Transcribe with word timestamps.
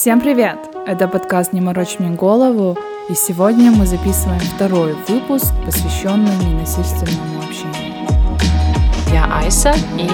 Всем 0.00 0.18
привет! 0.22 0.56
Это 0.86 1.08
подкаст 1.08 1.52
«Не 1.52 1.60
морочь 1.60 1.98
мне 1.98 2.08
голову», 2.08 2.74
и 3.10 3.14
сегодня 3.14 3.70
мы 3.70 3.84
записываем 3.84 4.40
второй 4.40 4.94
выпуск, 5.06 5.52
посвященный 5.66 6.34
ненасильственному 6.36 7.40
общению. 7.42 8.08
Я 9.12 9.26
Айса 9.30 9.74
и 9.98 10.08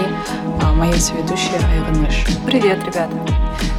а, 0.61 0.73
моя 0.73 0.93
соведущая 0.95 1.61
Айва 1.71 2.01
Мыш. 2.01 2.27
Привет, 2.45 2.81
ребята! 2.85 3.09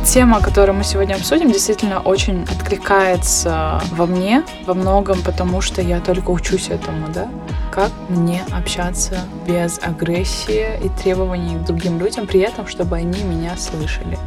Тема, 0.05 0.39
которую 0.39 0.77
мы 0.77 0.85
сегодня 0.85 1.15
обсудим, 1.15 1.51
действительно 1.51 1.99
очень 1.99 2.43
откликается 2.43 3.81
во 3.91 4.05
мне 4.05 4.45
во 4.65 4.75
многом, 4.75 5.21
потому 5.23 5.59
что 5.59 5.81
я 5.81 5.99
только 5.99 6.29
учусь 6.29 6.69
этому, 6.69 7.09
да? 7.13 7.27
Как 7.69 7.91
мне 8.07 8.45
общаться 8.57 9.19
без 9.45 9.77
агрессии 9.79 10.67
и 10.81 10.87
требований 10.87 11.57
к 11.57 11.65
другим 11.65 11.99
людям, 11.99 12.27
при 12.27 12.39
этом, 12.39 12.65
чтобы 12.65 12.95
они 12.95 13.23
меня 13.23 13.57
слышали. 13.57 14.17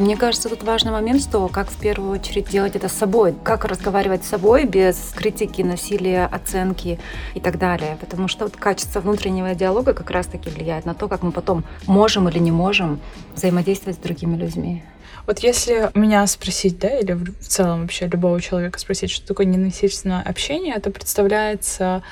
Мне 0.00 0.16
кажется, 0.16 0.48
тут 0.48 0.62
важный 0.62 0.92
момент, 0.92 1.20
что 1.20 1.46
как 1.48 1.70
в 1.70 1.76
первую 1.76 2.12
очередь 2.12 2.48
делать 2.48 2.74
это 2.74 2.88
с 2.88 2.92
собой, 2.92 3.34
как 3.44 3.66
разговаривать 3.66 4.24
с 4.24 4.28
собой 4.28 4.64
без 4.64 4.96
критики, 5.14 5.60
насилия, 5.60 6.24
оценки 6.24 6.98
и 7.34 7.40
так 7.40 7.58
далее. 7.58 7.98
Потому 8.00 8.26
что 8.26 8.44
вот 8.44 8.56
качество 8.56 9.00
внутреннего 9.00 9.54
диалога 9.54 9.92
как 9.92 10.10
раз-таки 10.10 10.48
влияет 10.48 10.86
на 10.86 10.94
то, 10.94 11.06
как 11.06 11.22
мы 11.22 11.32
потом 11.32 11.64
можем 11.86 12.30
или 12.30 12.38
не 12.38 12.50
можем 12.50 12.98
взаимодействовать 13.34 13.98
с 13.98 14.00
другими 14.00 14.36
людьми. 14.36 14.82
Вот 15.26 15.40
если 15.40 15.90
меня 15.92 16.26
спросить, 16.26 16.78
да, 16.78 16.98
или 16.98 17.12
в 17.12 17.46
целом 17.46 17.82
вообще 17.82 18.06
любого 18.06 18.40
человека 18.40 18.78
спросить, 18.78 19.10
что 19.10 19.26
такое 19.26 19.44
ненасильственное 19.44 20.22
общение, 20.22 20.76
это 20.76 20.90
представляется 20.90 22.02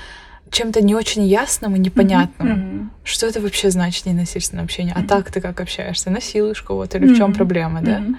чем-то 0.50 0.80
не 0.80 0.94
очень 0.94 1.24
ясным 1.26 1.76
и 1.76 1.78
непонятным. 1.78 2.48
Mm-hmm. 2.48 2.86
Что 3.04 3.26
это 3.26 3.40
вообще 3.40 3.70
значит 3.70 4.06
ненасильственное 4.06 4.64
общение? 4.64 4.94
Mm-hmm. 4.94 5.04
А 5.04 5.08
так 5.08 5.30
ты 5.30 5.40
как 5.40 5.60
общаешься? 5.60 6.10
Насилуешь 6.10 6.62
кого-то 6.62 6.98
или 6.98 7.08
mm-hmm. 7.08 7.14
в 7.14 7.16
чем 7.16 7.32
проблема, 7.34 7.80
да? 7.82 7.98
Mm-hmm. 7.98 8.16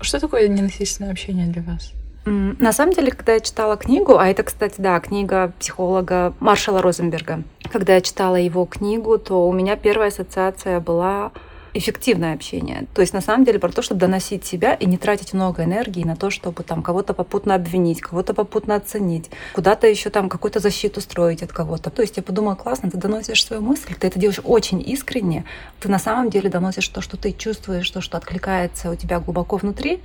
Что 0.00 0.20
такое 0.20 0.48
ненасильственное 0.48 1.12
общение 1.12 1.46
для 1.46 1.62
вас? 1.62 1.92
На 2.24 2.72
самом 2.72 2.92
деле, 2.92 3.10
когда 3.10 3.34
я 3.34 3.40
читала 3.40 3.76
книгу, 3.76 4.16
а 4.16 4.28
это, 4.28 4.44
кстати, 4.44 4.76
да, 4.78 5.00
книга 5.00 5.52
психолога 5.58 6.34
Маршала 6.38 6.80
Розенберга, 6.80 7.42
когда 7.72 7.94
я 7.94 8.00
читала 8.00 8.36
его 8.36 8.64
книгу, 8.64 9.18
то 9.18 9.48
у 9.48 9.52
меня 9.52 9.74
первая 9.74 10.08
ассоциация 10.08 10.78
была 10.78 11.32
эффективное 11.74 12.34
общение. 12.34 12.86
То 12.94 13.00
есть 13.00 13.14
на 13.14 13.20
самом 13.20 13.44
деле 13.44 13.58
про 13.58 13.70
то, 13.70 13.82
чтобы 13.82 14.00
доносить 14.00 14.44
себя 14.44 14.74
и 14.74 14.86
не 14.86 14.98
тратить 14.98 15.32
много 15.32 15.64
энергии 15.64 16.04
на 16.04 16.16
то, 16.16 16.30
чтобы 16.30 16.62
там 16.62 16.82
кого-то 16.82 17.14
попутно 17.14 17.54
обвинить, 17.54 18.00
кого-то 18.00 18.34
попутно 18.34 18.74
оценить, 18.74 19.30
куда-то 19.54 19.86
еще 19.86 20.10
там 20.10 20.28
какую-то 20.28 20.60
защиту 20.60 21.00
строить 21.00 21.42
от 21.42 21.52
кого-то. 21.52 21.90
То 21.90 22.02
есть 22.02 22.16
я 22.16 22.22
подумала, 22.22 22.54
классно, 22.54 22.90
ты 22.90 22.98
доносишь 22.98 23.44
свою 23.44 23.62
мысль, 23.62 23.94
ты 23.98 24.06
это 24.06 24.18
делаешь 24.18 24.40
очень 24.44 24.82
искренне, 24.86 25.44
ты 25.80 25.88
на 25.88 25.98
самом 25.98 26.30
деле 26.30 26.50
доносишь 26.50 26.88
то, 26.88 27.00
что 27.00 27.16
ты 27.16 27.32
чувствуешь, 27.32 27.90
то, 27.90 28.00
что 28.00 28.18
откликается 28.18 28.90
у 28.90 28.96
тебя 28.96 29.20
глубоко 29.20 29.56
внутри, 29.56 30.00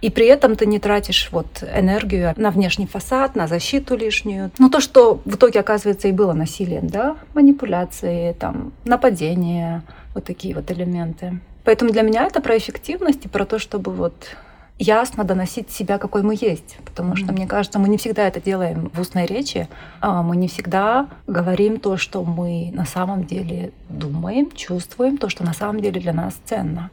и 0.00 0.10
при 0.10 0.26
этом 0.26 0.56
ты 0.56 0.66
не 0.66 0.78
тратишь 0.78 1.28
вот 1.32 1.62
энергию 1.62 2.34
на 2.36 2.50
внешний 2.50 2.86
фасад, 2.86 3.36
на 3.36 3.46
защиту 3.46 3.96
лишнюю. 3.96 4.50
Ну 4.58 4.68
то, 4.68 4.80
что 4.80 5.20
в 5.24 5.36
итоге 5.36 5.60
оказывается 5.60 6.08
и 6.08 6.12
было 6.12 6.32
насилием, 6.32 6.88
да, 6.88 7.16
манипуляции, 7.34 8.32
там, 8.38 8.72
нападение, 8.84 9.82
вот 10.14 10.24
такие 10.24 10.54
вот 10.54 10.70
элементы. 10.70 11.40
Поэтому 11.64 11.92
для 11.92 12.02
меня 12.02 12.24
это 12.24 12.40
про 12.40 12.56
эффективность 12.56 13.24
и 13.24 13.28
про 13.28 13.44
то, 13.44 13.58
чтобы 13.58 13.92
вот 13.92 14.36
ясно 14.78 15.24
доносить 15.24 15.70
себя, 15.70 15.98
какой 15.98 16.22
мы 16.22 16.34
есть. 16.34 16.76
Потому 16.84 17.16
что, 17.16 17.32
мне 17.32 17.46
кажется, 17.46 17.78
мы 17.78 17.88
не 17.88 17.98
всегда 17.98 18.26
это 18.26 18.40
делаем 18.40 18.90
в 18.92 19.00
устной 19.00 19.26
речи, 19.26 19.68
а 20.00 20.22
мы 20.22 20.36
не 20.36 20.48
всегда 20.48 21.08
говорим 21.26 21.78
то, 21.78 21.96
что 21.96 22.24
мы 22.24 22.70
на 22.72 22.84
самом 22.84 23.24
деле 23.24 23.72
думаем, 23.88 24.50
чувствуем, 24.54 25.18
то, 25.18 25.28
что 25.28 25.44
на 25.44 25.54
самом 25.54 25.80
деле 25.80 26.00
для 26.00 26.12
нас 26.12 26.34
ценно. 26.44 26.90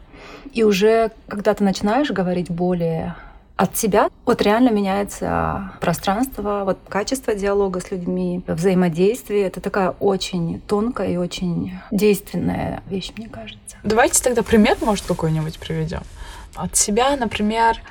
И 0.53 0.63
уже 0.63 1.11
когда 1.27 1.53
ты 1.53 1.63
начинаешь 1.63 2.11
говорить 2.11 2.49
более 2.49 3.15
от 3.59 3.75
себя, 3.75 4.09
вот 4.25 4.41
реально 4.41 4.69
меняется 4.69 5.73
пространство, 5.81 6.63
вот 6.63 6.77
качество 6.87 7.35
диалога 7.35 7.81
с 7.81 7.91
людьми, 7.91 8.41
взаимодействие. 8.47 9.47
Это 9.47 9.59
такая 9.59 9.89
очень 9.99 10.61
тонкая 10.61 11.09
и 11.09 11.17
очень 11.17 11.73
действенная 11.91 12.81
вещь, 12.89 13.11
мне 13.17 13.27
кажется. 13.27 13.75
Давайте 13.83 14.23
тогда 14.23 14.43
пример, 14.43 14.77
может, 14.79 15.05
какой-нибудь 15.05 15.59
приведем. 15.59 16.03
От 16.55 16.77
себя, 16.77 17.13
например, 17.17 17.81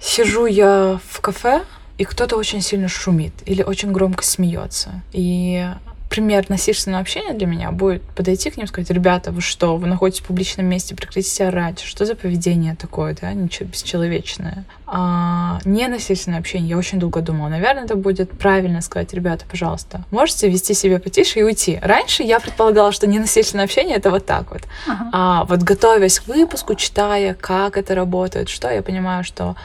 сижу 0.00 0.46
я 0.46 0.98
в 1.06 1.20
кафе, 1.20 1.62
и 1.98 2.04
кто-то 2.04 2.36
очень 2.36 2.62
сильно 2.62 2.88
шумит 2.88 3.34
или 3.44 3.62
очень 3.62 3.92
громко 3.92 4.24
смеется. 4.24 5.02
И 5.12 5.62
пример 6.08 6.46
насильственного 6.48 7.02
общения 7.02 7.34
для 7.34 7.46
меня 7.46 7.70
будет 7.70 8.02
подойти 8.02 8.50
к 8.50 8.56
ним 8.56 8.64
и 8.64 8.68
сказать, 8.68 8.90
ребята, 8.90 9.30
вы 9.30 9.40
что, 9.40 9.76
вы 9.76 9.86
находитесь 9.86 10.22
в 10.22 10.26
публичном 10.26 10.66
месте, 10.66 10.94
прекратите 10.94 11.46
орать, 11.46 11.80
что 11.80 12.04
за 12.04 12.14
поведение 12.14 12.74
такое, 12.76 13.16
да, 13.20 13.32
ничего 13.32 13.68
бесчеловечное. 13.68 14.64
А, 14.86 15.58
не 15.64 15.86
насильственное 15.86 16.38
общение, 16.38 16.70
я 16.70 16.78
очень 16.78 16.98
долго 16.98 17.20
думала, 17.20 17.48
наверное, 17.48 17.84
это 17.84 17.94
будет 17.94 18.30
правильно 18.38 18.80
сказать, 18.80 19.12
ребята, 19.12 19.44
пожалуйста, 19.48 20.04
можете 20.10 20.48
вести 20.48 20.74
себя 20.74 20.98
потише 20.98 21.40
и 21.40 21.42
уйти. 21.42 21.78
Раньше 21.82 22.22
я 22.22 22.40
предполагала, 22.40 22.90
что 22.92 23.06
ненасильственное 23.06 23.66
общение 23.66 23.96
это 23.96 24.10
вот 24.10 24.24
так 24.24 24.50
вот. 24.50 24.62
Ага. 24.86 25.10
А 25.12 25.44
вот 25.44 25.62
готовясь 25.62 26.20
к 26.20 26.26
выпуску, 26.26 26.74
читая, 26.74 27.34
как 27.34 27.76
это 27.76 27.94
работает, 27.94 28.48
что, 28.48 28.70
я 28.70 28.82
понимаю, 28.82 29.24
что 29.24 29.56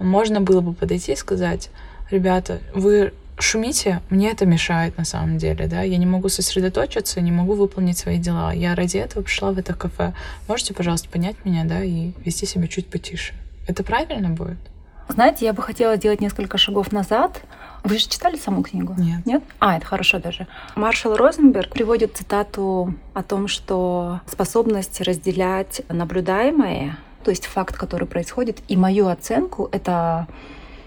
можно 0.00 0.40
было 0.40 0.60
бы 0.60 0.72
подойти 0.72 1.12
и 1.12 1.16
сказать, 1.16 1.70
ребята, 2.10 2.58
вы 2.74 3.12
шумите, 3.42 4.00
мне 4.10 4.30
это 4.30 4.46
мешает 4.46 4.96
на 4.96 5.04
самом 5.04 5.38
деле, 5.38 5.66
да, 5.66 5.82
я 5.82 5.96
не 5.98 6.06
могу 6.06 6.28
сосредоточиться, 6.28 7.20
не 7.20 7.32
могу 7.32 7.54
выполнить 7.54 7.98
свои 7.98 8.18
дела. 8.18 8.52
Я 8.52 8.74
ради 8.74 8.98
этого 8.98 9.22
пришла 9.22 9.52
в 9.52 9.58
это 9.58 9.74
кафе. 9.74 10.14
Можете, 10.48 10.74
пожалуйста, 10.74 11.08
понять 11.08 11.36
меня, 11.44 11.64
да, 11.64 11.82
и 11.82 12.12
вести 12.24 12.46
себя 12.46 12.68
чуть 12.68 12.88
потише. 12.88 13.34
Это 13.66 13.84
правильно 13.84 14.30
будет? 14.30 14.58
Знаете, 15.08 15.44
я 15.44 15.52
бы 15.52 15.62
хотела 15.62 15.96
сделать 15.96 16.20
несколько 16.20 16.58
шагов 16.58 16.92
назад. 16.92 17.42
Вы 17.84 17.98
же 17.98 18.08
читали 18.08 18.36
саму 18.36 18.62
книгу? 18.62 18.94
Нет. 18.96 19.26
Нет? 19.26 19.42
А, 19.58 19.76
это 19.76 19.84
хорошо 19.84 20.18
даже. 20.18 20.46
Маршал 20.74 21.16
Розенберг 21.16 21.70
приводит 21.70 22.16
цитату 22.16 22.94
о 23.12 23.22
том, 23.22 23.48
что 23.48 24.20
способность 24.26 25.00
разделять 25.00 25.82
наблюдаемое, 25.88 26.96
то 27.24 27.30
есть 27.30 27.46
факт, 27.46 27.76
который 27.76 28.06
происходит, 28.06 28.60
и 28.68 28.76
мою 28.76 29.08
оценку— 29.08 29.68
это 29.72 30.26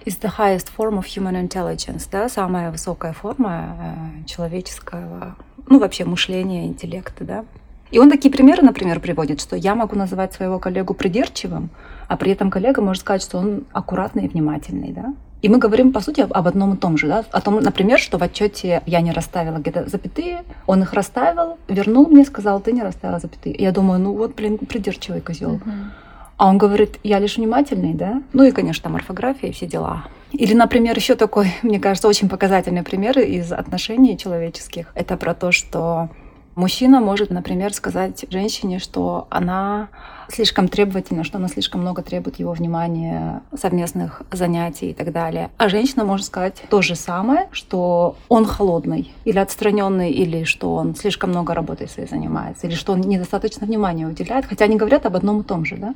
is 0.06 0.20
the 0.20 0.32
highest 0.38 0.70
form 0.76 0.98
of 0.98 1.06
human 1.06 1.36
intelligence, 1.36 2.08
да, 2.12 2.30
самая 2.30 2.72
высокая 2.72 3.14
форма 3.14 3.76
э, 3.80 4.26
человеческого, 4.26 5.36
ну, 5.68 5.80
вообще 5.80 6.06
мышления, 6.06 6.68
интеллекта, 6.68 7.24
да. 7.24 7.46
И 7.92 8.00
он 8.00 8.10
такие 8.10 8.32
примеры, 8.32 8.64
например, 8.64 9.00
приводит, 9.00 9.42
что 9.42 9.56
я 9.56 9.76
могу 9.76 9.96
называть 9.96 10.34
своего 10.34 10.60
коллегу 10.60 10.94
придирчивым, 10.94 11.70
а 12.08 12.18
при 12.18 12.32
этом 12.32 12.50
коллега 12.52 12.82
может 12.82 13.02
сказать, 13.02 13.22
что 13.22 13.38
он 13.38 13.66
аккуратный 13.72 14.26
и 14.26 14.28
внимательный, 14.28 14.92
да. 14.92 15.14
И 15.42 15.50
мы 15.50 15.60
говорим, 15.60 15.94
по 15.94 16.00
сути, 16.00 16.22
об 16.22 16.48
одном 16.48 16.74
и 16.74 16.78
том 16.78 16.98
же, 16.98 17.08
да, 17.08 17.24
о 17.32 17.42
том, 17.42 17.60
например, 17.60 18.00
что 18.00 18.18
в 18.18 18.24
отчете 18.24 18.82
я 18.86 19.02
не 19.02 19.12
расставила 19.12 19.58
где-то 19.58 19.88
запятые, 19.88 20.44
он 20.66 20.82
их 20.82 20.94
расставил, 20.94 21.58
вернул 21.68 22.08
мне, 22.08 22.26
сказал, 22.26 22.60
ты 22.60 22.72
не 22.72 22.82
расставила 22.82 23.20
запятые. 23.20 23.56
И 23.56 23.62
я 23.62 23.72
думаю, 23.72 24.00
ну 24.00 24.14
вот, 24.14 24.34
блин, 24.36 24.58
придирчивый 24.58 25.22
козел. 25.22 25.56
Uh-huh. 25.56 25.92
А 26.38 26.50
он 26.50 26.58
говорит, 26.58 27.00
я 27.04 27.20
лишь 27.20 27.38
внимательный, 27.38 27.94
да? 27.94 28.22
Ну 28.34 28.44
и, 28.44 28.52
конечно, 28.52 28.84
там 28.84 28.96
орфография 28.96 29.50
и 29.50 29.54
все 29.54 29.66
дела. 29.66 30.06
Или, 30.32 30.54
например, 30.54 30.96
еще 30.96 31.16
такой, 31.16 31.54
мне 31.64 31.80
кажется, 31.80 32.08
очень 32.08 32.30
показательный 32.30 32.84
пример 32.84 33.20
из 33.20 33.52
отношений 33.52 34.18
человеческих. 34.18 34.92
Это 34.96 35.18
про 35.18 35.34
то, 35.34 35.52
что 35.52 36.10
Мужчина 36.56 37.02
может, 37.02 37.32
например, 37.32 37.74
сказать 37.74 38.26
женщине, 38.30 38.80
что 38.80 39.28
она 39.30 39.90
слишком 40.30 40.70
требовательна, 40.70 41.26
что 41.26 41.38
она 41.38 41.50
слишком 41.50 41.82
много 41.82 42.02
требует 42.02 42.40
его 42.40 42.54
внимания, 42.54 43.42
совместных 43.58 44.22
занятий 44.32 44.92
и 44.92 44.94
так 44.94 45.12
далее. 45.12 45.52
А 45.58 45.68
женщина 45.68 46.06
может 46.06 46.28
сказать 46.28 46.64
то 46.70 46.82
же 46.82 46.96
самое, 46.96 47.50
что 47.52 48.16
он 48.30 48.46
холодный 48.46 49.14
или 49.26 49.38
отстраненный, 49.38 50.12
или 50.12 50.46
что 50.46 50.76
он 50.76 50.96
слишком 50.96 51.32
много 51.32 51.54
работой 51.54 51.90
своей 51.90 52.08
занимается, 52.08 52.68
или 52.68 52.76
что 52.76 52.94
он 52.94 53.02
недостаточно 53.02 53.68
внимания 53.68 54.08
уделяет, 54.08 54.46
хотя 54.46 54.66
они 54.66 54.78
говорят 54.78 55.06
об 55.06 55.18
одном 55.18 55.42
и 55.42 55.44
том 55.44 55.66
же. 55.66 55.76
Да? 55.76 55.94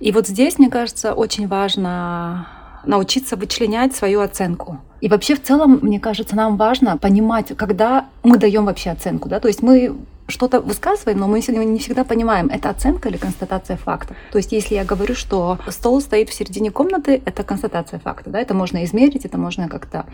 И 0.00 0.10
вот 0.10 0.26
здесь, 0.26 0.58
мне 0.58 0.68
кажется, 0.68 1.14
очень 1.14 1.46
важно 1.46 2.48
научиться 2.84 3.36
вычленять 3.36 3.94
свою 3.94 4.20
оценку. 4.20 4.78
И 5.00 5.08
вообще 5.08 5.34
в 5.34 5.42
целом, 5.42 5.80
мне 5.82 5.98
кажется, 5.98 6.36
нам 6.36 6.56
важно 6.56 6.96
понимать, 6.96 7.56
когда 7.56 8.06
мы 8.22 8.38
даем 8.38 8.66
вообще 8.66 8.90
оценку. 8.90 9.28
Да? 9.28 9.40
То 9.40 9.48
есть 9.48 9.62
мы 9.62 9.96
что-то 10.28 10.60
высказываем, 10.60 11.18
но 11.18 11.28
мы 11.28 11.40
не 11.40 11.78
всегда 11.78 12.04
понимаем, 12.04 12.48
это 12.48 12.70
оценка 12.70 13.08
или 13.08 13.16
констатация 13.16 13.76
факта. 13.76 14.14
То 14.30 14.38
есть 14.38 14.52
если 14.52 14.74
я 14.74 14.84
говорю, 14.84 15.14
что 15.14 15.58
стол 15.68 16.00
стоит 16.00 16.30
в 16.30 16.34
середине 16.34 16.70
комнаты, 16.70 17.22
это 17.24 17.42
констатация 17.42 17.98
факта. 17.98 18.30
Да? 18.30 18.40
Это 18.40 18.54
можно 18.54 18.84
измерить, 18.84 19.24
это 19.24 19.38
можно 19.38 19.68
как-то 19.68 20.06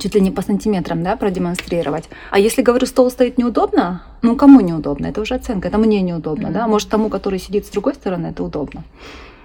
чуть 0.00 0.14
ли 0.14 0.20
не 0.20 0.30
по 0.30 0.42
сантиметрам 0.42 1.02
да, 1.02 1.16
продемонстрировать. 1.16 2.08
А 2.30 2.38
если 2.38 2.62
говорю, 2.62 2.86
стол 2.86 3.10
стоит 3.10 3.38
неудобно, 3.38 4.02
ну 4.22 4.36
кому 4.36 4.60
неудобно? 4.60 5.06
Это 5.06 5.20
уже 5.20 5.34
оценка, 5.34 5.68
это 5.68 5.78
мне 5.78 6.00
неудобно. 6.00 6.48
Mm-hmm. 6.48 6.52
Да? 6.52 6.66
Может 6.68 6.88
тому, 6.88 7.08
который 7.08 7.38
сидит 7.38 7.66
с 7.66 7.70
другой 7.70 7.94
стороны, 7.94 8.28
это 8.28 8.42
удобно. 8.42 8.84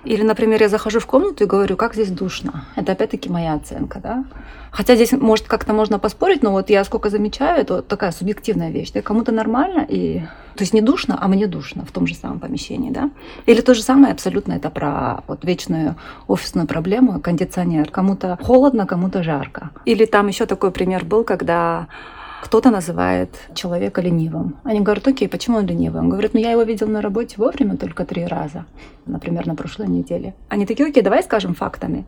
Или, 0.04 0.24
например, 0.24 0.62
я 0.62 0.70
захожу 0.70 1.00
в 1.00 1.06
комнату 1.06 1.44
и 1.44 1.48
говорю, 1.48 1.78
как 1.78 1.94
здесь 1.94 2.12
душно. 2.12 2.66
Это 2.76 2.92
опять-таки 2.92 3.30
моя 3.30 3.54
оценка, 3.54 4.00
да. 4.00 4.26
Хотя 4.72 4.96
здесь, 4.96 5.12
может, 5.12 5.48
как-то 5.48 5.74
можно 5.74 6.00
поспорить, 6.00 6.44
но 6.44 6.52
вот 6.52 6.70
я 6.70 6.84
сколько 6.84 7.10
замечаю, 7.10 7.62
это 7.62 7.76
вот 7.76 7.88
такая 7.88 8.12
субъективная 8.12 8.72
вещь. 8.72 8.92
Да, 8.92 9.02
кому-то 9.02 9.32
нормально, 9.32 9.86
и... 9.88 10.20
то 10.56 10.64
есть 10.64 10.74
не 10.74 10.82
душно, 10.82 11.18
а 11.22 11.28
мне 11.28 11.48
душно 11.48 11.86
в 11.86 11.92
том 11.92 12.08
же 12.08 12.16
самом 12.16 12.40
помещении, 12.40 12.92
да. 12.92 13.12
Или 13.46 13.62
то 13.62 13.74
же 13.74 13.84
самое 13.84 14.14
абсолютно 14.14 14.54
это 14.54 14.70
про 14.70 15.24
вот 15.28 15.46
вечную 15.46 15.96
офисную 16.28 16.68
проблему, 16.68 17.20
кондиционер. 17.20 17.90
Кому-то 17.92 18.38
холодно, 18.42 18.86
кому-то 18.86 19.24
жарко. 19.24 19.70
Или 19.86 20.06
там 20.06 20.28
еще 20.28 20.46
такой 20.46 20.72
пример 20.72 21.06
был, 21.06 21.24
когда 21.24 21.88
кто-то 22.44 22.72
называет 22.72 23.30
человека 23.56 24.02
ленивым. 24.02 24.58
Они 24.66 24.82
говорят, 24.82 25.08
окей, 25.08 25.30
почему 25.30 25.60
он 25.60 25.66
ленивый? 25.66 26.02
Он 26.02 26.10
говорит, 26.10 26.34
ну 26.34 26.42
я 26.42 26.52
его 26.52 26.64
видел 26.64 26.90
на 26.90 27.02
работе 27.02 27.36
вовремя 27.38 27.78
только 27.78 28.04
три 28.04 28.26
раза, 28.26 28.66
например, 29.06 29.48
на 29.48 29.56
прошлой 29.56 29.88
неделе. 29.88 30.34
Они 30.50 30.66
такие, 30.66 30.90
окей, 30.90 31.02
давай 31.02 31.24
скажем 31.24 31.54
фактами. 31.56 32.04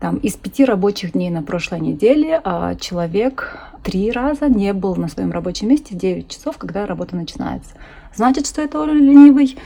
Там, 0.00 0.16
из 0.16 0.36
пяти 0.36 0.64
рабочих 0.64 1.12
дней 1.12 1.28
на 1.28 1.42
прошлой 1.42 1.80
неделе 1.80 2.40
а, 2.44 2.74
человек 2.76 3.58
три 3.82 4.10
раза 4.10 4.48
не 4.48 4.72
был 4.72 4.96
на 4.96 5.08
своем 5.08 5.30
рабочем 5.32 5.68
месте 5.68 5.94
в 5.94 5.98
9 5.98 6.28
часов, 6.28 6.56
когда 6.56 6.86
работа 6.86 7.14
начинается. 7.14 7.72
Значит, 8.16 8.46
что 8.46 8.62
это 8.62 8.82
ленивый? 8.86 9.58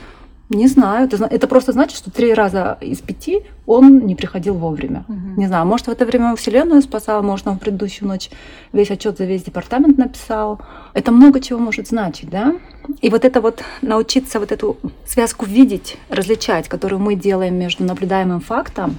Не 0.49 0.67
знаю. 0.67 1.05
Это, 1.05 1.23
это 1.25 1.47
просто 1.47 1.71
значит, 1.71 1.97
что 1.97 2.09
три 2.09 2.33
раза 2.33 2.77
из 2.81 2.99
пяти 2.99 3.43
он 3.67 3.99
не 4.05 4.15
приходил 4.15 4.55
вовремя. 4.55 5.05
Угу. 5.07 5.39
Не 5.39 5.47
знаю, 5.47 5.67
может, 5.67 5.87
в 5.87 5.91
это 5.91 6.05
время 6.05 6.35
Вселенную 6.35 6.81
спасал, 6.81 7.21
может, 7.21 7.47
он 7.47 7.57
в 7.57 7.59
предыдущую 7.59 8.07
ночь 8.07 8.31
весь 8.73 8.89
отчет 8.89 9.17
за 9.17 9.25
весь 9.25 9.43
департамент 9.43 9.97
написал. 9.99 10.59
Это 10.93 11.11
много 11.11 11.39
чего 11.39 11.59
может 11.59 11.87
значить, 11.87 12.29
да? 12.29 12.55
И 13.01 13.11
вот 13.11 13.25
это 13.25 13.41
вот 13.41 13.63
научиться 13.83 14.39
вот 14.39 14.51
эту 14.51 14.77
связку 15.05 15.45
видеть, 15.45 15.97
различать, 16.09 16.67
которую 16.67 16.99
мы 16.99 17.13
делаем 17.13 17.55
между 17.55 17.83
наблюдаемым 17.83 18.41
фактом 18.41 18.97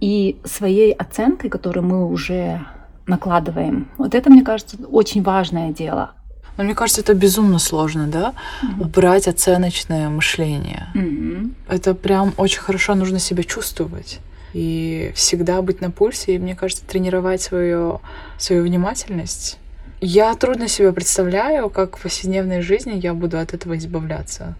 и 0.00 0.38
своей 0.44 0.92
оценкой, 0.92 1.50
которую 1.50 1.86
мы 1.86 2.08
уже 2.08 2.60
накладываем. 3.06 3.88
Вот 3.96 4.14
это, 4.16 4.28
мне 4.28 4.42
кажется, 4.42 4.76
очень 4.90 5.22
важное 5.22 5.72
дело. 5.72 6.14
Но 6.60 6.64
мне 6.64 6.74
кажется, 6.74 7.00
это 7.00 7.14
безумно 7.14 7.58
сложно, 7.58 8.06
да? 8.06 8.34
Mm-hmm. 8.62 8.82
Убрать 8.82 9.28
оценочное 9.28 10.10
мышление. 10.10 10.88
Mm-hmm. 10.94 11.52
Это 11.70 11.94
прям 11.94 12.34
очень 12.36 12.60
хорошо 12.60 12.94
нужно 12.94 13.18
себя 13.18 13.44
чувствовать. 13.44 14.18
И 14.52 15.10
всегда 15.14 15.62
быть 15.62 15.80
на 15.80 15.90
пульсе, 15.90 16.34
и 16.34 16.38
мне 16.38 16.54
кажется, 16.54 16.84
тренировать 16.84 17.40
свою, 17.40 18.02
свою 18.36 18.64
внимательность. 18.64 19.58
Я 20.02 20.34
трудно 20.34 20.68
себе 20.68 20.92
представляю, 20.92 21.70
как 21.70 21.96
в 21.96 22.02
повседневной 22.02 22.60
жизни 22.60 22.92
я 22.94 23.14
буду 23.14 23.38
от 23.38 23.54
этого 23.54 23.78
избавляться. 23.78 24.54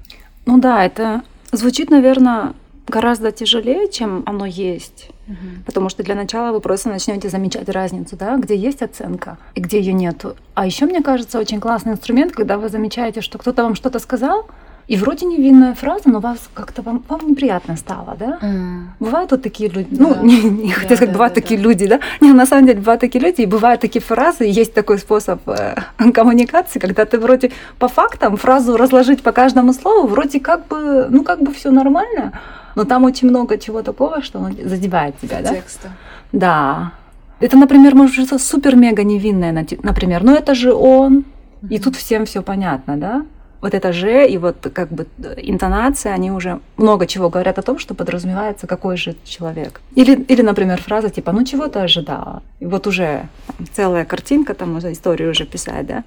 Ну 0.46 0.58
да, 0.58 0.82
это 0.82 1.20
звучит, 1.52 1.90
наверное, 1.90 2.54
гораздо 2.88 3.30
тяжелее, 3.30 3.90
чем 3.92 4.22
оно 4.24 4.46
есть. 4.46 5.10
Угу. 5.30 5.64
Потому 5.66 5.88
что 5.88 6.02
для 6.02 6.14
начала 6.14 6.52
вы 6.52 6.60
просто 6.60 6.88
начнете 6.88 7.28
замечать 7.28 7.68
разницу, 7.68 8.16
да, 8.16 8.36
где 8.36 8.56
есть 8.56 8.82
оценка 8.82 9.38
и 9.54 9.60
где 9.60 9.78
ее 9.78 9.92
нету. 9.92 10.36
А 10.54 10.66
еще, 10.66 10.86
мне 10.86 11.02
кажется, 11.02 11.38
очень 11.38 11.60
классный 11.60 11.92
инструмент, 11.92 12.32
когда 12.32 12.58
вы 12.58 12.68
замечаете, 12.68 13.20
что 13.20 13.38
кто-то 13.38 13.62
вам 13.62 13.74
что-то 13.74 13.98
сказал, 13.98 14.46
и 14.88 14.96
вроде 14.96 15.24
невинная 15.24 15.74
фраза, 15.74 16.08
но 16.08 16.18
вас 16.18 16.50
как-то 16.52 16.82
вам, 16.82 17.04
вам 17.08 17.20
неприятно 17.28 17.76
стало, 17.76 18.16
да? 18.18 18.38
Mm. 18.42 18.86
Бывают 18.98 19.30
вот 19.30 19.40
такие 19.40 19.70
люди, 19.70 19.86
ну, 19.92 20.14
да. 20.14 20.20
не, 20.20 20.42
не 20.42 20.72
хотел 20.72 20.96
сказать, 20.96 21.10
да, 21.10 21.12
бывают 21.12 21.34
да, 21.34 21.40
такие 21.40 21.60
да. 21.60 21.64
люди, 21.64 21.86
да? 21.86 22.00
Не, 22.20 22.32
на 22.32 22.44
самом 22.44 22.66
деле 22.66 22.80
бывают 22.80 23.00
такие 23.00 23.24
люди, 23.24 23.42
и 23.42 23.46
бывают 23.46 23.80
такие 23.80 24.02
фразы, 24.02 24.48
и 24.48 24.50
есть 24.50 24.74
такой 24.74 24.98
способ 24.98 25.48
э, 25.48 25.76
коммуникации, 26.12 26.80
когда 26.80 27.04
ты 27.04 27.20
вроде 27.20 27.52
по 27.78 27.86
фактам 27.86 28.36
фразу 28.36 28.76
разложить 28.76 29.22
по 29.22 29.30
каждому 29.30 29.72
слову, 29.74 30.08
вроде 30.08 30.40
как 30.40 30.66
бы, 30.66 31.06
ну, 31.08 31.22
как 31.22 31.40
бы 31.40 31.52
все 31.52 31.70
нормально, 31.70 32.32
но 32.74 32.84
там 32.84 33.04
очень 33.04 33.28
много 33.28 33.58
чего 33.58 33.82
такого, 33.82 34.22
что 34.22 34.38
он 34.38 34.56
задевает 34.64 35.18
тебя, 35.18 35.40
да? 35.42 35.54
Текста. 35.54 35.88
Да. 36.32 36.92
Это, 37.40 37.56
например, 37.56 37.94
может 37.94 38.30
быть 38.30 38.42
супер-мега 38.42 39.02
невинное, 39.02 39.66
например, 39.82 40.22
ну 40.22 40.34
это 40.34 40.54
же 40.54 40.72
он, 40.72 41.24
и 41.70 41.78
тут 41.78 41.96
всем 41.96 42.24
все 42.24 42.42
понятно, 42.42 42.96
да? 42.96 43.24
Вот 43.60 43.74
это 43.74 43.92
же 43.92 44.26
и 44.26 44.38
вот 44.38 44.70
как 44.72 44.88
бы 44.90 45.06
интонация, 45.36 46.14
они 46.14 46.30
уже 46.30 46.60
много 46.78 47.06
чего 47.06 47.28
говорят 47.28 47.58
о 47.58 47.62
том, 47.62 47.78
что 47.78 47.94
подразумевается, 47.94 48.66
какой 48.66 48.96
же 48.96 49.14
человек. 49.24 49.82
Или, 49.94 50.14
или 50.14 50.42
например, 50.42 50.80
фраза 50.80 51.10
типа 51.10 51.32
«ну 51.32 51.44
чего 51.44 51.68
ты 51.68 51.78
ожидала?» 51.80 52.42
И 52.60 52.66
вот 52.66 52.86
уже 52.86 53.28
целая 53.72 54.04
картинка, 54.06 54.54
там 54.54 54.76
уже 54.76 54.92
историю 54.92 55.30
уже 55.30 55.44
писать, 55.44 55.86
да? 55.86 56.04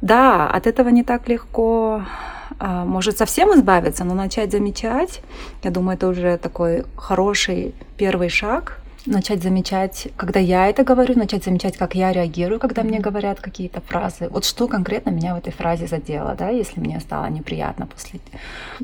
Да, 0.00 0.48
от 0.48 0.66
этого 0.66 0.88
не 0.88 1.04
так 1.04 1.28
легко 1.28 2.02
может 2.60 3.18
совсем 3.18 3.54
избавиться, 3.54 4.04
но 4.04 4.14
начать 4.14 4.52
замечать, 4.52 5.22
я 5.62 5.70
думаю, 5.70 5.96
это 5.96 6.08
уже 6.08 6.36
такой 6.36 6.84
хороший 6.96 7.74
первый 7.96 8.28
шаг, 8.28 8.80
начать 9.06 9.42
замечать, 9.42 10.08
когда 10.16 10.40
я 10.40 10.68
это 10.68 10.84
говорю, 10.84 11.18
начать 11.18 11.44
замечать, 11.44 11.76
как 11.76 11.94
я 11.94 12.12
реагирую, 12.12 12.60
когда 12.60 12.82
мне 12.82 13.00
говорят 13.00 13.40
какие-то 13.40 13.80
фразы. 13.80 14.28
Вот 14.28 14.44
что 14.44 14.68
конкретно 14.68 15.10
меня 15.10 15.34
в 15.34 15.38
этой 15.38 15.52
фразе 15.52 15.86
задело, 15.86 16.34
да, 16.38 16.50
если 16.50 16.80
мне 16.80 17.00
стало 17.00 17.26
неприятно 17.26 17.86
после 17.86 18.20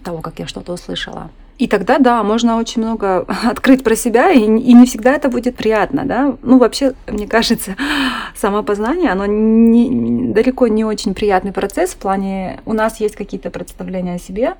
того, 0.02 0.18
как 0.18 0.38
я 0.38 0.46
что-то 0.46 0.72
услышала. 0.72 1.30
И 1.58 1.68
тогда, 1.68 1.98
да, 1.98 2.22
можно 2.22 2.58
очень 2.58 2.82
много 2.82 3.24
открыть 3.44 3.82
про 3.82 3.96
себя, 3.96 4.30
и, 4.30 4.40
и 4.40 4.74
не 4.74 4.86
всегда 4.86 5.14
это 5.14 5.28
будет 5.30 5.56
приятно, 5.56 6.04
да. 6.04 6.36
Ну, 6.42 6.58
вообще, 6.58 6.92
мне 7.06 7.26
кажется, 7.26 7.76
самопознание, 8.36 9.10
оно 9.10 9.24
не, 9.26 10.32
далеко 10.32 10.68
не 10.68 10.84
очень 10.84 11.14
приятный 11.14 11.52
процесс 11.52 11.90
в 11.90 11.96
плане, 11.96 12.60
у 12.66 12.74
нас 12.74 13.00
есть 13.00 13.16
какие-то 13.16 13.50
представления 13.50 14.14
о 14.14 14.18
себе, 14.18 14.54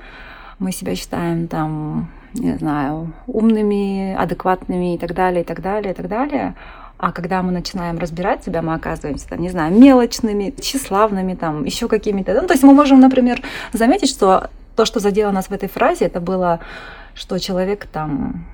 мы 0.58 0.72
себя 0.72 0.94
считаем 0.94 1.48
там, 1.48 2.10
не 2.32 2.56
знаю, 2.56 3.12
умными, 3.26 4.14
адекватными 4.14 4.94
и 4.94 4.98
так 4.98 5.12
далее, 5.12 5.43
и 5.43 5.44
так 5.44 5.60
далее, 5.60 5.93
и 5.93 5.94
так 5.94 6.08
далее. 6.08 6.54
А 6.98 7.12
когда 7.12 7.43
мы 7.43 7.52
начинаем 7.52 7.98
разбирать 7.98 8.43
себя, 8.43 8.62
мы 8.62 8.72
оказываемся, 8.72 9.28
там, 9.28 9.40
не 9.40 9.50
знаю, 9.50 9.78
мелочными, 9.78 10.54
тщеславными, 10.58 11.34
там, 11.34 11.64
еще 11.64 11.88
какими-то. 11.88 12.32
Ну, 12.32 12.46
то 12.46 12.54
есть 12.54 12.64
мы 12.64 12.72
можем, 12.72 13.00
например, 13.00 13.43
заметить, 13.75 14.08
что 14.08 14.48
то, 14.76 14.84
что 14.84 15.00
задело 15.00 15.32
нас 15.32 15.46
в 15.46 15.52
этой 15.52 15.69
фразе, 15.69 16.05
это 16.05 16.20
было, 16.20 16.61
что 17.14 17.38
человек 17.38 17.87
там 17.87 18.46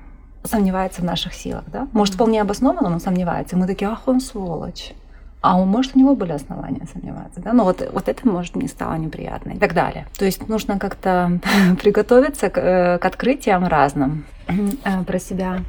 сомневается 0.43 1.01
в 1.01 1.05
наших 1.05 1.33
силах, 1.33 1.63
да? 1.67 1.87
Может, 1.93 2.15
вполне 2.15 2.41
обоснованно, 2.41 2.89
но 2.89 2.99
сомневается. 2.99 3.55
И 3.55 3.59
мы 3.59 3.67
такие, 3.67 3.89
ах, 3.89 4.07
он 4.07 4.19
сволочь. 4.19 4.93
А 5.41 5.59
он, 5.59 5.67
может, 5.67 5.95
у 5.95 5.99
него 5.99 6.15
были 6.15 6.31
основания 6.31 6.87
сомневаться, 6.91 7.41
да? 7.41 7.53
Но 7.53 7.65
вот, 7.65 7.87
вот 7.91 8.07
это, 8.07 8.27
может, 8.27 8.55
не 8.55 8.67
стало 8.67 8.95
неприятно 8.95 9.51
и 9.51 9.57
так 9.57 9.73
далее. 9.73 10.07
То 10.17 10.25
есть 10.25 10.47
нужно 10.47 10.79
как-то 10.79 11.39
приготовиться 11.81 12.49
к, 12.49 12.57
э, 12.57 12.97
к 12.97 13.05
открытиям 13.05 13.67
разным 13.67 14.25
э, 14.47 15.03
про 15.03 15.19
себя. 15.19 15.59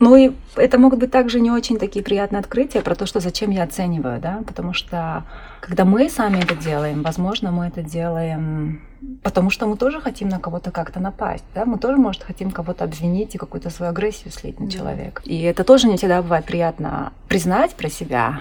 Ну 0.00 0.14
и 0.14 0.32
это 0.56 0.78
могут 0.78 1.00
быть 1.00 1.10
также 1.10 1.40
не 1.40 1.50
очень 1.50 1.78
такие 1.78 2.04
приятные 2.04 2.40
открытия 2.40 2.82
про 2.82 2.94
то, 2.94 3.06
что 3.06 3.20
зачем 3.20 3.50
я 3.50 3.64
оцениваю, 3.64 4.20
да, 4.20 4.42
потому 4.46 4.72
что 4.72 5.24
когда 5.60 5.84
мы 5.84 6.08
сами 6.08 6.38
это 6.38 6.54
делаем, 6.54 7.02
возможно, 7.02 7.50
мы 7.50 7.66
это 7.66 7.82
делаем, 7.82 8.82
потому 9.22 9.50
что 9.50 9.66
мы 9.66 9.76
тоже 9.76 10.00
хотим 10.00 10.28
на 10.28 10.38
кого-то 10.38 10.70
как-то 10.70 11.00
напасть, 11.00 11.44
да, 11.54 11.64
мы 11.64 11.78
тоже, 11.78 11.98
может, 11.98 12.22
хотим 12.22 12.50
кого-то 12.50 12.84
обвинить 12.84 13.34
и 13.34 13.38
какую-то 13.38 13.70
свою 13.70 13.90
агрессию 13.90 14.32
слить 14.32 14.60
на 14.60 14.70
человека. 14.70 15.22
И 15.24 15.42
это 15.42 15.64
тоже 15.64 15.88
не 15.88 15.96
всегда 15.96 16.22
бывает 16.22 16.44
приятно 16.44 17.12
признать 17.28 17.74
про 17.74 17.88
себя, 17.88 18.40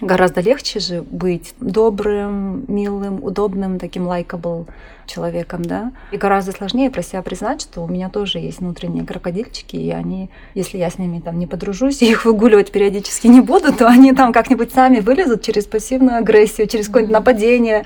Гораздо 0.00 0.42
легче 0.42 0.78
же 0.78 1.00
быть 1.00 1.54
добрым, 1.58 2.66
милым, 2.68 3.24
удобным, 3.24 3.78
таким 3.78 4.06
лайкабл 4.06 4.66
человеком, 5.06 5.64
да. 5.64 5.90
И 6.12 6.18
гораздо 6.18 6.52
сложнее 6.52 6.90
про 6.90 7.00
себя 7.00 7.22
признать, 7.22 7.62
что 7.62 7.82
у 7.82 7.88
меня 7.88 8.10
тоже 8.10 8.38
есть 8.38 8.58
внутренние 8.58 9.06
крокодильчики, 9.06 9.76
и 9.76 9.90
они, 9.90 10.28
если 10.54 10.76
я 10.76 10.90
с 10.90 10.98
ними 10.98 11.20
там 11.20 11.38
не 11.38 11.46
подружусь 11.46 12.02
и 12.02 12.10
их 12.10 12.26
выгуливать 12.26 12.72
периодически 12.72 13.26
не 13.28 13.40
буду, 13.40 13.72
то 13.72 13.88
они 13.88 14.12
там 14.12 14.34
как-нибудь 14.34 14.70
сами 14.70 15.00
вылезут 15.00 15.40
через 15.40 15.64
пассивную 15.64 16.18
агрессию, 16.18 16.66
через 16.66 16.88
какое-нибудь 16.88 17.14
нападение 17.14 17.84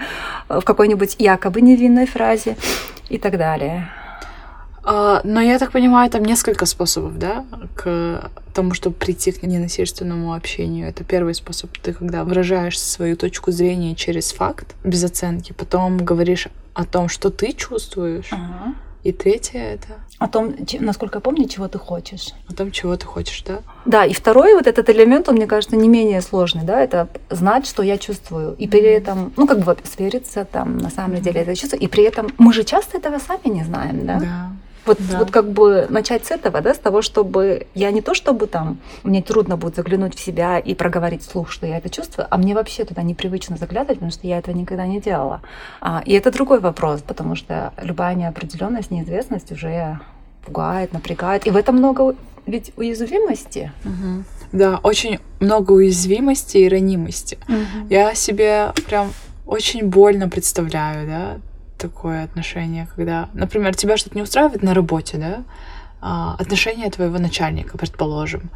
в 0.49 0.62
какой-нибудь 0.62 1.14
якобы 1.21 1.61
невинной 1.61 2.07
фразе 2.07 2.57
и 3.09 3.19
так 3.19 3.38
далее. 3.38 3.88
А, 4.83 5.21
но 5.25 5.41
я 5.41 5.59
так 5.59 5.73
понимаю, 5.73 6.11
там 6.11 6.25
несколько 6.25 6.67
способов, 6.67 7.19
да, 7.19 7.45
к 7.75 8.31
тому, 8.55 8.75
чтобы 8.75 8.97
прийти 8.97 9.33
к 9.33 9.43
ненасильственному 9.43 10.35
общению. 10.35 10.89
Это 10.89 11.05
первый 11.05 11.35
способ. 11.35 11.71
Ты 11.79 11.93
когда 11.93 12.25
выражаешь 12.25 12.79
свою 12.79 13.17
точку 13.17 13.53
зрения 13.53 13.95
через 13.95 14.33
факт, 14.33 14.75
без 14.85 15.05
оценки, 15.05 15.53
потом 15.53 15.99
говоришь 15.99 16.49
о 16.75 16.85
том, 16.85 17.09
что 17.09 17.31
ты 17.31 17.53
чувствуешь. 17.53 18.29
Ага. 18.33 18.75
И 19.03 19.13
третье 19.13 19.61
это... 19.61 19.87
О 20.19 20.29
том, 20.29 20.55
насколько 20.81 21.17
я 21.17 21.21
помню, 21.21 21.49
чего 21.49 21.69
ты 21.69 21.79
хочешь. 21.79 22.35
О 22.51 22.53
том, 22.53 22.71
чего 22.71 22.97
ты 22.97 23.07
хочешь, 23.07 23.43
да? 23.47 23.61
Да, 23.87 24.05
и 24.05 24.13
второй 24.13 24.55
вот 24.55 24.67
этот 24.67 24.91
элемент, 24.91 25.29
он, 25.31 25.37
мне 25.37 25.47
кажется, 25.47 25.77
не 25.77 25.89
менее 25.89 26.21
сложный, 26.21 26.65
да, 26.65 26.79
это 26.83 27.09
знать, 27.31 27.67
что 27.67 27.83
я 27.83 27.97
чувствую. 27.97 28.55
И 28.59 28.69
при 28.69 28.83
этом, 28.83 29.33
ну, 29.39 29.47
как 29.47 29.61
бы 29.61 29.77
свериться 29.85 30.45
там, 30.45 30.77
на 30.77 30.91
самом 30.91 31.23
деле 31.23 31.41
это 31.41 31.57
чувство. 31.57 31.77
И 31.77 31.87
при 31.87 32.05
этом 32.05 32.29
мы 32.37 32.53
же 32.53 32.65
часто 32.65 32.99
этого 32.99 33.19
сами 33.19 33.49
не 33.55 33.65
знаем, 33.65 34.07
да? 34.07 34.21
Да. 34.21 34.51
Вот, 34.87 34.99
да. 35.11 35.19
вот 35.19 35.31
как 35.31 35.51
бы 35.51 35.87
начать 35.91 36.25
с 36.25 36.31
этого, 36.31 36.61
да, 36.61 36.75
с 36.75 36.79
того, 36.79 37.03
чтобы 37.03 37.67
я 37.75 37.91
не 37.91 38.01
то, 38.01 38.15
чтобы 38.15 38.47
там 38.47 38.79
мне 39.03 39.23
трудно 39.23 39.57
будет 39.57 39.77
заглянуть 39.77 40.15
в 40.17 40.21
себя 40.21 40.59
и 40.59 40.75
проговорить 40.75 41.23
вслух, 41.23 41.51
что 41.51 41.67
я 41.67 41.79
это 41.79 41.91
чувствую, 41.91 42.27
а 42.31 42.39
мне 42.39 42.55
вообще 42.55 42.85
туда 42.85 43.03
непривычно 43.03 43.57
заглядывать, 43.57 43.99
потому 43.99 44.11
что 44.11 44.27
я 44.27 44.39
этого 44.39 44.55
никогда 44.55 44.87
не 44.87 45.01
делала. 45.01 45.43
А, 45.81 46.03
и 46.05 46.13
это 46.13 46.31
другой 46.31 46.61
вопрос, 46.61 47.03
потому 47.03 47.37
что 47.37 47.73
любая 47.83 48.15
неопределенность, 48.15 48.91
неизвестность 48.91 49.53
уже 49.53 50.01
пугает, 50.45 50.93
напрягает. 50.93 51.47
И 51.47 51.51
в 51.51 51.57
этом 51.57 51.77
много 51.77 52.15
ведь 52.47 52.73
уязвимости. 52.77 53.73
Угу. 53.85 54.25
Да, 54.53 54.81
очень 54.83 55.19
много 55.39 55.73
уязвимости 55.73 56.59
и 56.59 56.69
ранимости. 56.69 57.39
Угу. 57.49 57.89
Я 57.91 58.15
себе 58.15 58.73
прям 58.87 59.13
очень 59.47 59.89
больно 59.89 60.29
представляю, 60.29 61.07
да, 61.07 61.37
такое 61.81 62.25
отношение, 62.25 62.87
когда, 62.95 63.29
например, 63.35 63.75
тебя 63.75 63.97
что-то 63.97 64.17
не 64.17 64.23
устраивает 64.23 64.63
на 64.63 64.75
работе, 64.75 65.17
да, 65.19 65.45
а, 66.01 66.37
отношение 66.39 66.91
твоего 66.91 67.19
начальника, 67.19 67.79
предположим, 67.79 68.51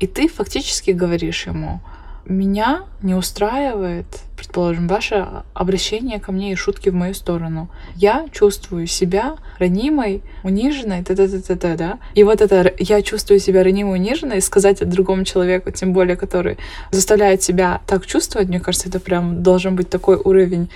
и 0.00 0.06
ты 0.06 0.28
фактически 0.28 0.90
говоришь 0.90 1.46
ему, 1.46 1.80
меня 2.24 2.82
не 3.02 3.14
устраивает, 3.14 4.06
предположим, 4.36 4.86
ваше 4.86 5.26
обращение 5.54 6.20
ко 6.20 6.30
мне 6.30 6.52
и 6.52 6.54
шутки 6.54 6.88
в 6.88 6.94
мою 6.94 7.14
сторону. 7.14 7.68
Я 7.96 8.26
чувствую 8.32 8.86
себя 8.86 9.36
ранимой, 9.58 10.22
униженной, 10.44 11.02
т 11.02 11.16
т 11.16 11.28
т 11.28 11.40
т 11.40 11.56
т 11.56 11.76
да. 11.76 11.98
И 12.14 12.22
вот 12.22 12.40
это 12.40 12.72
я 12.78 13.02
чувствую 13.02 13.40
себя 13.40 13.64
ранимой, 13.64 13.98
униженной, 13.98 14.40
сказать 14.40 14.88
другому 14.88 15.24
человеку, 15.24 15.72
тем 15.72 15.92
более, 15.92 16.16
который 16.16 16.58
заставляет 16.92 17.42
себя 17.42 17.80
так 17.86 18.06
чувствовать, 18.06 18.48
мне 18.48 18.60
кажется, 18.60 18.88
это 18.88 19.00
прям 19.00 19.42
должен 19.42 19.74
быть 19.74 19.90
такой 19.90 20.16
уровень 20.16 20.68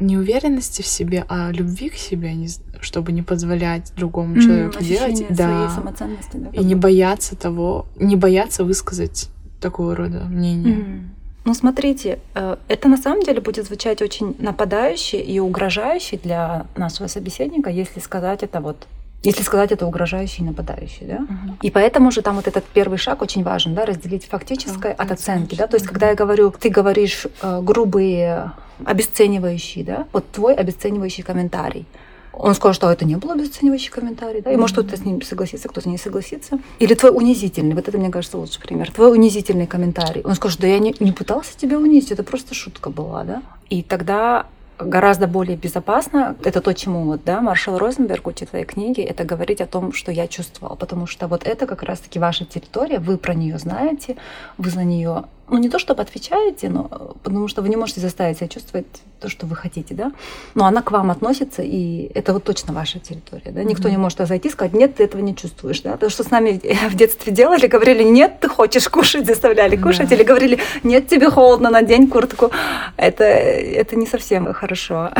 неуверенности 0.00 0.82
в 0.82 0.86
себе, 0.86 1.24
а 1.28 1.50
любви 1.52 1.88
к 1.88 1.94
себе, 1.94 2.34
чтобы 2.80 3.12
не 3.12 3.22
позволять 3.22 3.92
другому 3.96 4.40
человеку 4.40 4.78
mm, 4.78 4.84
делать, 4.84 5.24
да, 5.30 5.70
самоценности, 5.70 6.36
да, 6.36 6.50
и 6.50 6.64
не 6.64 6.74
бояться 6.74 7.36
того, 7.36 7.86
не 7.96 8.16
бояться 8.16 8.64
высказать 8.64 9.28
такого 9.60 9.94
рода 9.94 10.24
мнение. 10.24 10.76
Mm. 10.76 11.02
Ну, 11.44 11.54
смотрите, 11.54 12.20
э, 12.34 12.56
это 12.68 12.88
на 12.88 12.96
самом 12.96 13.22
деле 13.22 13.40
будет 13.40 13.66
звучать 13.66 14.00
очень 14.00 14.36
нападающе 14.38 15.20
и 15.20 15.40
угрожающе 15.40 16.18
для 16.22 16.66
нашего 16.76 17.08
собеседника, 17.08 17.70
если 17.70 18.00
сказать 18.00 18.42
это 18.42 18.60
вот 18.60 18.86
если 19.22 19.42
сказать 19.42 19.70
это 19.72 19.86
угрожающий 19.86 20.42
и 20.42 20.46
нападающий, 20.46 21.06
да? 21.06 21.16
Угу. 21.16 21.56
И 21.62 21.70
поэтому 21.70 22.10
же 22.10 22.22
там 22.22 22.36
вот 22.36 22.48
этот 22.48 22.64
первый 22.64 22.98
шаг 22.98 23.22
очень 23.22 23.44
важен, 23.44 23.74
да, 23.74 23.84
разделить 23.84 24.26
фактическое 24.26 24.94
да, 24.96 25.02
от 25.04 25.12
оценки, 25.12 25.54
да. 25.54 25.66
То 25.66 25.76
есть, 25.76 25.86
когда 25.86 26.08
я 26.08 26.14
говорю, 26.14 26.50
ты 26.50 26.70
говоришь 26.70 27.26
э, 27.40 27.60
грубые, 27.62 28.52
обесценивающие, 28.84 29.84
да, 29.84 30.06
вот 30.12 30.28
твой 30.30 30.54
обесценивающий 30.54 31.22
комментарий. 31.22 31.86
Он 32.32 32.54
скажет, 32.54 32.76
что 32.76 32.90
это 32.90 33.04
не 33.04 33.16
был 33.16 33.30
обесценивающий 33.30 33.90
комментарий, 33.90 34.40
да, 34.40 34.50
и 34.52 34.56
может 34.56 34.76
кто-то 34.76 34.96
с 34.96 35.04
ним 35.04 35.20
согласится, 35.22 35.68
кто-то 35.68 35.88
не 35.88 35.98
согласится. 35.98 36.58
Или 36.78 36.94
твой 36.94 37.14
унизительный, 37.14 37.74
вот 37.74 37.86
это, 37.88 37.98
мне 37.98 38.10
кажется, 38.10 38.38
лучший 38.38 38.60
пример. 38.60 38.90
Твой 38.90 39.12
унизительный 39.12 39.66
комментарий. 39.66 40.22
Он 40.22 40.34
скажет, 40.34 40.60
да 40.60 40.66
я 40.66 40.78
не, 40.78 40.94
не 40.98 41.12
пытался 41.12 41.56
тебя 41.56 41.78
унизить, 41.78 42.10
это 42.10 42.22
просто 42.22 42.54
шутка 42.54 42.90
была, 42.90 43.24
да. 43.24 43.42
И 43.68 43.82
тогда 43.82 44.46
гораздо 44.84 45.26
более 45.26 45.56
безопасно. 45.56 46.36
Это 46.44 46.60
то, 46.60 46.72
чему 46.72 47.04
вот, 47.04 47.24
да, 47.24 47.40
Маршал 47.40 47.78
Розенберг 47.78 48.26
учит 48.26 48.48
в 48.48 48.50
своей 48.50 48.64
книге, 48.64 49.02
это 49.04 49.24
говорить 49.24 49.60
о 49.60 49.66
том, 49.66 49.92
что 49.92 50.12
я 50.12 50.26
чувствовал, 50.28 50.76
потому 50.76 51.06
что 51.06 51.28
вот 51.28 51.46
это 51.46 51.66
как 51.66 51.82
раз-таки 51.82 52.18
ваша 52.18 52.44
территория, 52.44 52.98
вы 52.98 53.18
про 53.18 53.34
нее 53.34 53.58
знаете, 53.58 54.16
вы 54.58 54.70
за 54.70 54.84
нее 54.84 55.24
ну 55.52 55.58
не 55.58 55.68
то 55.68 55.78
чтобы 55.78 56.02
отвечаете, 56.02 56.68
но 56.70 57.14
потому 57.22 57.46
что 57.46 57.62
вы 57.62 57.68
не 57.68 57.76
можете 57.76 58.00
заставить 58.00 58.38
себя 58.38 58.48
чувствовать 58.48 58.86
то, 59.20 59.28
что 59.28 59.46
вы 59.46 59.54
хотите, 59.54 59.94
да, 59.94 60.12
но 60.54 60.64
она 60.64 60.82
к 60.82 60.90
вам 60.90 61.10
относится, 61.10 61.62
и 61.62 62.10
это 62.14 62.32
вот 62.32 62.44
точно 62.44 62.72
ваша 62.72 62.98
территория, 62.98 63.52
да, 63.52 63.62
никто 63.62 63.86
mm-hmm. 63.86 63.92
не 63.92 63.96
может 63.98 64.26
зайти 64.26 64.48
и 64.48 64.50
сказать, 64.50 64.72
нет, 64.72 64.96
ты 64.96 65.04
этого 65.04 65.20
не 65.20 65.36
чувствуешь, 65.36 65.82
да, 65.82 65.96
то, 65.96 66.08
что 66.08 66.24
с 66.24 66.30
нами 66.30 66.60
в 66.90 66.94
детстве 66.94 67.32
делали, 67.32 67.66
говорили, 67.66 68.02
нет, 68.02 68.40
ты 68.40 68.48
хочешь 68.48 68.88
кушать, 68.88 69.26
заставляли 69.26 69.76
кушать, 69.76 70.10
yeah. 70.10 70.14
или 70.14 70.22
говорили, 70.22 70.58
нет, 70.82 71.08
тебе 71.08 71.30
холодно, 71.30 71.70
надень 71.70 72.08
куртку, 72.08 72.50
это, 72.96 73.24
это 73.24 73.94
не 73.96 74.06
совсем 74.06 74.52
хорошо. 74.54 75.10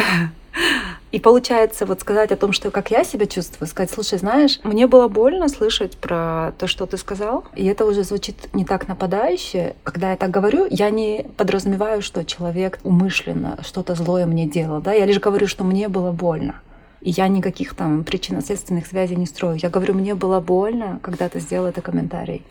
И 1.12 1.21
получается 1.21 1.85
вот 1.85 2.00
сказать 2.00 2.33
о 2.33 2.37
том, 2.37 2.52
что 2.52 2.71
как 2.71 2.90
я 2.90 3.04
себя 3.04 3.26
чувствую, 3.26 3.69
сказать, 3.69 3.90
слушай, 3.90 4.19
знаешь, 4.19 4.59
мне 4.64 4.87
было 4.87 5.09
больно 5.09 5.49
слышать 5.49 5.99
про 5.99 6.52
то, 6.59 6.66
что 6.66 6.87
ты 6.87 6.97
сказал, 6.97 7.45
и 7.54 7.66
это 7.66 7.85
уже 7.85 8.02
звучит 8.02 8.49
не 8.54 8.64
так 8.64 8.88
нападающе. 8.88 9.76
Когда 9.85 10.12
я 10.12 10.16
так 10.16 10.31
говорю, 10.31 10.66
я 10.71 10.88
не 10.88 11.26
подразумеваю, 11.37 12.00
что 12.00 12.25
человек 12.25 12.78
умышленно 12.83 13.59
что-то 13.62 13.95
злое 13.95 14.25
мне 14.25 14.47
делал, 14.47 14.81
да, 14.81 14.95
я 14.95 15.04
лишь 15.04 15.21
говорю, 15.21 15.47
что 15.47 15.64
мне 15.64 15.88
было 15.88 16.12
больно. 16.12 16.54
И 17.02 17.11
я 17.11 17.28
никаких 17.28 17.75
там 17.75 18.04
причинно-следственных 18.04 18.87
связей 18.87 19.16
не 19.16 19.26
строю. 19.26 19.59
Я 19.61 19.69
говорю, 19.69 19.92
мне 19.95 20.14
было 20.14 20.40
больно, 20.40 21.00
когда 21.02 21.28
ты 21.28 21.40
сделал 21.40 21.66
это 21.66 21.83
комментарий. 21.83 22.42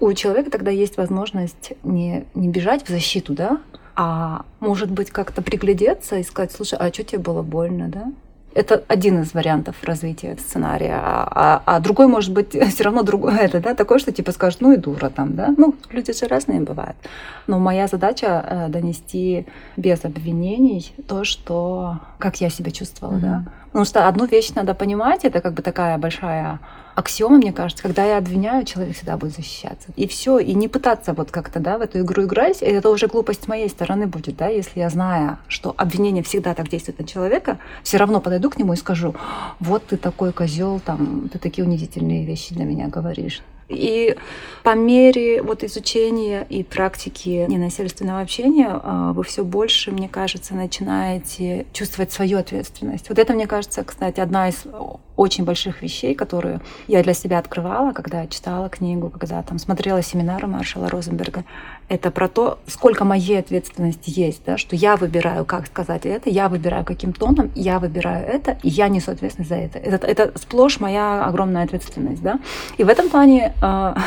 У 0.00 0.12
человека 0.12 0.50
тогда 0.50 0.70
есть 0.70 0.96
возможность 0.96 1.72
не, 1.84 2.24
не 2.34 2.48
бежать 2.48 2.84
в 2.84 2.88
защиту, 2.88 3.34
да, 3.34 3.60
а 3.96 4.44
может 4.60 4.90
быть 4.90 5.10
как-то 5.10 5.42
приглядеться 5.42 6.16
и 6.16 6.22
сказать, 6.22 6.52
слушай, 6.52 6.78
а 6.78 6.92
что 6.92 7.04
тебе 7.04 7.18
было 7.18 7.42
больно, 7.42 7.88
да? 7.88 8.12
Это 8.52 8.82
один 8.88 9.20
из 9.22 9.32
вариантов 9.32 9.76
развития 9.84 10.36
сценария, 10.36 10.98
а, 11.00 11.28
а, 11.30 11.62
а 11.66 11.80
другой 11.80 12.08
может 12.08 12.32
быть 12.32 12.50
все 12.74 12.84
равно 12.84 13.02
другой, 13.02 13.36
это, 13.36 13.60
да, 13.60 13.74
такой, 13.74 14.00
что 14.00 14.10
типа 14.10 14.32
скажешь, 14.32 14.58
ну 14.60 14.72
и 14.72 14.76
дура 14.76 15.08
там, 15.08 15.36
да, 15.36 15.54
ну 15.56 15.74
люди 15.90 16.12
же 16.12 16.26
разные 16.26 16.60
бывают. 16.60 16.96
Но 17.46 17.60
моя 17.60 17.86
задача 17.86 18.44
э, 18.44 18.68
донести 18.68 19.46
без 19.76 20.04
обвинений 20.04 20.92
то, 21.06 21.22
что 21.22 22.00
как 22.18 22.40
я 22.40 22.50
себя 22.50 22.72
чувствовала, 22.72 23.16
mm-hmm. 23.16 23.20
да, 23.20 23.44
потому 23.66 23.84
что 23.84 24.08
одну 24.08 24.26
вещь 24.26 24.50
надо 24.54 24.74
понимать, 24.74 25.24
это 25.24 25.40
как 25.40 25.54
бы 25.54 25.62
такая 25.62 25.96
большая 25.98 26.58
аксиома, 27.00 27.36
мне 27.36 27.52
кажется, 27.52 27.82
когда 27.82 28.04
я 28.04 28.18
обвиняю, 28.18 28.64
человек 28.64 28.94
всегда 28.94 29.16
будет 29.16 29.34
защищаться. 29.34 29.88
И 29.96 30.06
все, 30.06 30.38
и 30.38 30.54
не 30.54 30.68
пытаться 30.68 31.12
вот 31.12 31.30
как-то, 31.30 31.58
да, 31.58 31.78
в 31.78 31.82
эту 31.82 32.00
игру 32.00 32.24
играть, 32.24 32.62
это 32.62 32.90
уже 32.90 33.08
глупость 33.08 33.44
с 33.44 33.48
моей 33.48 33.68
стороны 33.68 34.06
будет, 34.06 34.36
да, 34.36 34.46
если 34.46 34.80
я 34.80 34.90
знаю, 34.90 35.38
что 35.48 35.74
обвинение 35.76 36.22
всегда 36.22 36.54
так 36.54 36.68
действует 36.68 36.98
на 36.98 37.06
человека, 37.06 37.58
все 37.82 37.96
равно 37.96 38.20
подойду 38.20 38.50
к 38.50 38.58
нему 38.58 38.74
и 38.74 38.76
скажу, 38.76 39.14
вот 39.58 39.86
ты 39.86 39.96
такой 39.96 40.32
козел, 40.32 40.80
там, 40.80 41.28
ты 41.32 41.38
такие 41.38 41.66
унизительные 41.66 42.24
вещи 42.24 42.54
для 42.54 42.64
меня 42.64 42.88
говоришь. 42.88 43.42
И 43.70 44.16
по 44.62 44.74
мере 44.74 45.42
вот 45.42 45.64
изучения 45.64 46.46
и 46.48 46.62
практики 46.62 47.46
ненасильственного 47.48 48.20
общения 48.20 48.68
а, 48.70 49.12
вы 49.12 49.22
все 49.22 49.44
больше, 49.44 49.90
мне 49.90 50.08
кажется, 50.08 50.54
начинаете 50.54 51.66
чувствовать 51.72 52.12
свою 52.12 52.38
ответственность. 52.38 53.08
Вот 53.08 53.18
это, 53.18 53.32
мне 53.32 53.46
кажется, 53.46 53.84
кстати, 53.84 54.20
одна 54.20 54.48
из 54.48 54.64
очень 55.16 55.44
больших 55.44 55.82
вещей, 55.82 56.14
которые 56.14 56.60
я 56.88 57.02
для 57.02 57.14
себя 57.14 57.38
открывала, 57.38 57.92
когда 57.92 58.26
читала 58.26 58.68
книгу, 58.68 59.10
когда 59.10 59.42
там 59.42 59.58
смотрела 59.58 60.02
семинары 60.02 60.46
Маршала 60.46 60.88
Розенберга. 60.88 61.44
Это 61.90 62.12
про 62.12 62.28
то, 62.28 62.60
сколько 62.68 63.04
моей 63.04 63.40
ответственности 63.40 64.10
есть, 64.10 64.42
да, 64.46 64.56
что 64.56 64.76
я 64.76 64.94
выбираю, 64.94 65.44
как 65.44 65.66
сказать 65.66 66.06
это, 66.06 66.30
я 66.30 66.48
выбираю, 66.48 66.84
каким 66.84 67.12
тоном, 67.12 67.50
я 67.56 67.80
выбираю 67.80 68.24
это, 68.24 68.56
и 68.62 68.68
я 68.68 68.86
несу 68.88 69.10
ответственность 69.10 69.48
за 69.48 69.56
это. 69.56 69.78
Это, 69.78 70.06
это 70.06 70.38
сплошь 70.38 70.78
моя 70.78 71.24
огромная 71.24 71.64
ответственность. 71.64 72.22
Да? 72.22 72.38
И 72.78 72.84
в 72.84 72.88
этом 72.88 73.08
плане 73.08 73.54
а, 73.60 73.98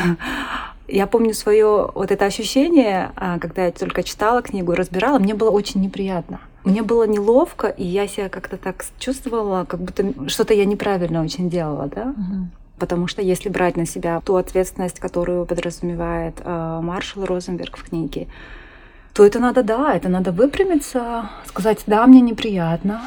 я 0.87 1.07
помню 1.07 1.33
свое 1.33 1.91
вот 1.93 2.09
это 2.09 2.23
ощущение, 2.23 3.11
а, 3.17 3.37
когда 3.37 3.65
я 3.65 3.71
только 3.73 4.01
читала 4.01 4.41
книгу 4.41 4.71
и 4.71 4.75
разбирала, 4.77 5.19
мне 5.19 5.33
было 5.33 5.51
очень 5.51 5.81
неприятно. 5.81 6.39
Мне 6.63 6.83
было 6.83 7.05
неловко, 7.05 7.67
и 7.67 7.83
я 7.83 8.07
себя 8.07 8.29
как-то 8.29 8.55
так 8.55 8.85
чувствовала, 8.97 9.65
как 9.65 9.81
будто 9.81 10.29
что-то 10.29 10.53
я 10.53 10.63
неправильно 10.63 11.21
очень 11.21 11.49
делала, 11.49 11.89
да. 11.93 12.13
Угу. 12.17 12.47
Потому 12.83 13.07
что 13.07 13.21
если 13.21 13.47
брать 13.47 13.77
на 13.77 13.85
себя 13.85 14.19
ту 14.19 14.35
ответственность, 14.35 14.99
которую 14.99 15.45
подразумевает 15.45 16.41
э, 16.43 16.79
Маршал 16.83 17.23
Розенберг 17.23 17.77
в 17.77 17.83
книге, 17.85 18.27
то 19.13 19.25
это 19.25 19.39
надо, 19.39 19.63
да, 19.63 19.93
это 19.95 20.09
надо 20.09 20.33
выпрямиться, 20.33 21.29
сказать, 21.45 21.83
да, 21.87 22.05
мне 22.07 22.19
неприятно, 22.19 23.01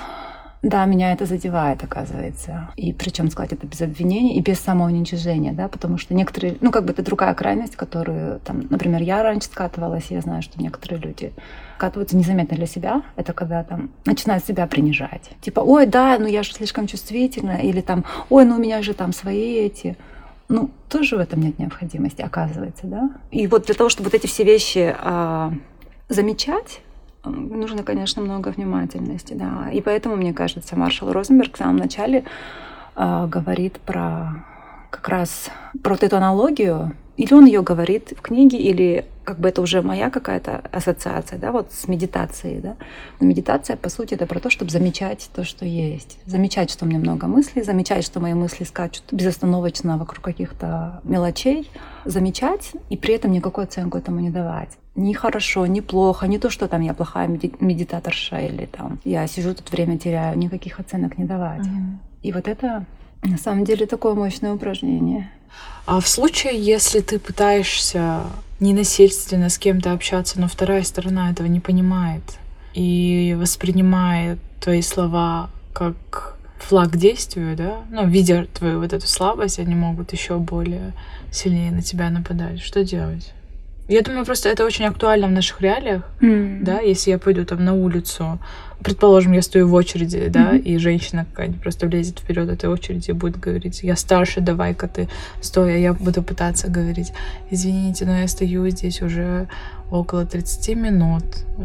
да, 0.62 0.84
меня 0.86 1.12
это 1.12 1.26
задевает, 1.26 1.84
оказывается. 1.84 2.70
И 2.76 2.92
причем 2.92 3.30
сказать 3.30 3.52
это 3.52 3.66
без 3.66 3.80
обвинений 3.82 4.36
и 4.36 4.40
без 4.40 4.58
самоуничижения, 4.60 5.52
да, 5.52 5.68
потому 5.68 5.98
что 5.98 6.14
некоторые, 6.14 6.56
ну, 6.60 6.70
как 6.70 6.84
бы 6.84 6.92
это 6.92 7.02
другая 7.02 7.34
крайность, 7.34 7.76
которую, 7.76 8.40
там, 8.40 8.66
например, 8.70 9.02
я 9.02 9.22
раньше 9.22 9.48
скатывалась, 9.48 10.06
я 10.10 10.20
знаю, 10.20 10.42
что 10.42 10.60
некоторые 10.60 11.00
люди 11.00 11.32
скатываются 11.76 12.16
незаметно 12.16 12.56
для 12.56 12.66
себя. 12.66 13.02
Это 13.16 13.32
когда 13.32 13.62
там 13.62 13.90
начинают 14.06 14.44
себя 14.44 14.66
принижать. 14.66 15.30
Типа, 15.40 15.60
ой, 15.60 15.86
да, 15.86 16.16
ну 16.18 16.26
я 16.26 16.42
же 16.42 16.52
слишком 16.52 16.86
чувствительна, 16.86 17.58
или 17.62 17.80
там, 17.80 18.04
ой, 18.30 18.44
ну 18.44 18.56
у 18.56 18.58
меня 18.58 18.82
же 18.82 18.94
там 18.94 19.12
свои 19.12 19.54
эти. 19.54 19.96
Ну, 20.48 20.70
тоже 20.88 21.16
в 21.16 21.20
этом 21.20 21.40
нет 21.40 21.58
необходимости, 21.58 22.22
оказывается, 22.22 22.86
да. 22.86 23.10
И 23.30 23.46
вот 23.46 23.66
для 23.66 23.74
того, 23.74 23.90
чтобы 23.90 24.10
вот 24.10 24.14
эти 24.14 24.26
все 24.28 24.44
вещи 24.44 24.94
а, 24.98 25.52
замечать, 26.08 26.80
нужно, 27.30 27.82
конечно, 27.82 28.22
много 28.22 28.48
внимательности, 28.48 29.34
да. 29.34 29.70
И 29.72 29.80
поэтому, 29.80 30.16
мне 30.16 30.32
кажется, 30.32 30.76
маршал 30.76 31.12
Розенберг 31.12 31.54
в 31.54 31.58
самом 31.58 31.76
начале 31.76 32.24
э, 32.96 33.26
говорит 33.28 33.78
про 33.80 34.44
как 34.90 35.08
раз 35.08 35.50
про 35.82 35.96
эту 36.00 36.16
аналогию, 36.16 36.92
или 37.16 37.34
он 37.34 37.46
ее 37.46 37.62
говорит 37.62 38.12
в 38.16 38.22
книге, 38.22 38.58
или 38.58 39.04
как 39.26 39.40
бы 39.40 39.48
это 39.48 39.60
уже 39.60 39.82
моя 39.82 40.08
какая-то 40.08 40.62
ассоциация, 40.72 41.38
да, 41.38 41.50
вот 41.50 41.72
с 41.72 41.88
медитацией, 41.88 42.60
да. 42.60 42.76
Но 43.20 43.26
медитация, 43.26 43.76
по 43.76 43.88
сути, 43.88 44.14
это 44.14 44.26
про 44.26 44.38
то, 44.40 44.50
чтобы 44.50 44.70
замечать 44.70 45.28
то, 45.34 45.44
что 45.44 45.66
есть. 45.66 46.18
Замечать, 46.26 46.70
что 46.70 46.84
у 46.84 46.88
меня 46.88 47.00
много 47.00 47.26
мыслей, 47.26 47.62
замечать, 47.62 48.04
что 48.04 48.20
мои 48.20 48.34
мысли 48.34 48.64
скачут 48.64 49.02
безостановочно 49.10 49.98
вокруг 49.98 50.24
каких-то 50.24 51.00
мелочей, 51.02 51.68
замечать 52.04 52.72
и 52.88 52.96
при 52.96 53.14
этом 53.14 53.32
никакой 53.32 53.64
оценку 53.64 53.98
этому 53.98 54.20
не 54.20 54.30
давать. 54.30 54.78
Ни 54.94 55.12
хорошо, 55.12 55.66
ни 55.66 55.80
плохо, 55.80 56.26
не 56.28 56.38
то, 56.38 56.48
что 56.48 56.68
там 56.68 56.80
я 56.80 56.94
плохая 56.94 57.28
медитаторша 57.28 58.38
или 58.38 58.66
там 58.66 59.00
я 59.04 59.26
сижу 59.26 59.54
тут 59.54 59.70
время 59.72 59.98
теряю, 59.98 60.38
никаких 60.38 60.78
оценок 60.80 61.18
не 61.18 61.24
давать. 61.24 61.66
Mm-hmm. 61.66 61.96
И 62.22 62.32
вот 62.32 62.48
это 62.48 62.86
На 63.22 63.38
самом 63.38 63.64
деле 63.64 63.86
такое 63.86 64.14
мощное 64.14 64.52
упражнение. 64.52 65.30
А 65.86 66.00
в 66.00 66.08
случае, 66.08 66.60
если 66.60 67.00
ты 67.00 67.18
пытаешься 67.18 68.22
ненасильственно 68.58 69.48
с 69.48 69.58
кем-то 69.58 69.92
общаться, 69.92 70.40
но 70.40 70.48
вторая 70.48 70.82
сторона 70.82 71.30
этого 71.30 71.46
не 71.46 71.60
понимает 71.60 72.22
и 72.74 73.36
воспринимает 73.38 74.38
твои 74.60 74.82
слова 74.82 75.50
как 75.72 76.36
флаг 76.58 76.96
действию, 76.96 77.56
да, 77.56 77.84
ну, 77.90 78.06
видя 78.06 78.46
твою 78.46 78.80
вот 78.80 78.92
эту 78.92 79.06
слабость, 79.06 79.58
они 79.58 79.74
могут 79.74 80.12
еще 80.12 80.38
более 80.38 80.92
сильнее 81.30 81.70
на 81.70 81.82
тебя 81.82 82.10
нападать. 82.10 82.60
Что 82.60 82.82
делать? 82.82 83.32
Я 83.88 84.02
думаю, 84.02 84.24
просто 84.24 84.48
это 84.48 84.64
очень 84.64 84.86
актуально 84.86 85.28
в 85.28 85.30
наших 85.30 85.60
реалиях, 85.60 86.02
mm. 86.20 86.62
да, 86.62 86.80
если 86.80 87.10
я 87.10 87.18
пойду 87.18 87.44
там 87.44 87.64
на 87.64 87.74
улицу, 87.74 88.40
предположим, 88.82 89.32
я 89.32 89.42
стою 89.42 89.68
в 89.68 89.74
очереди, 89.74 90.28
да, 90.28 90.52
mm-hmm. 90.52 90.60
и 90.60 90.78
женщина 90.78 91.24
какая-нибудь 91.24 91.60
просто 91.60 91.86
влезет 91.86 92.18
вперед 92.18 92.48
этой 92.48 92.68
очереди 92.70 93.10
и 93.10 93.12
будет 93.12 93.38
говорить, 93.38 93.82
я 93.82 93.96
старше, 93.96 94.40
давай-ка 94.40 94.88
ты 94.88 95.08
стой, 95.40 95.74
а 95.74 95.78
я 95.78 95.92
буду 95.92 96.22
пытаться 96.22 96.68
говорить, 96.68 97.12
извините, 97.50 98.04
но 98.04 98.18
я 98.18 98.28
стою 98.28 98.68
здесь 98.68 99.02
уже 99.02 99.48
около 99.90 100.26
30 100.26 100.76
минут, 100.76 101.24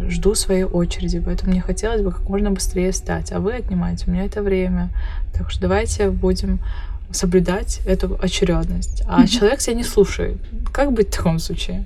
жду 0.09 0.35
своей 0.35 0.63
очереди, 0.63 1.19
поэтому 1.19 1.51
мне 1.51 1.61
хотелось 1.61 2.01
бы 2.01 2.11
как 2.11 2.27
можно 2.29 2.51
быстрее 2.51 2.91
встать, 2.91 3.31
а 3.31 3.39
вы 3.39 3.53
отнимаете 3.53 4.05
у 4.07 4.11
меня 4.11 4.25
это 4.25 4.41
время, 4.41 4.89
так 5.33 5.51
что 5.51 5.61
давайте 5.61 6.09
будем 6.09 6.59
соблюдать 7.11 7.81
эту 7.85 8.17
очередность. 8.21 9.03
А 9.07 9.23
mm-hmm. 9.23 9.27
человек 9.27 9.61
себя 9.61 9.75
не 9.75 9.83
слушает. 9.83 10.37
Как 10.71 10.93
быть 10.93 11.09
в 11.09 11.17
таком 11.17 11.39
случае? 11.39 11.85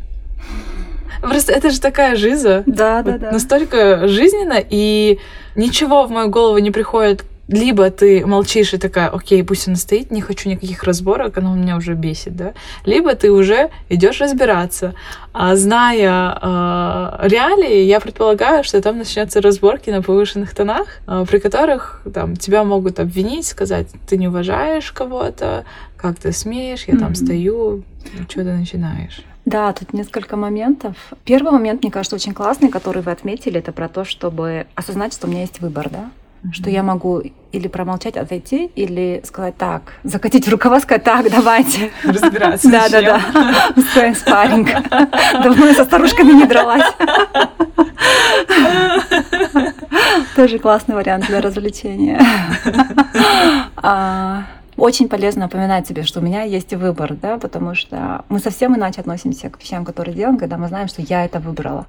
Просто 1.22 1.54
это 1.54 1.70
же 1.70 1.80
такая 1.80 2.16
жиза. 2.16 2.64
Да, 2.66 3.02
да, 3.04 3.18
да. 3.18 3.32
Настолько 3.32 4.08
жизненно, 4.08 4.62
и 4.70 5.20
ничего 5.56 6.06
в 6.06 6.12
мою 6.12 6.30
голову 6.30 6.58
не 6.58 6.72
приходит. 6.72 7.24
Либо 7.48 7.92
ты 7.92 8.26
молчишь 8.26 8.74
и 8.74 8.78
такая, 8.78 9.10
окей, 9.10 9.44
пусть 9.44 9.68
она 9.68 9.78
стоит, 9.78 10.10
не 10.10 10.22
хочу 10.22 10.50
никаких 10.50 10.84
разборок, 10.84 11.38
она 11.38 11.54
меня 11.54 11.78
уже 11.78 11.94
бесит, 11.94 12.36
да. 12.36 12.54
Либо 12.86 13.14
ты 13.14 13.32
уже 13.32 13.70
идешь 13.88 14.20
разбираться. 14.20 14.96
А 15.32 15.56
зная 15.56 16.40
э, 16.42 17.28
реалии, 17.28 17.84
я 17.84 18.00
предполагаю, 18.00 18.64
что 18.64 18.82
там 18.82 18.98
начнется 18.98 19.42
разборки 19.42 19.92
на 19.92 20.02
повышенных 20.02 20.56
тонах, 20.56 20.88
э, 21.08 21.24
при 21.30 21.38
которых 21.38 22.02
там 22.12 22.36
тебя 22.36 22.64
могут 22.64 23.00
обвинить, 23.00 23.46
сказать, 23.46 23.90
ты 24.08 24.18
не 24.18 24.28
уважаешь 24.28 24.92
кого-то, 24.92 25.66
как 25.98 26.18
ты 26.18 26.32
смеешь, 26.32 26.86
я 26.88 26.96
mm-hmm. 26.96 27.00
там 27.00 27.14
стою, 27.14 27.84
что 28.28 28.44
ты 28.44 28.54
начинаешь. 28.54 29.22
Да, 29.46 29.72
тут 29.74 29.94
несколько 29.94 30.36
моментов. 30.36 30.96
Первый 31.24 31.52
момент, 31.52 31.84
мне 31.84 31.92
кажется, 31.92 32.16
очень 32.16 32.34
классный, 32.34 32.70
который 32.70 33.04
вы 33.04 33.12
отметили, 33.12 33.60
это 33.60 33.72
про 33.72 33.88
то, 33.88 34.04
чтобы 34.04 34.66
осознать, 34.74 35.14
что 35.14 35.28
у 35.28 35.30
меня 35.30 35.42
есть 35.42 35.62
выбор, 35.62 35.90
да? 35.90 36.10
Mm-hmm. 36.44 36.52
Что 36.54 36.70
я 36.72 36.84
могу 36.84 37.22
или 37.52 37.68
промолчать, 37.68 38.18
отойти, 38.18 38.72
или 38.76 39.22
сказать 39.24 39.56
так, 39.56 39.94
закатить 40.04 40.48
в 40.48 40.52
рукава, 40.52 40.80
сказать 40.80 41.04
так, 41.04 41.30
давайте. 41.32 41.92
Разбираться. 42.04 42.70
Да, 42.70 42.90
да, 42.90 43.02
да. 43.02 43.22
Устроим 43.76 44.16
спарринг. 44.16 44.70
Давно 45.44 45.68
я 45.68 45.74
со 45.76 45.86
старушками 45.86 46.34
не 46.34 46.46
дралась. 46.46 46.92
Тоже 50.36 50.60
классный 50.60 50.96
вариант 50.96 51.28
для 51.28 51.40
развлечения. 51.40 52.20
Очень 54.78 55.08
полезно 55.08 55.44
напоминать 55.44 55.88
себе, 55.88 56.04
что 56.04 56.20
у 56.20 56.24
меня 56.24 56.44
есть 56.44 56.74
выбор, 56.74 57.14
да, 57.14 57.38
потому 57.38 57.76
что 57.76 58.26
мы 58.28 58.40
совсем 58.40 58.76
иначе 58.76 59.02
относимся 59.02 59.50
к 59.50 59.60
вещам, 59.62 59.86
которые 59.86 60.14
делаем, 60.14 60.38
когда 60.38 60.58
мы 60.58 60.68
знаем, 60.68 60.90
что 60.90 61.02
я 61.02 61.24
это 61.24 61.40
выбрала. 61.40 61.88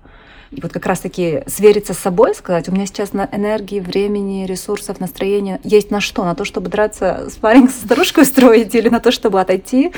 И 0.52 0.60
вот 0.60 0.72
как 0.72 0.86
раз-таки 0.86 1.42
свериться 1.48 1.92
с 1.92 1.98
собой, 1.98 2.32
сказать, 2.32 2.68
у 2.68 2.72
меня 2.72 2.86
сейчас 2.86 3.12
на 3.12 3.28
энергии, 3.32 3.80
времени, 3.80 4.46
ресурсов, 4.46 5.00
настроения 5.00 5.60
есть 5.64 5.90
на 5.90 6.00
что? 6.00 6.24
На 6.24 6.36
то, 6.36 6.44
чтобы 6.44 6.70
драться 6.70 7.28
с 7.28 7.34
парень 7.34 7.68
со 7.68 7.84
старушкой 7.84 8.24
строить 8.24 8.72
или 8.76 8.88
на 8.88 9.00
то, 9.00 9.10
чтобы 9.10 9.40
отойти, 9.40 9.92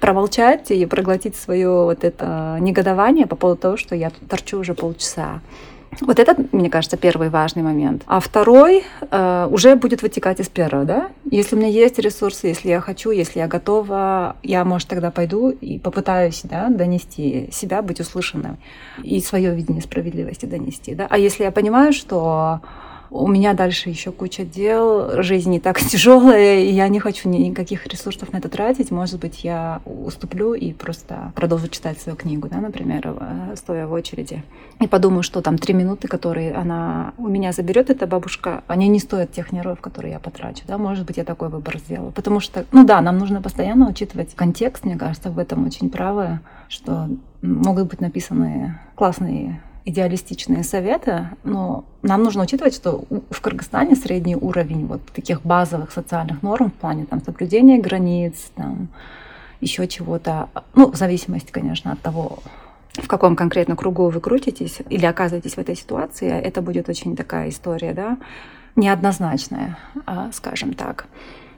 промолчать 0.00 0.70
и 0.70 0.84
проглотить 0.84 1.36
свое 1.36 1.84
вот 1.84 2.04
это 2.04 2.58
негодование 2.60 3.26
по 3.26 3.36
поводу 3.36 3.62
того, 3.62 3.76
что 3.78 3.94
я 3.94 4.12
торчу 4.28 4.58
уже 4.58 4.74
полчаса. 4.74 5.40
Вот 6.00 6.18
этот, 6.18 6.52
мне 6.52 6.70
кажется, 6.70 6.96
первый 6.96 7.28
важный 7.28 7.62
момент. 7.62 8.02
А 8.06 8.20
второй 8.20 8.84
э, 9.10 9.48
уже 9.50 9.76
будет 9.76 10.02
вытекать 10.02 10.40
из 10.40 10.48
первого, 10.48 10.84
да? 10.84 11.08
Если 11.30 11.56
у 11.56 11.58
меня 11.58 11.68
есть 11.68 11.98
ресурсы, 11.98 12.48
если 12.48 12.68
я 12.68 12.80
хочу, 12.80 13.10
если 13.10 13.40
я 13.40 13.46
готова, 13.46 14.36
я, 14.42 14.64
может, 14.64 14.88
тогда 14.88 15.10
пойду 15.10 15.50
и 15.50 15.78
попытаюсь 15.78 16.42
да, 16.44 16.68
донести 16.68 17.48
себя, 17.52 17.82
быть 17.82 18.00
услышанным 18.00 18.58
и 19.02 19.20
свое 19.20 19.54
видение 19.54 19.82
справедливости 19.82 20.46
донести. 20.46 20.94
Да? 20.94 21.06
А 21.10 21.18
если 21.18 21.44
я 21.44 21.50
понимаю, 21.50 21.92
что 21.92 22.60
у 23.14 23.28
меня 23.28 23.54
дальше 23.54 23.90
еще 23.90 24.10
куча 24.10 24.44
дел, 24.44 25.22
жизнь 25.22 25.48
не 25.48 25.60
так 25.60 25.78
тяжелая, 25.92 26.60
и 26.60 26.70
я 26.72 26.88
не 26.88 26.98
хочу 26.98 27.28
никаких 27.28 27.86
ресурсов 27.86 28.32
на 28.32 28.38
это 28.38 28.48
тратить. 28.48 28.90
Может 28.90 29.20
быть, 29.20 29.44
я 29.44 29.80
уступлю 29.84 30.54
и 30.54 30.72
просто 30.72 31.32
продолжу 31.36 31.68
читать 31.68 32.00
свою 32.00 32.16
книгу, 32.16 32.48
да, 32.48 32.58
например, 32.58 33.02
э, 33.06 33.54
стоя 33.56 33.86
в 33.86 33.92
очереди. 33.92 34.42
И 34.80 34.88
подумаю, 34.88 35.22
что 35.22 35.40
там 35.42 35.58
три 35.58 35.74
минуты, 35.74 36.08
которые 36.08 36.54
она 36.54 37.12
у 37.16 37.28
меня 37.28 37.52
заберет, 37.52 37.88
эта 37.88 38.08
бабушка, 38.08 38.64
они 38.66 38.88
не 38.88 38.98
стоят 38.98 39.30
тех 39.30 39.52
нервов, 39.52 39.80
которые 39.80 40.14
я 40.14 40.18
потрачу. 40.18 40.64
Да? 40.66 40.76
Может 40.76 41.06
быть, 41.06 41.16
я 41.16 41.24
такой 41.24 41.48
выбор 41.50 41.78
сделаю. 41.78 42.10
Потому 42.10 42.40
что, 42.40 42.66
ну 42.72 42.84
да, 42.84 43.00
нам 43.00 43.18
нужно 43.18 43.40
постоянно 43.40 43.88
учитывать 43.88 44.34
контекст, 44.34 44.84
мне 44.84 44.96
кажется, 44.96 45.30
в 45.30 45.38
этом 45.38 45.64
очень 45.64 45.88
правы, 45.88 46.40
что 46.68 47.08
могут 47.42 47.88
быть 47.88 48.00
написаны 48.00 48.76
классные 48.96 49.60
идеалистичные 49.84 50.64
советы, 50.64 51.28
но 51.44 51.84
нам 52.02 52.22
нужно 52.22 52.42
учитывать, 52.42 52.74
что 52.74 53.04
в 53.30 53.40
Кыргызстане 53.40 53.96
средний 53.96 54.36
уровень 54.36 54.86
вот 54.86 55.02
таких 55.12 55.42
базовых 55.42 55.92
социальных 55.92 56.42
норм 56.42 56.70
в 56.70 56.74
плане 56.74 57.04
там, 57.04 57.22
соблюдения 57.22 57.78
границ, 57.78 58.50
там, 58.54 58.88
еще 59.60 59.86
чего-то, 59.86 60.48
ну, 60.74 60.90
в 60.90 60.96
зависимости, 60.96 61.50
конечно, 61.50 61.92
от 61.92 62.00
того, 62.00 62.38
в 62.94 63.06
каком 63.08 63.36
конкретно 63.36 63.76
кругу 63.76 64.08
вы 64.08 64.20
крутитесь 64.20 64.78
или 64.88 65.04
оказываетесь 65.04 65.54
в 65.54 65.58
этой 65.58 65.76
ситуации, 65.76 66.30
это 66.30 66.62
будет 66.62 66.88
очень 66.88 67.16
такая 67.16 67.50
история, 67.50 67.92
да, 67.92 68.18
неоднозначная, 68.76 69.78
а, 70.06 70.30
скажем 70.32 70.74
так. 70.74 71.06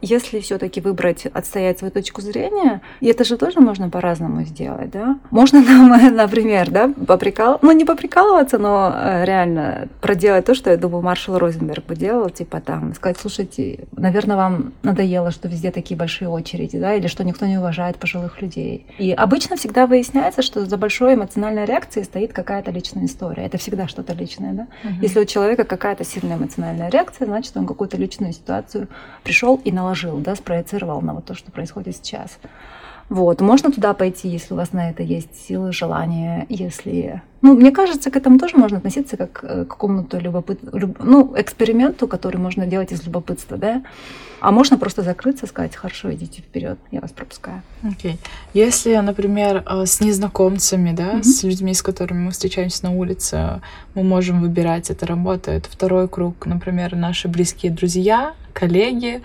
Если 0.02 0.40
все-таки 0.40 0.80
выбрать, 0.80 1.26
отстоять 1.26 1.78
свою 1.78 1.92
точку 1.92 2.20
зрения, 2.20 2.80
и 3.00 3.06
это 3.06 3.24
же 3.24 3.36
тоже 3.36 3.60
можно 3.60 3.90
по-разному 3.90 4.44
сделать, 4.44 4.90
да? 4.90 5.18
Можно 5.30 5.60
например, 6.10 6.70
да, 6.70 6.92
поприкал, 7.06 7.58
ну 7.62 7.72
не 7.72 7.84
поприкалываться, 7.84 8.58
но 8.58 8.92
э, 8.94 9.24
реально 9.24 9.88
проделать 10.00 10.44
то, 10.44 10.54
что 10.54 10.70
я 10.70 10.76
думаю, 10.76 11.02
маршал 11.02 11.38
Розенберг 11.38 11.86
бы 11.86 11.96
делал, 11.96 12.30
типа 12.30 12.60
там 12.60 12.94
сказать, 12.94 13.18
слушайте, 13.18 13.86
наверное, 13.96 14.36
вам 14.36 14.72
надоело, 14.82 15.30
что 15.30 15.48
везде 15.48 15.70
такие 15.70 15.96
большие 15.96 16.28
очереди, 16.28 16.78
да, 16.78 16.94
или 16.94 17.06
что 17.06 17.24
никто 17.24 17.46
не 17.46 17.58
уважает 17.58 17.96
пожилых 17.96 18.42
людей. 18.42 18.86
И 18.98 19.12
обычно 19.12 19.56
всегда 19.56 19.86
выясняется, 19.86 20.42
что 20.42 20.66
за 20.66 20.76
большой 20.76 21.14
эмоциональной 21.14 21.64
реакцией 21.64 22.04
стоит 22.04 22.32
какая-то 22.32 22.70
личная 22.70 23.06
история. 23.06 23.46
Это 23.46 23.58
всегда 23.58 23.88
что-то 23.88 24.12
личное, 24.12 24.52
да? 24.52 24.66
Угу. 24.84 24.94
Если 25.02 25.20
у 25.20 25.24
человека 25.24 25.64
какая-то 25.64 26.04
сильная 26.04 26.36
эмоциональная 26.36 26.90
реакция, 26.90 27.26
значит, 27.26 27.56
он 27.56 27.66
какую-то 27.66 27.96
личную 27.96 28.32
ситуацию 28.32 28.88
пришел 29.24 29.60
и 29.64 29.72
наложил 29.72 29.85
наложил, 29.86 30.18
да, 30.18 30.34
спроецировал 30.34 31.00
на 31.00 31.14
вот 31.14 31.24
то, 31.24 31.34
что 31.34 31.52
происходит 31.52 31.96
сейчас. 31.96 32.38
Вот, 33.08 33.40
можно 33.40 33.70
туда 33.70 33.94
пойти, 33.94 34.28
если 34.28 34.52
у 34.52 34.56
вас 34.56 34.72
на 34.72 34.90
это 34.90 35.04
есть 35.04 35.46
силы, 35.46 35.72
желание, 35.72 36.44
если... 36.48 37.22
Ну, 37.40 37.54
мне 37.54 37.70
кажется, 37.70 38.10
к 38.10 38.16
этому 38.16 38.36
тоже 38.40 38.56
можно 38.56 38.78
относиться 38.78 39.16
как 39.16 39.44
э, 39.44 39.64
к 39.64 39.68
какому-то 39.68 40.18
любопыт... 40.18 40.58
люб... 40.72 40.98
ну, 40.98 41.32
эксперименту, 41.36 42.08
который 42.08 42.38
можно 42.38 42.66
делать 42.66 42.90
из 42.90 43.04
любопытства, 43.04 43.56
да? 43.56 43.84
А 44.40 44.50
можно 44.50 44.76
просто 44.76 45.02
закрыться, 45.02 45.46
сказать, 45.46 45.76
хорошо, 45.76 46.12
идите 46.12 46.42
вперед, 46.42 46.78
я 46.90 47.00
вас 47.00 47.12
пропускаю. 47.12 47.62
Окей. 47.84 48.14
Okay. 48.14 48.18
Если, 48.54 48.96
например, 48.96 49.62
э, 49.64 49.86
с 49.86 50.00
незнакомцами, 50.00 50.90
да, 50.90 51.12
mm-hmm. 51.12 51.22
с 51.22 51.44
людьми, 51.44 51.74
с 51.74 51.82
которыми 51.82 52.24
мы 52.24 52.30
встречаемся 52.32 52.86
на 52.86 52.90
улице, 52.90 53.60
мы 53.94 54.02
можем 54.02 54.40
выбирать, 54.40 54.90
это 54.90 55.06
работает. 55.06 55.66
Второй 55.70 56.08
круг, 56.08 56.44
например, 56.46 56.96
наши 56.96 57.28
близкие 57.28 57.70
друзья, 57.70 58.34
коллеги, 58.52 59.22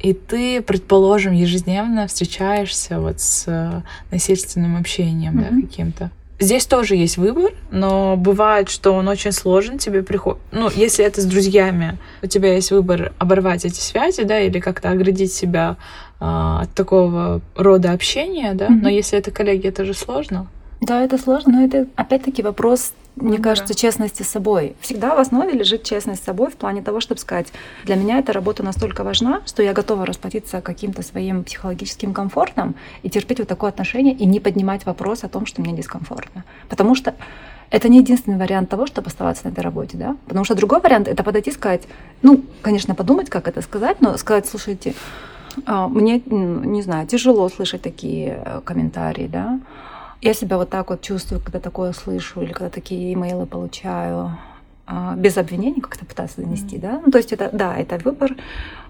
и 0.00 0.12
ты, 0.12 0.62
предположим, 0.62 1.32
ежедневно 1.32 2.06
встречаешься 2.06 3.00
вот 3.00 3.20
с 3.20 3.44
э, 3.46 3.82
насильственным 4.10 4.76
общением, 4.76 5.38
mm-hmm. 5.38 5.50
да, 5.50 5.66
каким-то. 5.66 6.10
Здесь 6.40 6.66
тоже 6.66 6.94
есть 6.94 7.16
выбор, 7.16 7.52
но 7.72 8.16
бывает, 8.16 8.68
что 8.68 8.92
он 8.92 9.08
очень 9.08 9.32
сложен, 9.32 9.78
тебе 9.78 10.04
приходит... 10.04 10.40
Ну, 10.52 10.70
если 10.72 11.04
это 11.04 11.20
с 11.20 11.24
друзьями, 11.24 11.98
у 12.22 12.28
тебя 12.28 12.54
есть 12.54 12.70
выбор 12.70 13.12
оборвать 13.18 13.64
эти 13.64 13.80
связи, 13.80 14.22
да, 14.22 14.38
или 14.38 14.60
как-то 14.60 14.90
оградить 14.90 15.32
себя 15.32 15.76
э, 16.20 16.24
от 16.24 16.72
такого 16.74 17.40
рода 17.56 17.90
общения, 17.90 18.54
да, 18.54 18.66
mm-hmm. 18.68 18.80
но 18.82 18.88
если 18.88 19.18
это 19.18 19.32
коллеги, 19.32 19.66
это 19.66 19.84
же 19.84 19.94
сложно. 19.94 20.46
Да, 20.80 21.02
это 21.02 21.18
сложно, 21.18 21.52
но 21.54 21.64
это 21.64 21.86
опять-таки 21.96 22.42
вопрос 22.42 22.92
мне 23.20 23.38
кажется, 23.38 23.74
честности 23.74 24.22
с 24.22 24.28
собой. 24.28 24.76
Всегда 24.80 25.14
в 25.14 25.18
основе 25.18 25.52
лежит 25.52 25.82
честность 25.82 26.22
с 26.22 26.24
собой 26.24 26.50
в 26.50 26.56
плане 26.56 26.82
того, 26.82 27.00
чтобы 27.00 27.20
сказать, 27.20 27.48
для 27.84 27.96
меня 27.96 28.18
эта 28.18 28.32
работа 28.32 28.62
настолько 28.62 29.02
важна, 29.02 29.42
что 29.46 29.62
я 29.62 29.72
готова 29.72 30.06
расплатиться 30.06 30.60
каким-то 30.60 31.02
своим 31.02 31.44
психологическим 31.44 32.12
комфортом 32.12 32.74
и 33.02 33.10
терпеть 33.10 33.40
вот 33.40 33.48
такое 33.48 33.70
отношение 33.70 34.14
и 34.14 34.24
не 34.24 34.40
поднимать 34.40 34.86
вопрос 34.86 35.24
о 35.24 35.28
том, 35.28 35.46
что 35.46 35.60
мне 35.62 35.72
дискомфортно. 35.72 36.44
Потому 36.68 36.94
что 36.94 37.14
это 37.70 37.88
не 37.88 37.98
единственный 37.98 38.38
вариант 38.38 38.70
того, 38.70 38.86
чтобы 38.86 39.08
оставаться 39.08 39.46
на 39.46 39.50
этой 39.50 39.60
работе, 39.60 39.96
да? 39.96 40.16
Потому 40.26 40.44
что 40.44 40.54
другой 40.54 40.80
вариант— 40.80 41.08
это 41.08 41.22
подойти 41.22 41.50
и 41.50 41.54
сказать, 41.54 41.82
ну, 42.22 42.42
конечно, 42.62 42.94
подумать, 42.94 43.28
как 43.28 43.48
это 43.48 43.62
сказать, 43.62 44.00
но 44.00 44.16
сказать, 44.16 44.46
слушайте, 44.46 44.94
А, 45.66 45.88
мне, 45.88 46.22
не 46.26 46.82
знаю, 46.82 47.06
тяжело 47.08 47.48
слышать 47.48 47.82
такие 47.82 48.42
э, 48.44 48.60
комментарии, 48.64 49.26
да. 49.26 49.58
Я 50.20 50.34
себя 50.34 50.56
вот 50.56 50.70
так 50.70 50.90
вот 50.90 51.00
чувствую, 51.00 51.40
когда 51.40 51.60
такое 51.60 51.92
слышу, 51.92 52.42
или 52.42 52.52
когда 52.52 52.70
такие 52.70 53.14
имейлы 53.14 53.46
получаю, 53.46 54.36
а, 54.86 55.14
без 55.16 55.36
обвинений 55.36 55.80
как-то 55.80 56.04
пытаться 56.04 56.40
донести, 56.40 56.76
mm-hmm. 56.76 56.80
да. 56.80 57.02
Ну, 57.04 57.12
то 57.12 57.18
есть 57.18 57.32
это, 57.32 57.50
да, 57.52 57.76
это 57.76 57.98
выбор. 57.98 58.34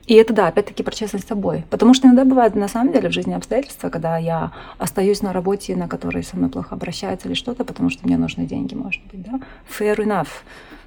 И 0.09 0.15
это, 0.15 0.33
да, 0.33 0.49
опять-таки 0.49 0.83
про 0.83 0.95
честность 0.95 1.27
с 1.27 1.29
собой. 1.29 1.65
Потому 1.69 1.93
что 1.93 2.09
иногда 2.09 2.25
бывает, 2.25 2.55
на 2.55 2.67
самом 2.67 2.93
деле, 2.93 3.11
в 3.11 3.13
жизни 3.13 3.35
обстоятельства, 3.35 3.91
когда 3.91 4.17
я 4.17 4.53
остаюсь 4.79 5.21
на 5.21 5.35
работе, 5.35 5.77
на 5.77 5.87
которой 5.87 6.25
со 6.25 6.37
мной 6.37 6.49
плохо 6.49 6.75
обращаются 6.75 7.29
или 7.29 7.35
что-то, 7.35 7.65
потому 7.65 7.91
что 7.91 8.07
мне 8.07 8.17
нужны 8.17 8.47
деньги, 8.47 8.75
может 8.75 9.03
быть, 9.13 9.23
да. 9.23 9.39
Fair 9.69 9.97
enough 9.99 10.29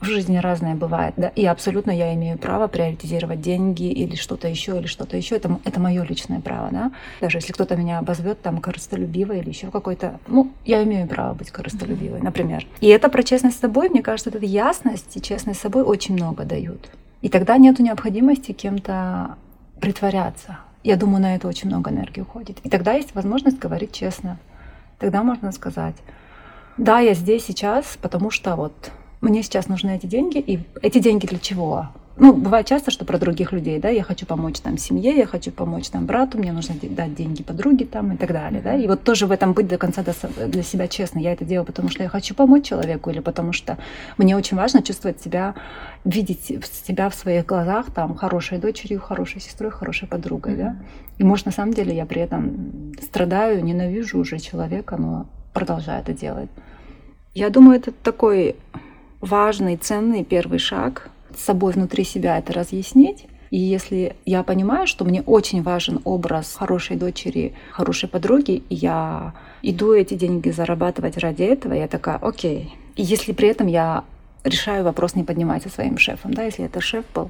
в 0.01 0.05
жизни 0.05 0.37
разное 0.37 0.73
бывает, 0.73 1.13
да, 1.15 1.27
и 1.27 1.45
абсолютно 1.45 1.91
я 1.91 2.13
имею 2.15 2.39
право 2.39 2.67
приоритизировать 2.67 3.39
деньги 3.39 3.83
или 3.83 4.15
что-то 4.15 4.47
еще, 4.47 4.79
или 4.79 4.87
что-то 4.87 5.15
еще. 5.15 5.35
Это, 5.35 5.59
это 5.63 5.79
мое 5.79 6.03
личное 6.03 6.41
право, 6.41 6.69
да. 6.71 6.91
Даже 7.21 7.37
если 7.37 7.53
кто-то 7.53 7.75
меня 7.75 7.99
обозвет 7.99 8.41
там 8.41 8.59
корыстолюбивой 8.59 9.39
или 9.41 9.49
еще 9.49 9.69
какой-то, 9.69 10.19
ну, 10.27 10.51
я 10.65 10.83
имею 10.83 11.07
право 11.07 11.35
быть 11.35 11.51
корыстолюбивой, 11.51 12.21
например. 12.21 12.65
И 12.79 12.87
это 12.87 13.09
про 13.09 13.21
честность 13.21 13.57
с 13.57 13.59
собой, 13.59 13.89
мне 13.89 14.01
кажется, 14.01 14.31
эта 14.31 14.43
ясность 14.43 15.15
и 15.15 15.21
честность 15.21 15.59
с 15.59 15.61
собой 15.61 15.83
очень 15.83 16.15
много 16.15 16.43
дают. 16.43 16.89
И 17.21 17.29
тогда 17.29 17.57
нет 17.57 17.79
необходимости 17.79 18.51
кем-то 18.51 19.37
притворяться. 19.79 20.59
Я 20.83 20.95
думаю, 20.95 21.21
на 21.21 21.35
это 21.35 21.47
очень 21.47 21.67
много 21.67 21.91
энергии 21.91 22.21
уходит. 22.21 22.59
И 22.63 22.69
тогда 22.69 22.93
есть 22.93 23.13
возможность 23.13 23.59
говорить 23.59 23.91
честно. 23.91 24.39
Тогда 24.97 25.23
можно 25.23 25.51
сказать, 25.51 25.95
да, 26.77 26.99
я 26.99 27.13
здесь 27.13 27.45
сейчас, 27.45 27.97
потому 28.01 28.31
что 28.31 28.55
вот 28.55 28.91
мне 29.19 29.43
сейчас 29.43 29.67
нужны 29.67 29.95
эти 29.95 30.07
деньги, 30.07 30.39
и 30.39 30.59
эти 30.81 30.99
деньги 30.99 31.27
для 31.27 31.37
чего? 31.37 31.89
Ну, 32.17 32.33
бывает 32.33 32.67
часто, 32.67 32.91
что 32.91 33.05
про 33.05 33.17
других 33.17 33.53
людей, 33.53 33.79
да, 33.79 33.89
я 33.89 34.03
хочу 34.03 34.25
помочь 34.25 34.59
там 34.59 34.77
семье, 34.77 35.15
я 35.15 35.25
хочу 35.25 35.51
помочь 35.51 35.89
там 35.89 36.05
брату, 36.05 36.37
мне 36.37 36.51
нужно 36.51 36.75
дать 36.81 37.15
деньги 37.15 37.41
подруге 37.41 37.85
там 37.85 38.11
и 38.11 38.17
так 38.17 38.31
далее, 38.33 38.61
да, 38.61 38.75
и 38.75 38.85
вот 38.85 39.03
тоже 39.03 39.27
в 39.27 39.31
этом 39.31 39.53
быть 39.53 39.67
до 39.67 39.77
конца 39.77 40.03
для 40.47 40.63
себя 40.63 40.87
честно, 40.87 41.19
я 41.19 41.31
это 41.31 41.45
делаю, 41.45 41.65
потому 41.65 41.89
что 41.89 42.03
я 42.03 42.09
хочу 42.09 42.35
помочь 42.35 42.65
человеку 42.65 43.09
или 43.09 43.19
потому 43.19 43.53
что 43.53 43.77
мне 44.17 44.35
очень 44.35 44.57
важно 44.57 44.83
чувствовать 44.83 45.21
себя, 45.21 45.55
видеть 46.03 46.43
себя 46.85 47.09
в 47.09 47.15
своих 47.15 47.45
глазах 47.45 47.91
там 47.91 48.15
хорошей 48.15 48.57
дочерью, 48.57 48.99
хорошей 48.99 49.39
сестрой, 49.39 49.71
хорошей 49.71 50.07
подругой, 50.07 50.57
да, 50.57 50.75
и 51.17 51.23
может 51.23 51.45
на 51.45 51.51
самом 51.53 51.73
деле 51.73 51.95
я 51.95 52.05
при 52.05 52.21
этом 52.21 52.93
страдаю, 53.01 53.63
ненавижу 53.63 54.19
уже 54.19 54.37
человека, 54.39 54.97
но 54.97 55.27
продолжаю 55.53 56.01
это 56.01 56.13
делать. 56.13 56.49
Я 57.33 57.49
думаю, 57.49 57.79
это 57.79 57.91
такой 57.91 58.57
важный, 59.21 59.77
ценный 59.77 60.25
первый 60.25 60.59
шаг 60.59 61.09
с 61.37 61.43
собой 61.43 61.73
внутри 61.73 62.03
себя 62.03 62.37
это 62.37 62.53
разъяснить. 62.53 63.25
И 63.49 63.57
если 63.57 64.15
я 64.25 64.43
понимаю, 64.43 64.87
что 64.87 65.03
мне 65.03 65.21
очень 65.21 65.61
важен 65.61 65.99
образ 66.05 66.55
хорошей 66.57 66.95
дочери, 66.95 67.53
хорошей 67.71 68.07
подруги, 68.07 68.63
и 68.69 68.75
я 68.75 69.33
иду 69.61 69.93
эти 69.93 70.13
деньги 70.13 70.49
зарабатывать 70.49 71.17
ради 71.17 71.43
этого, 71.43 71.73
я 71.73 71.87
такая, 71.87 72.15
окей. 72.15 72.73
И 72.95 73.03
если 73.03 73.33
при 73.33 73.49
этом 73.49 73.67
я 73.67 74.05
решаю 74.45 74.83
вопрос 74.85 75.15
не 75.15 75.23
поднимать 75.23 75.63
со 75.63 75.69
своим 75.69 75.97
шефом, 75.97 76.33
да, 76.33 76.43
если 76.43 76.65
это 76.65 76.79
шеф 76.79 77.03
был, 77.13 77.29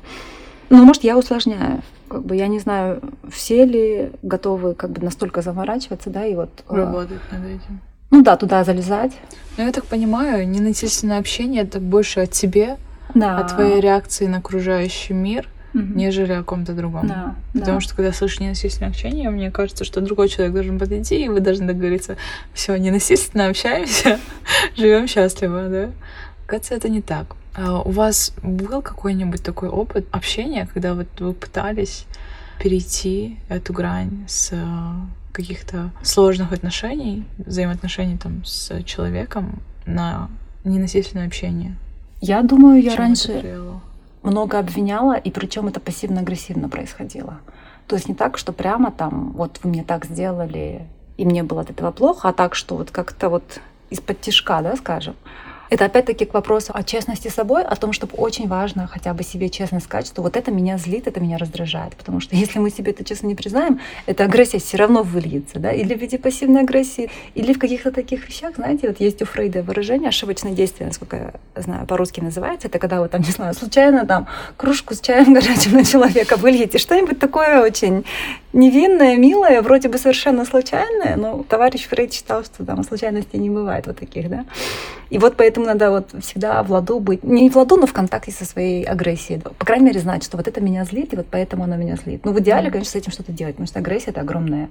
ну, 0.69 0.85
может, 0.85 1.03
я 1.03 1.17
усложняю. 1.17 1.81
Как 2.07 2.23
бы 2.23 2.35
я 2.35 2.47
не 2.47 2.59
знаю, 2.59 3.01
все 3.29 3.65
ли 3.65 4.11
готовы 4.21 4.73
как 4.73 4.91
бы 4.91 5.01
настолько 5.03 5.41
заморачиваться, 5.41 6.09
да, 6.09 6.25
и 6.25 6.35
вот... 6.35 6.49
Э, 6.69 6.75
Работать 6.75 7.19
над 7.31 7.45
этим. 7.45 7.81
Ну 8.09 8.21
да, 8.21 8.37
туда 8.37 8.63
залезать. 8.63 9.11
Ну, 9.57 9.65
я 9.65 9.71
так 9.71 9.85
понимаю, 9.85 10.47
ненасильственное 10.47 11.19
общение 11.19 11.63
это 11.63 11.79
больше 11.79 12.21
о 12.21 12.25
тебе, 12.25 12.77
да. 13.13 13.37
о 13.37 13.43
твоей 13.43 13.79
реакции 13.79 14.27
на 14.27 14.37
окружающий 14.37 15.13
мир, 15.13 15.47
угу. 15.73 15.83
нежели 15.83 16.33
о 16.33 16.43
ком-то 16.43 16.73
другом. 16.73 17.07
Да, 17.07 17.35
Потому 17.53 17.77
да. 17.77 17.81
что 17.81 17.95
когда 17.95 18.13
слышишь 18.13 18.39
ненасильственное 18.39 18.89
общение, 18.89 19.29
мне 19.29 19.51
кажется, 19.51 19.83
что 19.83 20.01
другой 20.01 20.29
человек 20.29 20.53
должен 20.53 20.79
подойти, 20.79 21.25
и 21.25 21.29
вы 21.29 21.39
должны 21.39 21.67
договориться, 21.67 22.17
все, 22.53 22.75
ненасильственно 22.77 23.47
общаемся, 23.47 24.19
живем 24.75 25.07
счастливо, 25.07 25.67
да? 25.69 25.89
Кажется, 26.45 26.75
это 26.75 26.89
не 26.89 27.01
так. 27.01 27.35
А 27.53 27.81
у 27.81 27.91
вас 27.91 28.33
был 28.41 28.81
какой-нибудь 28.81 29.43
такой 29.43 29.69
опыт 29.69 30.07
общения, 30.11 30.67
когда 30.73 30.93
вот 30.93 31.07
вы 31.19 31.33
пытались 31.33 32.05
перейти 32.61 33.37
эту 33.49 33.73
грань 33.73 34.25
с 34.27 34.53
каких-то 35.31 35.91
сложных 36.03 36.51
отношений, 36.51 37.25
взаимоотношений 37.37 38.17
там 38.17 38.43
с 38.45 38.83
человеком 38.83 39.61
на 39.85 40.29
ненасильственное 40.63 41.27
общение? 41.27 41.75
Я 42.21 42.43
думаю, 42.43 42.81
я 42.81 42.91
Чем 42.91 42.99
раньше 42.99 43.71
много 44.21 44.59
обвиняла, 44.59 45.13
и 45.13 45.31
причем 45.31 45.67
это 45.67 45.79
пассивно-агрессивно 45.79 46.69
происходило. 46.69 47.39
То 47.87 47.95
есть 47.95 48.07
не 48.07 48.13
так, 48.13 48.37
что 48.37 48.53
прямо 48.53 48.91
там, 48.91 49.31
вот 49.31 49.59
вы 49.63 49.71
мне 49.71 49.83
так 49.83 50.05
сделали, 50.05 50.87
и 51.17 51.25
мне 51.25 51.41
было 51.41 51.61
от 51.61 51.71
этого 51.71 51.91
плохо, 51.91 52.29
а 52.29 52.33
так, 52.33 52.53
что 52.53 52.77
вот 52.77 52.91
как-то 52.91 53.29
вот 53.29 53.59
из-под 53.89 54.21
тишка, 54.21 54.61
да, 54.61 54.75
скажем. 54.75 55.15
Это 55.71 55.85
опять-таки 55.85 56.25
к 56.25 56.33
вопросу 56.33 56.73
о 56.75 56.83
честности 56.83 57.29
с 57.29 57.33
собой, 57.33 57.63
о 57.63 57.77
том, 57.77 57.93
чтобы 57.93 58.17
очень 58.17 58.49
важно 58.49 58.87
хотя 58.87 59.13
бы 59.13 59.23
себе 59.23 59.49
честно 59.49 59.79
сказать, 59.79 60.05
что 60.05 60.21
вот 60.21 60.35
это 60.35 60.51
меня 60.51 60.77
злит, 60.77 61.07
это 61.07 61.21
меня 61.21 61.37
раздражает. 61.37 61.95
Потому 61.95 62.19
что 62.19 62.35
если 62.35 62.59
мы 62.59 62.69
себе 62.69 62.91
это 62.91 63.05
честно 63.05 63.27
не 63.27 63.35
признаем, 63.35 63.79
эта 64.05 64.25
агрессия 64.25 64.59
все 64.59 64.75
равно 64.75 65.01
выльется, 65.01 65.59
да, 65.59 65.71
или 65.71 65.93
в 65.93 65.97
виде 65.97 66.17
пассивной 66.17 66.63
агрессии, 66.63 67.09
или 67.35 67.53
в 67.53 67.59
каких-то 67.59 67.93
таких 67.93 68.27
вещах, 68.27 68.55
знаете, 68.55 68.89
вот 68.89 68.99
есть 68.99 69.21
у 69.21 69.25
Фрейда 69.25 69.63
выражение 69.63 70.09
ошибочное 70.09 70.51
действие, 70.51 70.87
насколько 70.87 71.15
я 71.55 71.61
знаю, 71.61 71.87
по-русски 71.87 72.19
называется, 72.19 72.67
это 72.67 72.77
когда 72.77 72.99
вы 72.99 73.07
там, 73.07 73.21
не 73.21 73.31
знаю, 73.31 73.53
случайно 73.53 74.05
там 74.05 74.27
кружку 74.57 74.93
с 74.93 74.99
чаем 74.99 75.33
горячим 75.33 75.71
на 75.71 75.85
человека 75.85 76.35
выльете, 76.35 76.79
что-нибудь 76.79 77.19
такое 77.19 77.61
очень 77.61 78.03
невинное, 78.53 79.17
милое, 79.17 79.61
вроде 79.61 79.89
бы 79.89 79.97
совершенно 79.97 80.45
случайное, 80.45 81.15
но 81.15 81.43
товарищ 81.43 81.87
Фрейд 81.87 82.13
считал, 82.13 82.43
что 82.43 82.65
там 82.65 82.83
случайностей 82.83 83.37
не 83.37 83.49
бывает 83.49 83.87
вот 83.87 83.97
таких, 83.97 84.29
да. 84.29 84.45
И 85.09 85.17
вот 85.17 85.35
поэтому 85.37 85.65
надо 85.65 85.91
вот 85.91 86.09
всегда 86.21 86.61
в 86.63 86.71
ладу 86.71 86.99
быть, 86.99 87.23
не 87.23 87.49
в 87.49 87.55
ладу, 87.55 87.77
но 87.77 87.85
в 87.85 87.93
контакте 87.93 88.31
со 88.31 88.45
своей 88.45 88.83
агрессией. 88.83 89.39
По 89.39 89.65
крайней 89.65 89.85
мере, 89.85 89.99
знать, 89.99 90.23
что 90.23 90.37
вот 90.37 90.47
это 90.47 90.61
меня 90.61 90.85
злит, 90.85 91.13
и 91.13 91.17
вот 91.17 91.27
поэтому 91.29 91.63
оно 91.63 91.75
меня 91.75 91.95
злит. 91.95 92.25
Ну, 92.25 92.33
в 92.33 92.39
идеале, 92.39 92.71
конечно, 92.71 92.91
с 92.91 92.95
этим 92.95 93.11
что-то 93.11 93.31
делать, 93.31 93.55
потому 93.55 93.67
что 93.67 93.79
агрессия— 93.79 94.09
это 94.11 94.21
огромная 94.21 94.69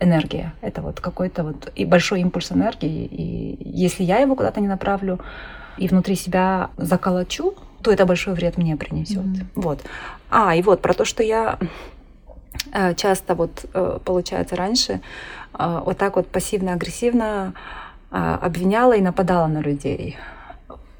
энергия. 0.00 0.52
Это 0.60 0.82
вот 0.82 1.00
какой-то 1.00 1.44
вот 1.44 1.72
и 1.74 1.84
большой 1.84 2.20
импульс 2.20 2.52
энергии. 2.52 3.06
И 3.06 3.58
если 3.60 4.02
я 4.02 4.18
его 4.18 4.36
куда-то 4.36 4.60
не 4.60 4.68
направлю 4.68 5.20
и 5.78 5.88
внутри 5.88 6.14
себя 6.16 6.70
заколочу, 6.76 7.54
то 7.82 7.92
это 7.92 8.06
большой 8.06 8.34
вред 8.34 8.58
мне 8.58 8.76
принесет. 8.76 9.18
Mm-hmm. 9.18 9.46
Вот. 9.54 9.80
А, 10.30 10.56
и 10.56 10.62
вот 10.62 10.82
про 10.82 10.92
то, 10.94 11.04
что 11.04 11.22
я 11.22 11.58
часто 12.96 13.34
вот, 13.34 13.64
э, 13.72 13.98
получается, 14.04 14.56
раньше 14.56 15.00
э, 15.58 15.80
вот 15.84 15.98
так 15.98 16.16
вот 16.16 16.28
пассивно-агрессивно 16.28 17.54
обвиняла 18.10 18.96
и 18.96 19.00
нападала 19.00 19.46
на 19.48 19.58
людей. 19.58 20.16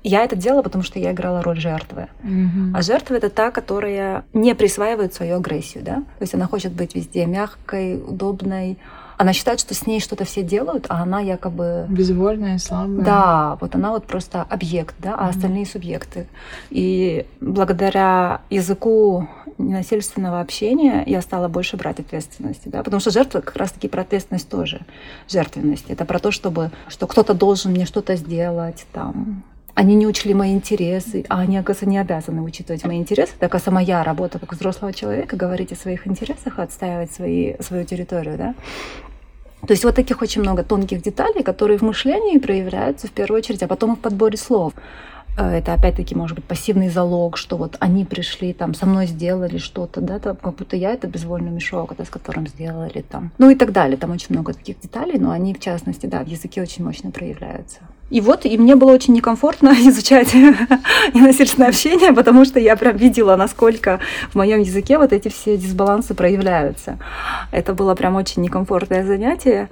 Я 0.02 0.24
это 0.24 0.36
делала, 0.36 0.62
потому 0.62 0.84
что 0.84 0.98
я 0.98 1.12
играла 1.12 1.40
роль 1.42 1.58
жертвы. 1.58 2.08
Mm-hmm. 2.22 2.72
А 2.74 2.82
жертва 2.82 3.14
это 3.14 3.30
та, 3.30 3.50
которая 3.50 4.24
не 4.32 4.54
присваивает 4.54 5.14
свою 5.14 5.36
агрессию, 5.36 5.82
да. 5.84 5.94
То 5.94 6.22
есть 6.22 6.34
она 6.34 6.46
хочет 6.46 6.72
быть 6.72 6.94
везде 6.94 7.26
мягкой, 7.26 7.96
удобной. 7.96 8.76
Она 9.16 9.32
считает, 9.32 9.60
что 9.60 9.74
с 9.74 9.86
ней 9.86 10.00
что-то 10.00 10.24
все 10.24 10.42
делают, 10.42 10.86
а 10.88 11.02
она 11.02 11.20
якобы... 11.20 11.86
Безвольная, 11.88 12.58
слабая. 12.58 13.04
Да, 13.04 13.58
вот 13.60 13.74
она 13.74 13.90
вот 13.90 14.06
просто 14.06 14.42
объект, 14.42 14.94
да, 14.98 15.14
а 15.14 15.26
mm-hmm. 15.26 15.30
остальные 15.30 15.66
субъекты. 15.66 16.26
И 16.70 17.26
благодаря 17.40 18.40
языку 18.50 19.28
ненасильственного 19.58 20.40
общения 20.40 21.02
я 21.06 21.22
стала 21.22 21.48
больше 21.48 21.76
брать 21.76 21.98
ответственности, 22.00 22.68
да, 22.68 22.82
потому 22.82 23.00
что 23.00 23.10
жертва 23.10 23.40
как 23.40 23.56
раз-таки 23.56 23.88
про 23.88 24.02
ответственность 24.02 24.48
тоже, 24.48 24.80
жертвенность. 25.28 25.86
Это 25.88 26.04
про 26.04 26.18
то, 26.18 26.30
чтобы, 26.30 26.70
что 26.88 27.06
кто-то 27.06 27.32
должен 27.34 27.72
мне 27.72 27.86
что-то 27.86 28.16
сделать, 28.16 28.86
там, 28.92 29.42
они 29.76 29.94
не 29.94 30.06
учли 30.06 30.32
мои 30.32 30.52
интересы, 30.52 31.24
а 31.28 31.40
они, 31.40 31.58
оказывается, 31.58 31.86
не 31.86 31.98
обязаны 31.98 32.40
учитывать 32.40 32.82
мои 32.84 32.96
интересы. 32.96 33.34
Так, 33.38 33.54
а 33.54 33.70
моя 33.70 34.02
работа 34.02 34.38
как 34.38 34.54
взрослого 34.54 34.92
человека 34.94 35.36
говорить 35.36 35.70
о 35.70 35.76
своих 35.76 36.06
интересах, 36.06 36.58
отстаивать 36.58 37.12
свои, 37.12 37.54
свою 37.60 37.84
территорию, 37.84 38.38
да. 38.38 38.54
То 39.66 39.72
есть 39.72 39.84
вот 39.84 39.94
таких 39.94 40.22
очень 40.22 40.40
много 40.40 40.62
тонких 40.62 41.02
деталей, 41.02 41.42
которые 41.42 41.76
в 41.78 41.82
мышлении 41.82 42.38
проявляются 42.38 43.06
в 43.06 43.10
первую 43.10 43.40
очередь, 43.40 43.62
а 43.62 43.68
потом 43.68 43.92
и 43.92 43.96
в 43.96 43.98
подборе 43.98 44.38
слов. 44.38 44.72
Э, 45.36 45.58
это 45.58 45.74
опять-таки 45.74 46.14
может 46.14 46.36
быть 46.36 46.46
пассивный 46.46 46.88
залог, 46.88 47.36
что 47.36 47.58
вот 47.58 47.76
они 47.78 48.06
пришли, 48.06 48.54
там, 48.54 48.72
со 48.72 48.86
мной 48.86 49.06
сделали 49.06 49.58
что-то, 49.58 50.00
да, 50.00 50.18
там, 50.18 50.36
как 50.36 50.54
будто 50.54 50.76
я 50.76 50.92
это 50.92 51.06
безвольный 51.06 51.50
мешок, 51.50 51.92
это 51.92 52.06
с 52.06 52.08
которым 52.08 52.46
сделали 52.46 53.04
там. 53.06 53.30
Ну 53.36 53.50
и 53.50 53.54
так 53.54 53.72
далее. 53.72 53.98
Там 53.98 54.10
очень 54.10 54.28
много 54.30 54.54
таких 54.54 54.80
деталей, 54.80 55.18
но 55.18 55.32
они, 55.32 55.52
в 55.52 55.60
частности, 55.60 56.06
да, 56.06 56.24
в 56.24 56.28
языке 56.28 56.62
очень 56.62 56.82
мощно 56.82 57.10
проявляются. 57.10 57.80
И 58.08 58.20
вот, 58.20 58.46
и 58.46 58.56
мне 58.56 58.76
было 58.76 58.92
очень 58.92 59.14
некомфортно 59.14 59.70
изучать 59.88 60.32
ненасильственное 61.14 61.68
общение, 61.68 62.12
потому 62.12 62.44
что 62.44 62.60
я 62.60 62.76
прям 62.76 62.96
видела, 62.96 63.36
насколько 63.36 64.00
в 64.30 64.34
моем 64.36 64.60
языке 64.60 64.98
вот 64.98 65.12
эти 65.12 65.28
все 65.28 65.56
дисбалансы 65.56 66.14
проявляются. 66.14 66.98
Это 67.50 67.74
было 67.74 67.94
прям 67.94 68.14
очень 68.16 68.42
некомфортное 68.42 69.04
занятие, 69.04 69.68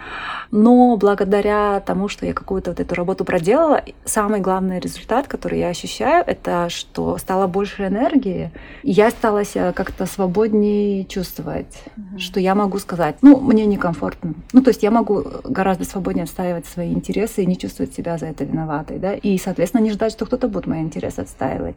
но 0.50 0.96
благодаря 0.96 1.80
тому, 1.80 2.08
что 2.08 2.26
я 2.26 2.32
какую-то 2.32 2.70
вот 2.70 2.80
эту 2.80 2.94
работу 2.94 3.24
проделала, 3.24 3.82
самый 4.04 4.40
главный 4.40 4.80
результат, 4.80 5.28
который 5.28 5.60
я 5.60 5.68
ощущаю, 5.68 6.24
это 6.26 6.68
что 6.70 7.18
стало 7.18 7.46
больше 7.46 7.86
энергии, 7.86 8.50
и 8.82 8.90
я 8.90 9.10
стала 9.10 9.44
себя 9.44 9.72
как-то 9.72 10.06
свободнее 10.06 11.04
чувствовать, 11.04 11.82
mm-hmm. 11.96 12.18
что 12.18 12.40
я 12.40 12.54
могу 12.54 12.78
сказать, 12.78 13.16
ну, 13.22 13.38
мне 13.38 13.66
некомфортно. 13.66 14.34
Ну, 14.52 14.62
то 14.62 14.70
есть 14.70 14.82
я 14.82 14.90
могу 14.90 15.24
гораздо 15.44 15.84
свободнее 15.84 16.24
отстаивать 16.24 16.66
свои 16.66 16.92
интересы 16.92 17.42
и 17.42 17.46
не 17.46 17.56
чувствовать 17.56 17.94
себя 17.94 18.18
за 18.24 18.30
это 18.30 18.44
виноватой, 18.44 18.98
да, 18.98 19.14
и, 19.14 19.36
соответственно, 19.38 19.82
не 19.82 19.90
ждать, 19.90 20.12
что 20.12 20.24
кто-то 20.24 20.48
будет 20.48 20.66
мои 20.66 20.80
интересы 20.80 21.20
отстаивать. 21.20 21.76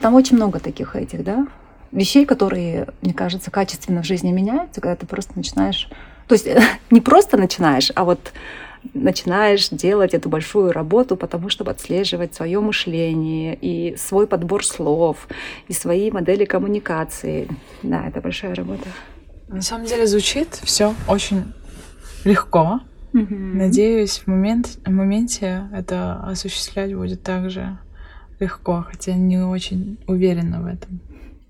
Там 0.00 0.14
очень 0.14 0.36
много 0.36 0.60
таких 0.60 0.94
этих, 0.94 1.24
да, 1.24 1.46
вещей, 1.90 2.26
которые, 2.26 2.88
мне 3.00 3.14
кажется, 3.14 3.50
качественно 3.50 4.02
в 4.02 4.06
жизни 4.06 4.30
меняются, 4.30 4.80
когда 4.80 4.96
ты 4.96 5.06
просто 5.06 5.32
начинаешь, 5.36 5.88
то 6.28 6.34
есть 6.34 6.46
не 6.90 7.00
просто 7.00 7.36
начинаешь, 7.36 7.90
а 7.94 8.04
вот 8.04 8.32
начинаешь 8.94 9.68
делать 9.70 10.14
эту 10.14 10.28
большую 10.28 10.72
работу, 10.72 11.16
потому 11.16 11.48
чтобы 11.48 11.70
отслеживать 11.70 12.34
свое 12.34 12.60
мышление 12.60 13.56
и 13.60 13.96
свой 13.96 14.26
подбор 14.26 14.64
слов, 14.64 15.28
и 15.68 15.72
свои 15.72 16.10
модели 16.10 16.44
коммуникации. 16.44 17.48
Да, 17.82 18.06
это 18.06 18.20
большая 18.20 18.54
работа. 18.54 18.88
На 19.48 19.62
самом 19.62 19.86
деле 19.86 20.06
звучит 20.06 20.60
все 20.62 20.94
очень 21.08 21.52
легко, 22.24 22.80
Угу. 23.12 23.34
Надеюсь, 23.34 24.18
в, 24.18 24.26
момент, 24.26 24.78
в 24.84 24.90
моменте 24.90 25.68
это 25.72 26.20
осуществлять 26.22 26.94
будет 26.94 27.22
также 27.22 27.78
легко, 28.38 28.84
хотя 28.88 29.14
не 29.14 29.38
очень 29.38 29.98
уверена 30.06 30.60
в 30.62 30.66
этом. 30.66 31.00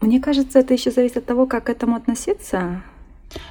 Мне 0.00 0.20
кажется, 0.20 0.58
это 0.58 0.74
еще 0.74 0.90
зависит 0.90 1.18
от 1.18 1.26
того, 1.26 1.46
как 1.46 1.64
к 1.64 1.70
этому 1.70 1.96
относиться. 1.96 2.82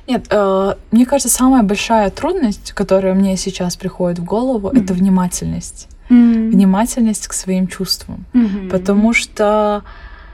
Нет, 0.08 0.28
э, 0.30 0.74
мне 0.92 1.06
кажется, 1.06 1.30
самая 1.30 1.64
большая 1.64 2.10
трудность, 2.10 2.74
которая 2.74 3.14
мне 3.14 3.38
сейчас 3.38 3.76
приходит 3.78 4.20
в 4.20 4.26
голову, 4.26 4.70
mm 4.70 4.84
это 4.84 4.94
внимательность. 4.94 5.88
mm 6.10 6.50
Внимательность 6.50 7.28
к 7.28 7.34
своим 7.34 7.68
чувствам. 7.68 8.26
mm 8.34 8.70
Потому 8.70 9.14
что 9.14 9.84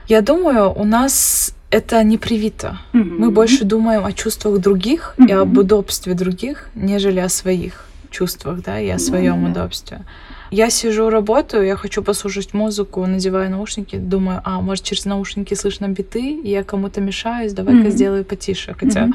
я 0.08 0.22
думаю, 0.22 0.72
у 0.72 0.84
нас 0.84 1.54
это 1.70 2.02
не 2.04 2.18
привито. 2.18 2.78
Mm-hmm. 2.92 3.16
Мы 3.18 3.30
больше 3.30 3.64
думаем 3.64 4.04
о 4.04 4.12
чувствах 4.12 4.60
других 4.60 5.14
mm-hmm. 5.18 5.28
и 5.28 5.32
об 5.32 5.58
удобстве 5.58 6.14
других, 6.14 6.68
нежели 6.74 7.20
о 7.20 7.28
своих 7.28 7.86
чувствах, 8.10 8.62
да, 8.62 8.80
и 8.80 8.88
о 8.88 8.98
своем 8.98 9.44
mm-hmm. 9.44 9.50
удобстве. 9.50 10.04
Я 10.50 10.70
сижу, 10.70 11.10
работаю, 11.10 11.66
я 11.66 11.76
хочу 11.76 12.02
послушать 12.02 12.54
музыку, 12.54 13.04
надеваю 13.06 13.50
наушники, 13.50 13.96
думаю, 13.96 14.40
а, 14.44 14.60
может, 14.60 14.84
через 14.84 15.04
наушники 15.04 15.54
слышно 15.54 15.88
биты, 15.88 16.40
и 16.44 16.50
я 16.50 16.62
кому-то 16.62 17.00
мешаюсь, 17.00 17.52
давай-ка 17.52 17.88
mm-hmm. 17.88 17.90
сделаю 17.90 18.24
потише. 18.24 18.74
Хотя 18.78 19.06
mm-hmm. 19.06 19.14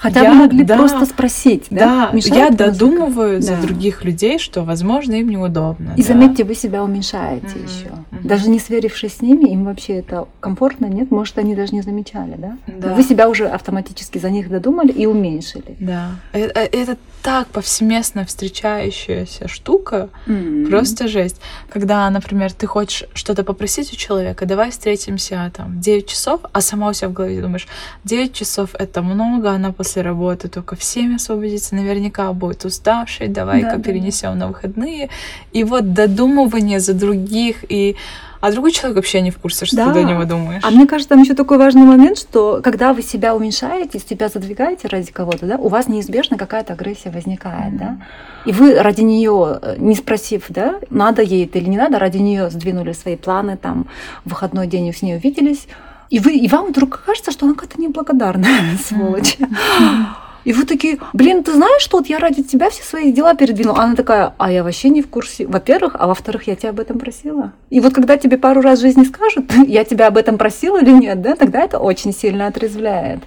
Хотя 0.00 0.22
я, 0.22 0.30
бы 0.30 0.36
могли 0.36 0.64
да, 0.64 0.78
просто 0.78 1.04
спросить, 1.04 1.66
да? 1.68 2.08
Да, 2.08 2.10
Мешает 2.16 2.34
я 2.34 2.50
додумываю 2.50 3.38
да. 3.38 3.46
за 3.46 3.56
других 3.60 4.02
людей, 4.02 4.38
что, 4.38 4.62
возможно, 4.62 5.12
им 5.12 5.28
неудобно. 5.28 5.92
И 5.94 6.00
да. 6.00 6.08
заметьте, 6.08 6.44
вы 6.44 6.54
себя 6.54 6.82
уменьшаете 6.82 7.46
mm-hmm. 7.46 7.64
еще. 7.64 7.88
Mm-hmm. 7.88 8.26
Даже 8.26 8.48
не 8.48 8.58
сверившись 8.58 9.16
с 9.16 9.20
ними, 9.20 9.50
им 9.50 9.64
вообще 9.64 9.98
это 9.98 10.26
комфортно, 10.40 10.86
нет? 10.86 11.10
Может, 11.10 11.36
они 11.36 11.54
даже 11.54 11.74
не 11.74 11.82
замечали, 11.82 12.36
да? 12.38 12.56
да. 12.66 12.94
Вы 12.94 13.02
себя 13.02 13.28
уже 13.28 13.46
автоматически 13.46 14.16
за 14.16 14.30
них 14.30 14.48
додумали 14.48 14.90
и 14.90 15.04
уменьшили. 15.04 15.76
Да. 15.78 16.12
Это, 16.32 16.60
это 16.60 16.96
так 17.22 17.48
повсеместно 17.48 18.24
встречающаяся 18.24 19.48
штука, 19.48 20.08
mm-hmm. 20.26 20.70
просто 20.70 21.08
жесть. 21.08 21.40
Когда, 21.68 22.08
например, 22.08 22.52
ты 22.52 22.66
хочешь 22.66 23.04
что-то 23.12 23.44
попросить 23.44 23.92
у 23.92 23.96
человека, 23.96 24.46
давай 24.46 24.70
встретимся 24.70 25.52
там 25.54 25.76
в 25.76 25.80
9 25.80 26.06
часов, 26.06 26.40
а 26.52 26.62
сама 26.62 26.88
у 26.88 26.92
себя 26.94 27.08
в 27.08 27.12
голове 27.12 27.42
думаешь, 27.42 27.68
9 28.04 28.32
часов 28.32 28.70
это 28.78 29.02
много, 29.02 29.50
она 29.50 29.72
после 29.72 29.89
работы 29.98 30.48
только 30.48 30.76
в 30.76 30.84
7 30.84 31.16
освободится, 31.16 31.74
наверняка 31.74 32.32
будет 32.32 32.64
уставшей, 32.64 33.28
давай-ка 33.28 33.76
да, 33.76 33.82
перенесем 33.82 34.32
да. 34.32 34.46
на 34.46 34.48
выходные. 34.48 35.10
И 35.52 35.64
вот 35.64 35.92
додумывание 35.92 36.80
за 36.80 36.94
других 36.94 37.64
и 37.68 37.96
а 38.40 38.50
другой 38.52 38.72
человек 38.72 38.96
вообще 38.96 39.20
не 39.20 39.30
в 39.30 39.38
курсе, 39.38 39.66
что 39.66 39.76
да. 39.76 39.86
ты 39.88 40.00
до 40.00 40.02
него 40.02 40.24
думаешь. 40.24 40.62
А 40.64 40.70
мне 40.70 40.86
кажется, 40.86 41.10
там 41.10 41.22
еще 41.22 41.34
такой 41.34 41.58
важный 41.58 41.82
момент, 41.82 42.18
что 42.18 42.60
когда 42.64 42.94
вы 42.94 43.02
себя 43.02 43.34
уменьшаете, 43.36 43.98
себя 43.98 44.28
задвигаете 44.28 44.88
ради 44.88 45.12
кого-то, 45.12 45.44
да, 45.44 45.56
у 45.56 45.68
вас 45.68 45.88
неизбежно 45.88 46.38
какая-то 46.38 46.72
агрессия 46.72 47.10
возникает, 47.10 47.74
mm-hmm. 47.74 47.78
да. 47.78 47.98
И 48.46 48.52
вы 48.52 48.80
ради 48.80 49.02
нее, 49.02 49.58
э, 49.60 49.74
не 49.76 49.94
спросив, 49.94 50.46
да, 50.48 50.80
надо 50.88 51.20
ей 51.20 51.44
это 51.44 51.58
или 51.58 51.68
не 51.68 51.76
надо, 51.76 51.98
ради 51.98 52.16
нее 52.16 52.48
сдвинули 52.48 52.92
свои 52.92 53.16
планы, 53.16 53.58
там, 53.58 53.86
в 54.24 54.30
выходной 54.30 54.66
день 54.66 54.90
с 54.94 55.02
ней 55.02 55.16
увиделись, 55.16 55.66
и, 56.10 56.18
вы, 56.18 56.34
и 56.34 56.48
вам 56.48 56.66
вдруг 56.66 57.02
кажется, 57.06 57.30
что 57.30 57.46
она 57.46 57.54
какая-то 57.54 57.80
неблагодарная, 57.80 58.76
сволочь. 58.84 59.38
И 60.44 60.52
вы 60.52 60.64
такие, 60.64 60.98
блин, 61.12 61.44
ты 61.44 61.52
знаешь, 61.52 61.82
что 61.82 61.98
вот 61.98 62.06
я 62.06 62.18
ради 62.18 62.42
тебя 62.42 62.70
все 62.70 62.82
свои 62.82 63.12
дела 63.12 63.34
передвинула. 63.34 63.82
Она 63.82 63.94
такая, 63.94 64.32
а 64.38 64.50
я 64.50 64.64
вообще 64.64 64.88
не 64.88 65.02
в 65.02 65.08
курсе. 65.08 65.46
Во-первых, 65.46 65.96
а 65.98 66.06
во-вторых, 66.06 66.46
я 66.46 66.56
тебя 66.56 66.70
об 66.70 66.80
этом 66.80 66.98
просила. 66.98 67.52
И 67.68 67.78
вот 67.80 67.94
когда 67.94 68.16
тебе 68.16 68.38
пару 68.38 68.60
раз 68.62 68.78
в 68.78 68.82
жизни 68.82 69.04
скажут, 69.04 69.52
я 69.66 69.84
тебя 69.84 70.08
об 70.08 70.16
этом 70.16 70.38
просила 70.38 70.80
или 70.80 70.90
нет, 70.90 71.20
да, 71.20 71.36
тогда 71.36 71.60
это 71.60 71.78
очень 71.78 72.12
сильно 72.12 72.46
отрезвляет. 72.46 73.20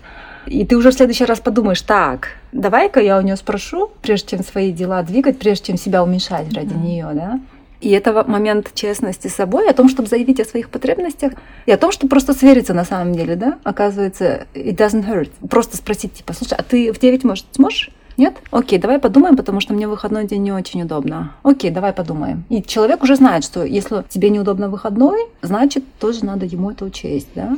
И 0.46 0.66
ты 0.66 0.76
уже 0.76 0.92
в 0.92 0.94
следующий 0.94 1.26
раз 1.26 1.40
подумаешь, 1.40 1.82
так, 1.82 2.30
давай-ка 2.52 3.00
я 3.00 3.18
у 3.18 3.22
нее 3.22 3.38
спрошу, 3.38 3.92
прежде 4.02 4.36
чем 4.36 4.44
свои 4.44 4.74
дела 4.74 5.02
двигать, 5.04 5.40
прежде 5.40 5.68
чем 5.68 5.78
себя 5.78 6.04
уменьшать 6.04 6.52
ради 6.54 6.74
mm-hmm. 6.74 6.84
нее, 6.84 7.10
да. 7.14 7.40
И 7.84 7.90
это 7.90 8.24
момент 8.26 8.72
честности 8.74 9.28
с 9.28 9.36
собой, 9.36 9.70
о 9.70 9.74
том, 9.74 9.90
чтобы 9.90 10.08
заявить 10.08 10.40
о 10.40 10.46
своих 10.46 10.70
потребностях, 10.70 11.34
и 11.66 11.72
о 11.72 11.78
том, 11.78 11.92
чтобы 11.92 12.10
просто 12.10 12.34
свериться 12.34 12.74
на 12.74 12.86
самом 12.86 13.14
деле, 13.14 13.36
да, 13.36 13.60
оказывается, 13.64 14.48
it 14.54 14.78
doesn't 14.78 15.06
hurt. 15.06 15.30
Просто 15.50 15.76
спросить, 15.76 16.14
типа, 16.14 16.32
слушай, 16.32 16.54
а 16.58 16.64
ты 16.64 16.94
в 16.94 17.00
9, 17.00 17.26
может, 17.26 17.46
сможешь? 17.52 17.92
Нет? 18.16 18.36
Окей, 18.52 18.80
давай 18.80 19.00
подумаем, 19.00 19.36
потому 19.36 19.60
что 19.60 19.74
мне 19.74 19.88
выходной 19.90 20.26
день 20.26 20.44
не 20.44 20.54
очень 20.54 20.82
удобно. 20.84 21.36
Окей, 21.44 21.72
давай 21.72 21.92
подумаем. 21.92 22.46
И 22.48 22.64
человек 22.64 23.04
уже 23.04 23.18
знает, 23.18 23.44
что 23.44 23.66
если 23.66 24.06
тебе 24.08 24.30
неудобно 24.30 24.70
выходной, 24.70 25.20
значит, 25.42 25.84
тоже 26.00 26.24
надо 26.24 26.46
ему 26.46 26.72
это 26.72 26.86
учесть, 26.86 27.30
да? 27.36 27.58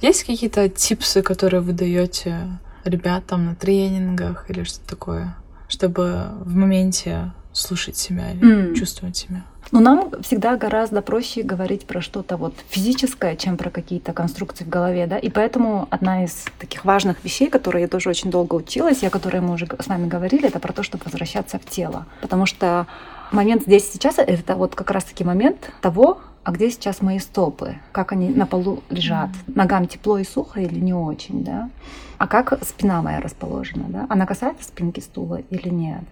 Есть 0.00 0.24
какие-то 0.24 0.70
типсы, 0.70 1.20
которые 1.20 1.60
вы 1.60 1.72
даете 1.72 2.36
ребятам 2.84 3.44
на 3.44 3.54
тренингах 3.54 4.48
или 4.48 4.62
что-то 4.62 4.88
такое, 4.88 5.36
чтобы 5.68 6.28
в 6.40 6.54
моменте 6.54 7.32
слушать 7.52 7.96
себя 7.96 8.30
или 8.32 8.70
mm. 8.70 8.74
чувствовать 8.74 9.16
себя? 9.16 9.44
Но 9.70 9.80
нам 9.80 10.10
всегда 10.22 10.56
гораздо 10.56 11.02
проще 11.02 11.42
говорить 11.42 11.86
про 11.86 12.00
что-то 12.00 12.36
вот 12.36 12.54
физическое, 12.68 13.36
чем 13.36 13.56
про 13.56 13.70
какие-то 13.70 14.12
конструкции 14.12 14.64
в 14.64 14.68
голове, 14.68 15.06
да. 15.06 15.18
И 15.18 15.28
поэтому 15.28 15.88
одна 15.90 16.24
из 16.24 16.46
таких 16.58 16.84
важных 16.84 17.22
вещей, 17.24 17.50
которые 17.50 17.82
я 17.82 17.88
тоже 17.88 18.08
очень 18.08 18.30
долго 18.30 18.54
училась, 18.54 19.02
и 19.02 19.06
о 19.06 19.10
которой 19.10 19.40
мы 19.40 19.54
уже 19.54 19.66
с 19.66 19.86
вами 19.86 20.08
говорили, 20.08 20.48
это 20.48 20.58
про 20.58 20.72
то, 20.72 20.82
чтобы 20.82 21.04
возвращаться 21.04 21.58
в 21.58 21.66
тело. 21.66 22.06
Потому 22.22 22.46
что 22.46 22.86
момент 23.30 23.62
здесь 23.62 23.90
сейчас— 23.92 24.14
это 24.18 24.54
вот 24.54 24.74
как 24.74 24.90
раз-таки 24.90 25.24
момент 25.24 25.70
того, 25.82 26.18
а 26.44 26.50
где 26.50 26.70
сейчас 26.70 27.02
мои 27.02 27.18
стопы, 27.18 27.76
как 27.92 28.12
они 28.12 28.30
на 28.30 28.46
полу 28.46 28.82
лежат, 28.88 29.28
ногам 29.48 29.86
тепло 29.86 30.16
и 30.16 30.24
сухо 30.24 30.60
или 30.60 30.78
не 30.80 30.94
очень, 30.94 31.44
да, 31.44 31.68
а 32.16 32.26
как 32.26 32.58
спина 32.64 33.02
моя 33.02 33.20
расположена, 33.20 33.84
да, 33.88 34.06
она 34.08 34.24
касается 34.24 34.64
спинки 34.64 35.00
стула 35.00 35.42
или 35.50 35.68
нет, 35.68 36.04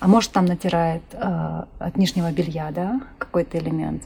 а 0.00 0.08
может, 0.08 0.32
там 0.32 0.44
натирает 0.44 1.02
э, 1.12 1.64
от 1.78 1.96
нижнего 1.96 2.30
белья, 2.32 2.70
да, 2.72 3.00
какой-то 3.18 3.58
элемент. 3.58 4.02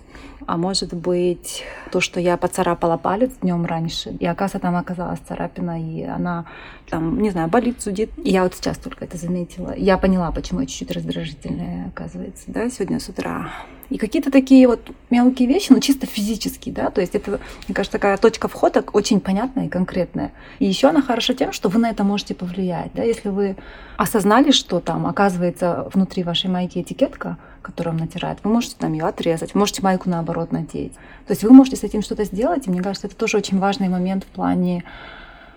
А 0.47 0.57
может 0.57 0.95
быть, 0.95 1.65
то, 1.91 2.01
что 2.01 2.21
я 2.21 2.37
поцарапала 2.37 2.97
палец 2.97 3.33
днем 3.43 3.67
раньше, 3.67 4.11
и 4.11 4.27
оказывается, 4.27 4.61
там 4.61 4.77
оказалась 4.77 5.21
царапина, 5.21 5.83
и 5.83 6.05
она 6.05 6.47
там, 6.89 7.21
не 7.21 7.31
знаю, 7.31 7.49
болит, 7.49 7.83
судит. 7.83 8.11
И 8.19 8.31
я 8.31 8.43
вот 8.43 8.55
сейчас 8.55 8.79
только 8.79 9.05
это 9.05 9.17
заметила. 9.17 9.75
Я 9.77 9.99
поняла, 9.99 10.31
почему 10.31 10.61
я 10.61 10.67
чуть-чуть 10.67 10.91
раздражительная, 10.91 11.89
оказывается, 11.89 12.45
да, 12.47 12.71
сегодня 12.71 13.01
с 13.01 13.09
утра. 13.09 13.51
И 13.91 13.97
какие-то 13.97 14.31
такие 14.31 14.67
вот 14.67 14.81
мелкие 15.09 15.49
вещи, 15.49 15.73
но 15.73 15.81
чисто 15.81 16.07
физические, 16.07 16.75
да, 16.75 16.91
то 16.91 17.01
есть 17.01 17.15
это, 17.15 17.41
мне 17.67 17.75
кажется, 17.75 17.93
такая 17.93 18.19
точка 18.19 18.47
входа 18.49 18.85
очень 18.93 19.19
понятная 19.19 19.67
и 19.67 19.69
конкретная. 19.69 20.33
И 20.59 20.67
еще 20.67 20.89
она 20.89 21.01
хороша 21.01 21.33
тем, 21.33 21.53
что 21.53 21.71
вы 21.71 21.79
на 21.79 21.89
это 21.89 22.05
можете 22.05 22.35
повлиять, 22.35 22.91
да, 22.95 23.03
если 23.03 23.31
вы 23.31 23.57
осознали, 23.97 24.51
что 24.51 24.81
там 24.81 25.07
оказывается 25.07 25.89
внутри 25.95 26.23
вашей 26.23 26.51
майки 26.51 26.79
этикетка, 26.79 27.39
которую 27.63 27.95
он 27.95 28.01
натирает, 28.01 28.39
вы 28.45 28.53
можете 28.53 28.77
там 28.79 28.93
ее 28.93 29.05
отрезать, 29.05 29.55
можете 29.55 29.83
майку 29.83 30.11
наоборот 30.11 30.53
надеть. 30.53 30.93
То 31.27 31.33
есть 31.33 31.43
вы 31.43 31.51
можете 31.51 31.77
с 31.77 31.83
этим 31.83 32.03
что-то 32.03 32.25
сделать, 32.25 32.67
и 32.67 32.71
мне 32.71 32.83
кажется, 32.83 33.07
это 33.07 33.17
тоже 33.17 33.39
очень 33.39 33.59
важный 33.59 33.89
момент 33.89 34.25
в 34.25 34.27
плане 34.27 34.85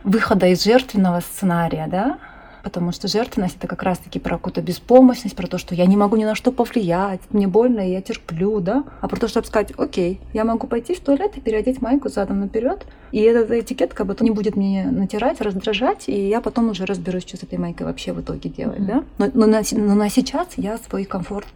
выхода 0.04 0.48
из 0.48 0.64
жертвенного 0.64 1.20
сценария, 1.20 1.88
да, 1.90 2.18
Потому 2.64 2.92
что 2.92 3.08
жертвенность 3.08 3.58
это 3.58 3.68
как 3.68 3.84
раз-таки 3.84 4.20
про 4.20 4.38
какую-то 4.38 4.62
беспомощность, 4.62 5.36
про 5.36 5.48
то, 5.48 5.58
что 5.58 5.76
я 5.76 5.86
не 5.86 5.98
могу 5.98 6.16
ни 6.16 6.26
на 6.26 6.36
что 6.36 6.52
повлиять, 6.52 7.22
мне 7.30 7.48
больно, 7.48 7.88
и 7.88 7.92
я 7.92 8.02
терплю, 8.02 8.60
да. 8.60 8.84
А 9.02 9.08
про 9.08 9.20
то, 9.20 9.28
чтобы 9.28 9.48
сказать, 9.48 9.72
окей, 9.78 10.20
я 10.34 10.46
могу 10.46 10.68
пойти 10.68 10.94
в 10.94 11.00
туалет 11.00 11.38
и 11.38 11.42
переодеть 11.42 11.82
майку 11.82 12.10
задом 12.10 12.40
наперед, 12.40 12.86
и 13.12 13.20
эта 13.20 13.60
этикетка 13.60 14.06
потом 14.06 14.26
не 14.26 14.32
будет 14.32 14.56
мне 14.56 14.86
натирать, 14.86 15.42
раздражать, 15.42 16.08
и 16.08 16.30
я 16.30 16.42
потом 16.42 16.70
уже 16.70 16.86
разберусь, 16.86 17.24
что 17.28 17.38
с 17.38 17.44
этой 17.44 17.58
майкой 17.58 17.86
вообще 17.86 18.14
в 18.14 18.22
итоге 18.22 18.50
делать, 18.50 18.80
mm-hmm. 18.80 19.04
да. 19.18 19.26
Но, 19.26 19.30
но, 19.34 19.48
на, 19.48 19.62
но 19.72 19.96
на 19.96 20.10
сейчас 20.10 20.50
я 20.58 20.78
свой 20.78 21.06
комфорт 21.06 21.48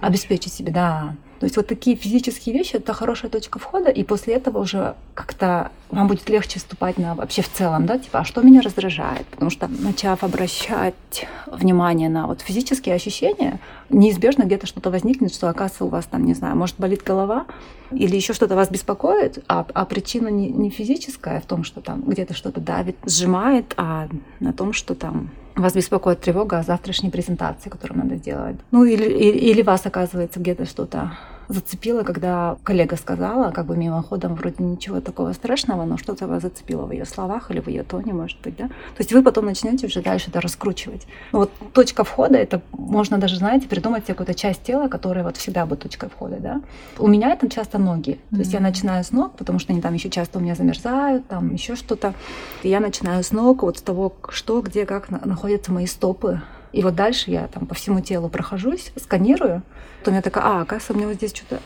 обеспечить, 0.00 0.52
себе, 0.52 0.72
да. 0.72 1.14
То 1.40 1.44
есть 1.44 1.56
вот 1.56 1.66
такие 1.66 1.96
физические 1.96 2.56
вещи 2.56 2.76
это 2.76 2.92
хорошая 2.92 3.30
точка 3.30 3.58
входа, 3.58 3.90
и 3.90 4.02
после 4.02 4.34
этого 4.34 4.58
уже 4.58 4.94
как-то 5.14 5.70
вам 5.90 6.08
будет 6.08 6.28
легче 6.28 6.58
вступать 6.58 6.98
на 6.98 7.14
вообще 7.14 7.42
в 7.42 7.50
целом, 7.50 7.86
да, 7.86 7.98
типа, 7.98 8.20
а 8.20 8.24
что 8.24 8.42
меня 8.42 8.60
раздражает? 8.60 9.26
Потому 9.26 9.50
что 9.50 9.68
начав 9.68 10.24
обращать 10.24 11.26
внимание 11.46 12.08
на 12.08 12.26
вот 12.26 12.40
физические 12.40 12.94
ощущения, 12.94 13.60
неизбежно 13.88 14.44
где-то 14.44 14.66
что-то 14.66 14.90
возникнет, 14.90 15.32
что 15.32 15.48
оказывается 15.48 15.84
у 15.84 15.88
вас 15.88 16.06
там, 16.06 16.24
не 16.24 16.34
знаю, 16.34 16.56
может 16.56 16.76
болит 16.78 17.02
голова, 17.04 17.46
или 17.90 18.16
еще 18.16 18.32
что-то 18.32 18.54
вас 18.54 18.68
беспокоит, 18.70 19.42
а, 19.48 19.64
а 19.72 19.84
причина 19.84 20.28
не, 20.28 20.48
не 20.50 20.70
физическая 20.70 21.40
в 21.40 21.46
том, 21.46 21.64
что 21.64 21.80
там 21.80 22.02
где-то 22.02 22.34
что-то 22.34 22.60
давит, 22.60 22.96
сжимает, 23.06 23.74
а 23.76 24.08
на 24.40 24.52
том, 24.52 24.72
что 24.72 24.94
там 24.94 25.30
вас 25.62 25.74
беспокоит 25.74 26.20
тревога 26.20 26.58
о 26.58 26.62
завтрашней 26.62 27.10
презентации, 27.10 27.68
которую 27.70 27.98
надо 27.98 28.16
сделать. 28.16 28.56
Ну 28.70 28.84
или, 28.84 29.04
или 29.04 29.62
вас 29.62 29.86
оказывается 29.86 30.40
где-то 30.40 30.64
что-то 30.66 31.12
зацепило, 31.48 32.02
когда 32.02 32.56
коллега 32.62 32.96
сказала, 32.96 33.50
как 33.50 33.66
бы 33.66 33.76
мимоходом, 33.76 34.34
вроде 34.34 34.62
ничего 34.62 35.00
такого 35.00 35.32
страшного, 35.32 35.84
но 35.84 35.96
что-то 35.96 36.26
вас 36.26 36.42
зацепило 36.42 36.84
в 36.86 36.92
ее 36.92 37.04
словах 37.04 37.50
или 37.50 37.60
в 37.60 37.68
ее 37.68 37.82
тоне, 37.82 38.12
может 38.12 38.40
быть, 38.40 38.56
да? 38.56 38.68
То 38.68 38.98
есть 38.98 39.12
вы 39.12 39.22
потом 39.22 39.46
начнете 39.46 39.86
уже 39.86 40.02
дальше 40.02 40.30
это 40.30 40.40
раскручивать. 40.40 41.06
Ну, 41.32 41.40
вот 41.40 41.50
точка 41.72 42.04
входа, 42.04 42.36
это 42.36 42.60
можно 42.72 43.18
даже, 43.18 43.36
знаете, 43.36 43.68
придумать 43.68 44.04
какую-то 44.04 44.34
часть 44.34 44.62
тела, 44.62 44.88
которая 44.88 45.24
вот 45.24 45.36
всегда 45.36 45.66
будет 45.66 45.82
точкой 45.82 46.08
входа, 46.08 46.36
да? 46.38 46.60
У 46.98 47.06
меня 47.06 47.32
это 47.32 47.48
часто 47.48 47.78
ноги. 47.78 48.12
Mm-hmm. 48.12 48.34
То 48.34 48.38
есть 48.38 48.52
я 48.52 48.60
начинаю 48.60 49.04
с 49.04 49.10
ног, 49.10 49.36
потому 49.36 49.58
что 49.58 49.72
они 49.72 49.80
там 49.80 49.94
еще 49.94 50.10
часто 50.10 50.38
у 50.38 50.42
меня 50.42 50.54
замерзают, 50.54 51.26
там 51.28 51.52
еще 51.52 51.76
что-то. 51.76 52.14
И 52.62 52.68
я 52.68 52.80
начинаю 52.80 53.22
с 53.22 53.32
ног, 53.32 53.62
вот 53.62 53.78
с 53.78 53.82
того, 53.82 54.12
что, 54.28 54.60
где, 54.60 54.86
как 54.86 55.10
находятся 55.10 55.72
мои 55.72 55.86
стопы, 55.86 56.40
и 56.72 56.82
вот 56.82 56.94
дальше 56.94 57.30
я 57.30 57.46
там 57.48 57.66
по 57.66 57.74
всему 57.74 58.00
телу 58.00 58.28
прохожусь, 58.28 58.92
сканирую. 58.96 59.62
Потом 60.00 60.14
я 60.14 60.22
такая, 60.22 60.44
а, 60.44 60.62
оказывается, 60.62 60.94
мне 60.94 61.06
вот 61.06 61.16
здесь 61.16 61.34
что-то 61.34 61.60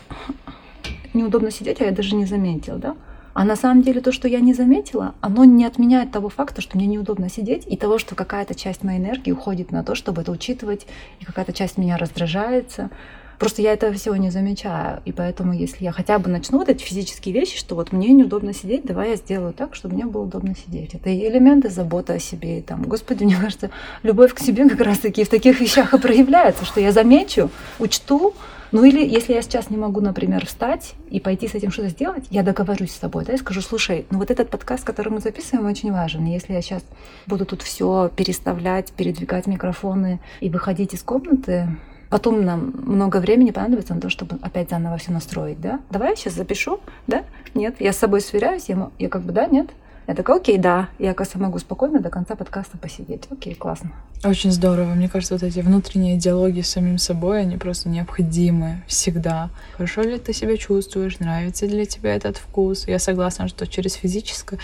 неудобно 1.13 1.51
сидеть, 1.51 1.81
а 1.81 1.85
я 1.85 1.91
даже 1.91 2.15
не 2.15 2.25
заметила, 2.25 2.77
да? 2.77 2.95
А 3.33 3.45
на 3.45 3.55
самом 3.55 3.81
деле 3.81 3.99
то, 3.99 4.11
что 4.11 4.27
я 4.27 4.39
не 4.41 4.53
заметила, 4.53 5.15
оно 5.19 5.43
не 5.43 5.65
отменяет 5.65 6.11
того 6.11 6.29
факта, 6.29 6.61
что 6.61 6.77
мне 6.77 6.85
неудобно 6.85 7.29
сидеть, 7.29 7.63
и 7.65 7.75
того, 7.75 7.97
что 7.97 8.13
какая-то 8.13 8.53
часть 8.53 8.83
моей 8.83 8.99
энергии 8.99 9.31
уходит 9.31 9.71
на 9.71 9.83
то, 9.83 9.95
чтобы 9.95 10.21
это 10.21 10.31
учитывать, 10.31 10.85
и 11.19 11.25
какая-то 11.25 11.51
часть 11.51 11.77
меня 11.77 11.97
раздражается. 11.97 12.91
Просто 13.39 13.61
я 13.61 13.73
этого 13.73 13.93
всего 13.93 14.15
не 14.15 14.29
замечаю. 14.29 15.01
И 15.05 15.11
поэтому, 15.11 15.53
если 15.53 15.83
я 15.83 15.91
хотя 15.91 16.19
бы 16.19 16.29
начну 16.29 16.59
вот 16.59 16.69
эти 16.69 16.83
физические 16.83 17.33
вещи, 17.33 17.57
что 17.57 17.75
вот 17.75 17.91
мне 17.91 18.09
неудобно 18.09 18.53
сидеть, 18.53 18.85
давай 18.85 19.11
я 19.11 19.15
сделаю 19.15 19.53
так, 19.53 19.75
чтобы 19.75 19.95
мне 19.95 20.05
было 20.05 20.23
удобно 20.23 20.55
сидеть. 20.55 20.93
Это 20.93 21.09
и 21.09 21.27
элементы 21.27 21.69
заботы 21.69 22.13
о 22.13 22.19
себе. 22.19 22.59
И 22.59 22.61
там, 22.61 22.83
господи, 22.83 23.23
мне 23.25 23.35
кажется, 23.35 23.69
любовь 24.03 24.33
к 24.33 24.39
себе 24.39 24.67
как 24.69 24.81
раз-таки 24.81 25.23
в 25.23 25.29
таких 25.29 25.59
вещах 25.59 25.93
и 25.93 25.99
проявляется, 25.99 26.65
что 26.65 26.79
я 26.79 26.91
замечу, 26.91 27.49
учту, 27.79 28.33
ну 28.73 28.83
или 28.83 29.07
если 29.07 29.33
я 29.33 29.43
сейчас 29.43 29.69
не 29.69 29.77
могу, 29.77 30.01
например, 30.01 30.47
встать 30.47 30.95
и 31.11 31.19
пойти 31.19 31.47
с 31.47 31.53
этим 31.53 31.69
что-то 31.69 31.89
сделать, 31.89 32.25
я 32.31 32.41
договорюсь 32.41 32.89
с 32.89 32.99
собой, 32.99 33.23
да, 33.23 33.33
и 33.33 33.37
скажу, 33.37 33.61
слушай, 33.61 34.07
ну 34.09 34.17
вот 34.17 34.31
этот 34.31 34.49
подкаст, 34.49 34.83
который 34.83 35.09
мы 35.09 35.19
записываем, 35.19 35.67
очень 35.67 35.91
важен. 35.91 36.25
Если 36.25 36.53
я 36.53 36.61
сейчас 36.63 36.83
буду 37.27 37.45
тут 37.45 37.61
все 37.61 38.09
переставлять, 38.15 38.91
передвигать 38.91 39.45
микрофоны 39.45 40.19
и 40.39 40.49
выходить 40.49 40.95
из 40.95 41.03
комнаты, 41.03 41.67
Потом 42.13 42.45
нам 42.45 42.71
много 42.75 43.17
времени 43.17 43.49
понадобится 43.49 43.95
на 43.95 43.99
то, 43.99 44.07
чтобы 44.07 44.37
опять 44.43 44.69
заново 44.69 44.97
все 44.97 45.11
настроить, 45.11 45.59
да? 45.59 45.79
Давай 45.89 46.11
я 46.11 46.15
сейчас 46.15 46.33
запишу, 46.33 46.79
да? 47.07 47.23
Нет, 47.55 47.77
я 47.79 47.91
с 47.91 47.97
собой 47.97 48.21
сверяюсь, 48.21 48.69
я, 48.69 48.91
я 48.99 49.09
как 49.09 49.23
бы, 49.23 49.31
да, 49.31 49.47
нет? 49.47 49.71
Я 50.07 50.15
такая, 50.15 50.37
окей, 50.37 50.57
да, 50.57 50.89
я, 50.99 51.11
оказывается, 51.11 51.39
могу 51.39 51.59
спокойно 51.59 51.99
до 51.99 52.09
конца 52.09 52.35
подкаста 52.35 52.77
посидеть. 52.77 53.23
Окей, 53.29 53.55
классно. 53.55 53.91
Очень 54.23 54.51
здорово. 54.51 54.93
Мне 54.93 55.09
кажется, 55.09 55.35
вот 55.35 55.43
эти 55.43 55.59
внутренние 55.59 56.17
диалоги 56.17 56.61
с 56.61 56.69
самим 56.69 56.97
собой, 56.97 57.41
они 57.41 57.57
просто 57.57 57.89
необходимы 57.89 58.81
всегда. 58.87 59.49
Хорошо 59.73 60.01
ли 60.01 60.17
ты 60.17 60.31
себя 60.31 60.55
чувствуешь, 60.55 61.19
нравится 61.19 61.65
ли 61.65 61.85
тебе 61.85 62.11
этот 62.11 62.37
вкус? 62.37 62.87
Я 62.87 62.99
согласна, 62.99 63.49
что 63.49 63.67
через 63.67 63.93
физическое... 63.93 64.59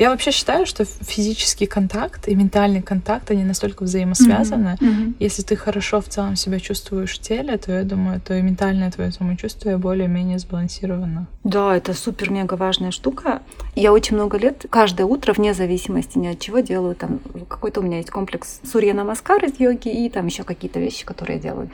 Я 0.00 0.10
вообще 0.10 0.32
считаю, 0.32 0.66
что 0.66 0.84
физический 0.84 1.66
контакт 1.66 2.26
и 2.26 2.34
ментальный 2.34 2.82
контакт, 2.82 3.30
они 3.30 3.44
настолько 3.44 3.84
взаимосвязаны. 3.84 4.76
Mm-hmm. 4.80 4.88
Mm-hmm. 4.88 5.14
Если 5.20 5.42
ты 5.42 5.54
хорошо 5.54 6.00
в 6.00 6.08
целом 6.08 6.34
себя 6.34 6.58
чувствуешь 6.58 7.16
в 7.16 7.20
теле, 7.20 7.56
то 7.56 7.70
я 7.70 7.84
думаю, 7.84 8.20
то 8.20 8.34
и 8.34 8.42
ментальное 8.42 8.90
твое 8.90 9.12
самочувствие 9.12 9.78
более-менее 9.78 10.40
сбалансировано. 10.40 11.28
Да, 11.44 11.76
это 11.76 11.94
супер-мега 11.94 12.54
важная 12.54 12.90
штука. 12.90 13.42
Я 13.76 13.92
очень 13.92 14.16
много 14.16 14.38
лет 14.38 14.66
каждое 14.84 15.04
утро, 15.04 15.32
вне 15.32 15.54
зависимости 15.54 16.18
ни 16.18 16.26
от 16.26 16.38
чего, 16.40 16.58
делаю 16.58 16.94
там 16.94 17.18
какой-то 17.48 17.80
у 17.80 17.82
меня 17.82 17.96
есть 17.96 18.10
комплекс 18.10 18.60
Сурья 18.70 18.92
Намаскар 18.92 19.42
из 19.42 19.58
йоги 19.58 19.88
и 19.88 20.10
там 20.10 20.26
еще 20.26 20.44
какие-то 20.44 20.78
вещи, 20.78 21.06
которые 21.06 21.36
я 21.36 21.42
делаю. 21.42 21.70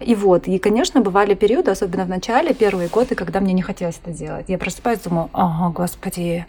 И 0.00 0.16
вот, 0.16 0.48
и, 0.48 0.58
конечно, 0.58 1.00
бывали 1.00 1.34
периоды, 1.34 1.70
особенно 1.70 2.04
в 2.04 2.08
начале, 2.08 2.52
первые 2.54 2.88
годы, 2.88 3.14
когда 3.14 3.38
мне 3.38 3.52
не 3.52 3.62
хотелось 3.62 4.00
это 4.02 4.10
делать. 4.10 4.46
Я 4.48 4.58
просыпаюсь, 4.58 4.98
думаю, 4.98 5.30
ага, 5.32 5.72
господи, 5.72 6.46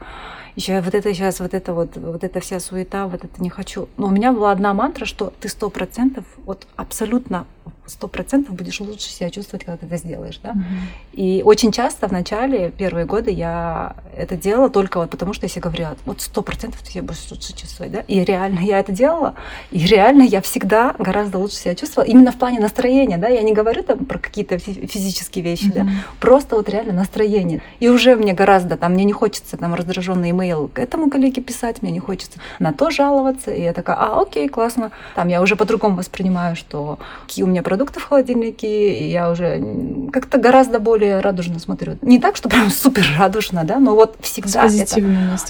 еще 0.56 0.82
вот 0.82 0.96
это 0.96 1.14
сейчас, 1.14 1.40
вот 1.40 1.54
это 1.54 1.76
вот, 1.76 1.96
вот 1.96 2.24
эта 2.24 2.40
вся 2.40 2.60
суета, 2.60 3.06
вот 3.06 3.24
это 3.24 3.44
не 3.44 3.52
хочу. 3.52 3.88
Но 3.98 4.08
у 4.08 4.10
меня 4.10 4.34
была 4.34 4.52
одна 4.52 4.74
мантра, 4.74 5.06
что 5.06 5.32
ты 5.40 5.48
сто 5.48 5.70
процентов, 5.70 6.26
вот 6.44 6.66
абсолютно 6.76 7.46
сто 7.90 8.08
процентов 8.08 8.56
будешь 8.56 8.80
лучше 8.80 9.10
себя 9.10 9.30
чувствовать, 9.30 9.66
когда 9.66 9.78
ты 9.78 9.86
это 9.86 9.98
сделаешь, 9.98 10.40
да. 10.42 10.52
Mm-hmm. 10.52 11.14
И 11.14 11.42
очень 11.44 11.72
часто 11.72 12.08
в 12.08 12.12
начале, 12.12 12.72
первые 12.72 13.06
годы 13.06 13.32
я 13.32 13.96
это 14.16 14.36
делала 14.36 14.70
только 14.70 15.00
вот 15.00 15.10
потому, 15.10 15.34
что 15.34 15.46
я 15.46 15.50
себе 15.50 15.62
говорила, 15.64 15.98
вот 16.06 16.22
сто 16.22 16.42
процентов 16.42 16.82
ты 16.82 16.92
себя 16.92 17.04
будешь 17.04 17.30
лучше 17.30 17.54
чувствовать, 17.56 17.92
да. 17.92 18.00
И 18.08 18.24
реально 18.24 18.60
я 18.60 18.80
это 18.80 18.92
делала, 18.92 19.36
и 19.72 19.86
реально 19.86 20.24
я 20.24 20.42
всегда 20.42 20.96
гораздо 20.98 21.38
лучше 21.40 21.56
себя 21.56 21.76
чувствовала, 21.76 22.08
именно 22.08 22.32
в 22.32 22.38
плане 22.38 22.60
настроения, 22.60 23.18
да. 23.18 23.28
Я 23.28 23.42
не 23.42 23.54
говорю 23.54 23.84
там 23.84 24.06
про 24.06 24.20
какие-то 24.20 24.58
физические 24.58 25.44
вещи, 25.44 25.66
mm-hmm. 25.66 25.84
да, 25.84 25.88
просто 26.20 26.56
вот 26.56 26.70
реально 26.70 26.94
настроение. 26.94 27.62
И 27.80 27.90
уже 27.90 28.16
мне 28.16 28.34
гораздо, 28.34 28.78
там, 28.78 28.94
мне 28.94 29.04
не 29.04 29.14
хочется 29.14 29.58
там 29.58 29.74
раздраженный 29.74 30.30
имейл 30.32 30.68
к 30.68 30.80
этому 30.80 31.10
коллеге 31.10 31.42
писать, 31.42 31.82
мне 31.82 31.92
не 31.92 32.00
хочется 32.00 32.40
на 32.60 32.72
то 32.72 32.90
жаловаться, 32.92 33.52
и 33.52 33.62
я 33.62 33.74
такая, 33.74 33.98
а, 33.98 34.22
окей, 34.22 34.48
классно. 34.48 34.92
Там 35.16 35.28
я 35.28 35.42
уже 35.42 35.56
по-другому 35.56 35.96
воспринимаю, 35.98 36.56
что 36.56 37.00
какие 37.26 37.44
у 37.44 37.48
меня 37.48 37.64
продукты 37.64 37.79
продукты 37.80 38.02
в 38.02 38.10
холодильнике, 38.10 38.94
и 38.94 39.10
я 39.10 39.32
уже 39.32 39.64
как-то 40.12 40.38
гораздо 40.38 40.80
более 40.80 41.22
радужно 41.22 41.60
смотрю. 41.60 41.98
Не 42.02 42.20
так, 42.20 42.36
что 42.36 42.50
прям 42.50 42.70
супер 42.70 43.06
радужно, 43.18 43.64
да, 43.64 43.80
но 43.80 43.96
вот 43.96 44.18
всегда 44.20 44.66
это, 44.66 45.02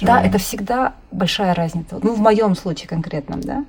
да, 0.02 0.22
это 0.22 0.38
всегда 0.38 0.94
большая 1.12 1.56
разница. 1.56 2.00
Ну, 2.04 2.14
в 2.14 2.20
моем 2.20 2.56
случае 2.56 2.88
конкретном, 2.88 3.42
да. 3.42 3.66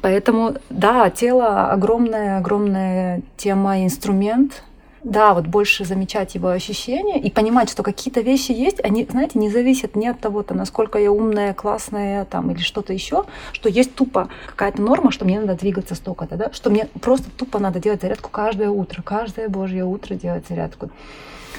Поэтому, 0.00 0.54
да, 0.70 1.10
тело 1.10 1.72
огромная, 1.72 2.38
огромная 2.38 3.22
тема, 3.36 3.82
инструмент, 3.82 4.62
да, 5.04 5.34
вот 5.34 5.46
больше 5.46 5.84
замечать 5.84 6.34
его 6.34 6.48
ощущения 6.48 7.20
и 7.20 7.30
понимать, 7.30 7.70
что 7.70 7.82
какие-то 7.82 8.20
вещи 8.22 8.52
есть, 8.52 8.82
они, 8.82 9.06
знаете, 9.08 9.38
не 9.38 9.50
зависят 9.50 9.94
ни 9.94 10.06
от 10.06 10.18
того, 10.18 10.40
-то, 10.40 10.54
насколько 10.54 10.98
я 10.98 11.12
умная, 11.12 11.52
классная 11.52 12.24
там, 12.24 12.50
или 12.50 12.60
что-то 12.60 12.92
еще, 12.92 13.24
что 13.52 13.68
есть 13.68 13.94
тупо 13.94 14.28
какая-то 14.48 14.80
норма, 14.80 15.12
что 15.12 15.24
мне 15.26 15.38
надо 15.38 15.54
двигаться 15.54 15.94
столько-то, 15.94 16.36
да, 16.36 16.50
что 16.52 16.70
мне 16.70 16.88
просто 17.00 17.30
тупо 17.30 17.58
надо 17.58 17.78
делать 17.78 18.00
зарядку 18.00 18.30
каждое 18.30 18.70
утро, 18.70 19.02
каждое 19.02 19.48
божье 19.48 19.84
утро 19.84 20.14
делать 20.14 20.44
зарядку. 20.48 20.90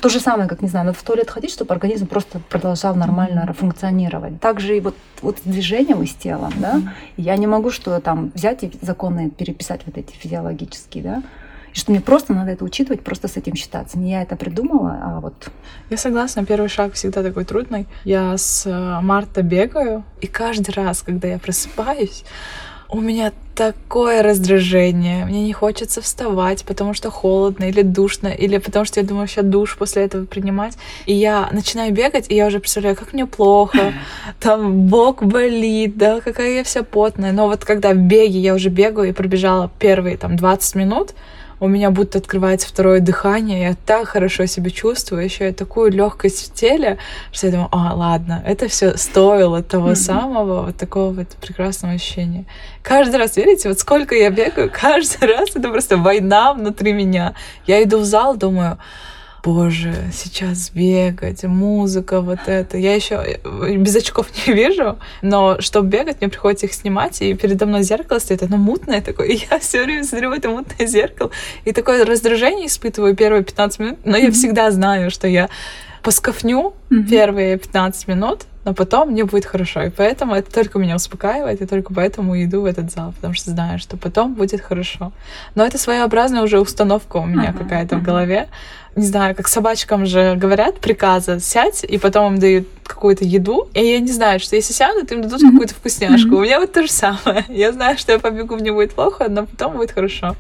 То 0.01 0.09
же 0.09 0.19
самое, 0.19 0.49
как, 0.49 0.61
не 0.61 0.67
знаю, 0.67 0.87
надо 0.87 0.97
в 0.97 1.03
туалет 1.03 1.29
ходить, 1.29 1.51
чтобы 1.51 1.73
организм 1.73 2.07
просто 2.07 2.39
продолжал 2.49 2.95
нормально 2.95 3.53
функционировать. 3.57 4.41
Также 4.41 4.77
и 4.77 4.79
вот, 4.81 4.95
вот 5.21 5.37
с 5.37 5.41
движением 5.41 6.03
и 6.03 6.05
с 6.05 6.13
телом, 6.13 6.51
да. 6.57 6.81
Я 7.17 7.37
не 7.37 7.47
могу 7.47 7.71
что 7.71 7.99
там 8.01 8.31
взять 8.35 8.63
и 8.63 8.71
законы 8.81 9.29
переписать 9.29 9.81
вот 9.85 9.97
эти 9.97 10.11
физиологические, 10.13 11.03
да. 11.03 11.23
И 11.75 11.77
что 11.77 11.91
мне 11.91 11.99
просто 11.99 12.33
надо 12.33 12.51
это 12.51 12.63
учитывать, 12.63 13.01
просто 13.01 13.27
с 13.27 13.35
этим 13.35 13.55
считаться. 13.55 13.99
Не 13.99 14.11
я 14.11 14.21
это 14.21 14.37
придумала, 14.37 14.97
а 15.03 15.19
вот... 15.19 15.33
Я 15.89 15.97
согласна, 15.97 16.45
первый 16.45 16.69
шаг 16.69 16.93
всегда 16.93 17.21
такой 17.21 17.43
трудный. 17.43 17.85
Я 18.05 18.37
с 18.37 18.65
э, 18.65 19.01
марта 19.01 19.41
бегаю, 19.41 20.05
и 20.21 20.27
каждый 20.27 20.71
раз, 20.71 21.01
когда 21.01 21.27
я 21.27 21.37
просыпаюсь, 21.37 22.23
у 22.87 23.01
меня 23.01 23.33
такое 23.55 24.23
раздражение. 24.23 25.25
Мне 25.25 25.43
не 25.43 25.51
хочется 25.51 26.01
вставать, 26.01 26.63
потому 26.63 26.93
что 26.93 27.11
холодно 27.11 27.65
или 27.65 27.81
душно, 27.81 28.27
или 28.27 28.57
потому 28.57 28.85
что 28.85 29.01
я 29.01 29.05
думаю, 29.05 29.27
сейчас 29.27 29.43
душ 29.43 29.75
после 29.77 30.03
этого 30.03 30.25
принимать. 30.25 30.77
И 31.05 31.13
я 31.13 31.49
начинаю 31.51 31.93
бегать, 31.93 32.27
и 32.29 32.35
я 32.35 32.47
уже 32.47 32.59
представляю, 32.59 32.95
как 32.95 33.11
мне 33.11 33.25
плохо, 33.25 33.93
там 34.39 34.87
бок 34.87 35.23
болит, 35.23 35.97
да, 35.97 36.21
какая 36.21 36.53
я 36.53 36.63
вся 36.63 36.83
потная. 36.83 37.33
Но 37.33 37.47
вот 37.47 37.65
когда 37.65 37.91
в 37.91 37.97
беге 37.97 38.39
я 38.39 38.53
уже 38.53 38.69
бегаю 38.69 39.09
и 39.09 39.13
пробежала 39.13 39.69
первые 39.77 40.15
там 40.15 40.37
20 40.37 40.75
минут, 40.75 41.13
у 41.59 41.67
меня 41.67 41.91
будто 41.91 42.17
открывается 42.17 42.67
второе 42.67 42.99
дыхание, 42.99 43.61
я 43.61 43.75
так 43.85 44.07
хорошо 44.07 44.45
себя 44.45 44.69
чувствую, 44.69 45.23
еще 45.23 45.45
я 45.45 45.53
такую 45.53 45.91
легкость 45.91 46.49
в 46.49 46.53
теле, 46.53 46.97
что 47.31 47.47
я 47.47 47.53
думаю, 47.53 47.69
а, 47.71 47.93
ладно, 47.93 48.43
это 48.45 48.67
все 48.67 48.97
стоило 48.97 49.63
того 49.63 49.91
mm-hmm. 49.91 49.95
самого 49.95 50.61
вот 50.63 50.77
такого 50.77 51.11
вот 51.11 51.27
прекрасного 51.41 51.95
ощущения. 51.95 52.45
Каждый 52.81 53.17
раз, 53.17 53.37
верите, 53.37 53.69
вот 53.69 53.79
сколько 53.79 54.15
я 54.15 54.29
бегаю, 54.29 54.71
каждый 54.81 55.27
раз 55.27 55.49
это 55.55 55.69
просто 55.69 55.97
война 55.97 56.53
внутри 56.53 56.93
меня. 56.93 57.33
Я 57.65 57.81
иду 57.83 57.99
в 57.99 58.05
зал, 58.05 58.35
думаю, 58.35 58.77
боже, 59.45 59.93
сейчас 60.11 60.71
бегать, 60.71 61.43
музыка, 61.43 62.21
вот 62.21 62.39
это. 62.47 62.77
Я 62.77 62.95
еще 62.95 63.15
э, 63.43 63.75
без 63.75 63.95
очков 63.95 64.27
не 64.47 64.53
вижу, 64.53 64.97
но 65.21 65.61
чтобы 65.61 65.87
бегать, 65.89 66.19
мне 66.19 66.29
приходится 66.29 66.65
их 66.65 66.73
снимать, 66.73 67.21
и 67.21 67.35
передо 67.35 67.67
мной 67.67 67.83
зеркало 67.83 68.17
стоит, 68.17 68.41
оно 68.41 68.57
мутное 68.57 69.01
такое, 69.01 69.27
и 69.29 69.39
я 69.49 69.59
все 69.59 69.83
время 69.83 70.03
смотрю 70.03 70.31
в 70.31 70.33
это 70.33 70.49
мутное 70.49 70.87
зеркало, 70.87 71.29
и 71.63 71.71
такое 71.73 72.05
раздражение 72.05 72.65
испытываю 72.65 73.15
первые 73.15 73.43
15 73.43 73.79
минут, 73.79 73.99
но 74.03 74.17
я 74.17 74.31
всегда 74.31 74.71
знаю, 74.71 75.11
что 75.11 75.27
я 75.27 75.49
поскафню 76.01 76.73
первые 77.09 77.57
15 77.57 78.07
минут, 78.07 78.45
но 78.65 78.73
потом 78.73 79.11
мне 79.11 79.23
будет 79.23 79.45
хорошо. 79.45 79.83
И 79.83 79.89
поэтому 79.91 80.33
это 80.33 80.51
только 80.51 80.79
меня 80.79 80.95
успокаивает, 80.95 81.61
и 81.61 81.67
только 81.67 81.93
поэтому 81.93 82.43
иду 82.43 82.61
в 82.61 82.65
этот 82.65 82.91
зал, 82.91 83.13
потому 83.13 83.35
что 83.35 83.51
знаю, 83.51 83.77
что 83.79 83.95
потом 83.95 84.33
будет 84.33 84.59
хорошо. 84.59 85.13
Но 85.53 85.63
это 85.63 85.77
своеобразная 85.77 86.41
уже 86.41 86.59
установка 86.59 87.17
у 87.17 87.25
меня 87.25 87.51
uh-huh, 87.51 87.59
какая-то 87.59 87.95
uh-huh. 87.95 87.99
в 87.99 88.03
голове. 88.03 88.49
Не 88.95 89.05
знаю, 89.05 89.35
как 89.35 89.47
собачкам 89.47 90.05
же 90.05 90.35
говорят 90.35 90.79
приказы, 90.79 91.39
сядь, 91.39 91.83
и 91.83 91.97
потом 91.99 92.33
им 92.33 92.39
дают 92.39 92.67
какую-то 92.83 93.23
еду. 93.23 93.69
И 93.73 93.85
я 93.85 93.99
не 93.99 94.11
знаю, 94.11 94.39
что 94.39 94.55
если 94.55 94.73
сядут, 94.73 95.11
им 95.11 95.21
дадут 95.21 95.43
uh-huh. 95.43 95.51
какую-то 95.51 95.75
вкусняшку. 95.75 96.29
Uh-huh. 96.29 96.37
У 96.37 96.41
меня 96.41 96.59
вот 96.59 96.73
то 96.73 96.81
же 96.81 96.91
самое. 96.91 97.45
Я 97.49 97.71
знаю, 97.71 97.97
что 97.99 98.13
я 98.13 98.19
побегу, 98.19 98.55
мне 98.55 98.71
будет 98.71 98.93
плохо, 98.93 99.27
но 99.29 99.45
потом 99.45 99.77
будет 99.77 99.91
хорошо. 99.91 100.35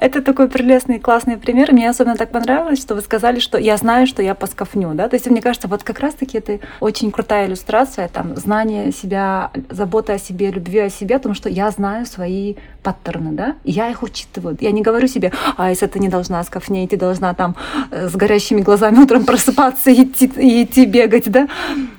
Это 0.00 0.22
такой 0.22 0.48
прелестный, 0.48 0.98
классный 0.98 1.36
пример. 1.36 1.72
Мне 1.72 1.90
особенно 1.90 2.16
так 2.16 2.30
понравилось, 2.30 2.80
что 2.80 2.94
вы 2.94 3.02
сказали, 3.02 3.38
что 3.38 3.58
я 3.58 3.76
знаю, 3.76 4.06
что 4.06 4.22
я 4.22 4.34
поскафню. 4.34 4.94
Да? 4.94 5.08
То 5.10 5.16
есть, 5.16 5.28
мне 5.28 5.42
кажется, 5.42 5.68
вот 5.68 5.82
как 5.82 6.00
раз-таки 6.00 6.38
это 6.38 6.58
очень 6.80 7.10
крутая 7.10 7.46
иллюстрация, 7.46 8.08
там, 8.08 8.34
знание 8.34 8.92
себя, 8.92 9.50
забота 9.68 10.14
о 10.14 10.18
себе, 10.18 10.50
любви 10.50 10.78
о 10.78 10.88
себе, 10.88 11.16
о 11.16 11.18
том, 11.18 11.34
что 11.34 11.50
я 11.50 11.70
знаю 11.70 12.06
свои 12.06 12.54
паттерны, 12.82 13.32
да, 13.32 13.54
я 13.64 13.90
их 13.90 14.02
учитываю. 14.02 14.56
Я 14.60 14.72
не 14.72 14.82
говорю 14.82 15.08
себе, 15.08 15.32
а 15.56 15.70
если 15.70 15.86
ты 15.86 15.98
не 15.98 16.08
должна 16.08 16.42
скафнеть, 16.44 16.90
ты 16.90 16.96
должна 16.96 17.34
там 17.34 17.56
э, 17.90 18.08
с 18.08 18.16
горящими 18.16 18.60
глазами 18.60 18.98
утром 18.98 19.24
просыпаться 19.24 19.90
и 19.90 20.04
идти, 20.04 20.30
и 20.36 20.64
идти 20.64 20.86
бегать, 20.86 21.30
да, 21.30 21.48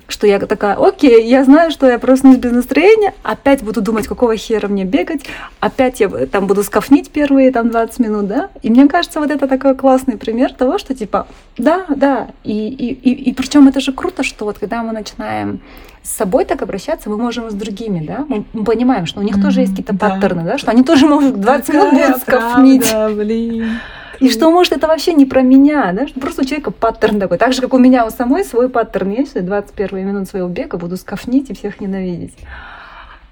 что 0.08 0.28
я 0.28 0.40
такая, 0.40 0.76
окей, 0.76 1.28
я 1.28 1.44
знаю, 1.44 1.72
что 1.72 1.88
я 1.88 1.98
проснусь 2.00 2.38
без 2.38 2.52
настроения, 2.52 3.14
опять 3.24 3.64
буду 3.64 3.82
думать, 3.82 4.08
какого 4.08 4.36
хера 4.36 4.68
мне 4.68 4.84
бегать, 4.84 5.22
опять 5.60 6.00
я 6.00 6.10
там 6.10 6.48
буду 6.48 6.64
скафнить 6.64 7.10
первые 7.10 7.52
там 7.52 7.70
20 7.70 8.00
минут, 8.00 8.28
да, 8.28 8.50
и 8.62 8.70
мне 8.70 8.88
кажется, 8.88 9.20
вот 9.20 9.32
это 9.32 9.48
такой 9.48 9.76
классный 9.76 10.18
пример 10.18 10.54
того, 10.54 10.78
что 10.78 10.94
типа, 10.94 11.28
да, 11.58 11.86
да, 11.90 12.28
и, 12.44 12.68
и, 12.68 12.94
и, 12.94 13.30
и 13.30 13.34
причем 13.34 13.68
это 13.68 13.80
же 13.80 13.94
круто, 13.94 14.24
что 14.24 14.46
вот 14.46 14.60
когда 14.60 14.84
мы 14.84 14.92
начинаем 14.92 15.62
с 16.04 16.10
собой 16.10 16.46
так 16.46 16.62
обращаться, 16.62 17.10
мы 17.10 17.18
можем 17.18 17.48
и 17.48 17.52
с 17.52 17.54
другими, 17.54 18.06
да, 18.06 18.26
мы, 18.28 18.46
мы 18.54 18.64
понимаем, 18.64 19.06
что 19.06 19.20
у 19.20 19.24
них 19.24 19.42
тоже 19.42 19.62
есть 19.62 19.72
какие-то 19.72 19.94
да. 19.94 20.10
паттерны, 20.10 20.44
да, 20.44 20.58
что 20.58 20.72
они 20.72 20.84
тоже 20.84 21.08
могут 21.08 21.40
20 21.40 21.70
минут 21.70 21.94
будут 21.94 22.18
скафнить. 22.22 22.90
Правда, 22.90 23.16
блин. 23.16 23.80
И 24.20 24.30
что, 24.30 24.52
может, 24.52 24.74
это 24.74 24.88
вообще 24.88 25.14
не 25.14 25.26
про 25.26 25.42
меня, 25.42 25.92
да? 25.94 26.06
Просто 26.20 26.44
у 26.44 26.46
человека 26.46 26.70
паттерн 26.70 27.20
такой. 27.20 27.40
Так 27.40 27.54
же, 27.54 27.62
как 27.62 27.74
у 27.74 27.80
меня 27.80 28.06
у 28.06 28.12
самой 28.12 28.46
свой 28.46 28.70
паттерн 28.70 29.10
есть, 29.10 29.32
что 29.32 29.42
21 29.42 30.08
минут 30.08 30.30
своего 30.30 30.48
бега 30.48 30.78
буду 30.78 30.96
скафнить 30.96 31.50
и 31.50 31.56
всех 31.56 31.82
ненавидеть. 31.82 32.36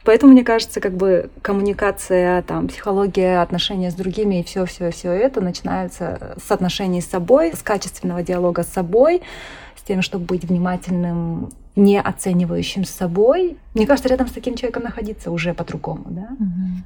Поэтому, 0.03 0.32
мне 0.32 0.43
кажется, 0.43 0.82
как 0.82 0.93
бы 0.93 1.30
коммуникация, 1.43 2.41
там, 2.41 2.67
психология, 2.67 3.41
отношения 3.41 3.91
с 3.91 3.93
другими 3.93 4.39
и 4.39 4.43
все, 4.43 4.65
все, 4.65 4.89
все 4.89 5.11
это 5.11 5.41
начинается 5.41 6.36
с 6.43 6.49
отношений 6.51 7.01
с 7.01 7.05
собой, 7.07 7.53
с 7.53 7.61
качественного 7.61 8.24
диалога 8.24 8.63
с 8.63 8.70
собой, 8.70 9.22
с 9.76 9.84
тем, 9.84 10.01
чтобы 10.01 10.26
быть 10.26 10.45
внимательным, 10.45 11.51
не 11.80 11.99
оценивающим 11.99 12.84
собой. 12.84 13.57
Мне 13.73 13.88
кажется, 13.88 14.09
рядом 14.09 14.27
с 14.27 14.32
таким 14.32 14.55
человеком 14.55 14.84
находиться 14.84 15.32
уже 15.32 15.53
по-другому, 15.53 16.05
да? 16.09 16.27
Угу. 16.39 16.84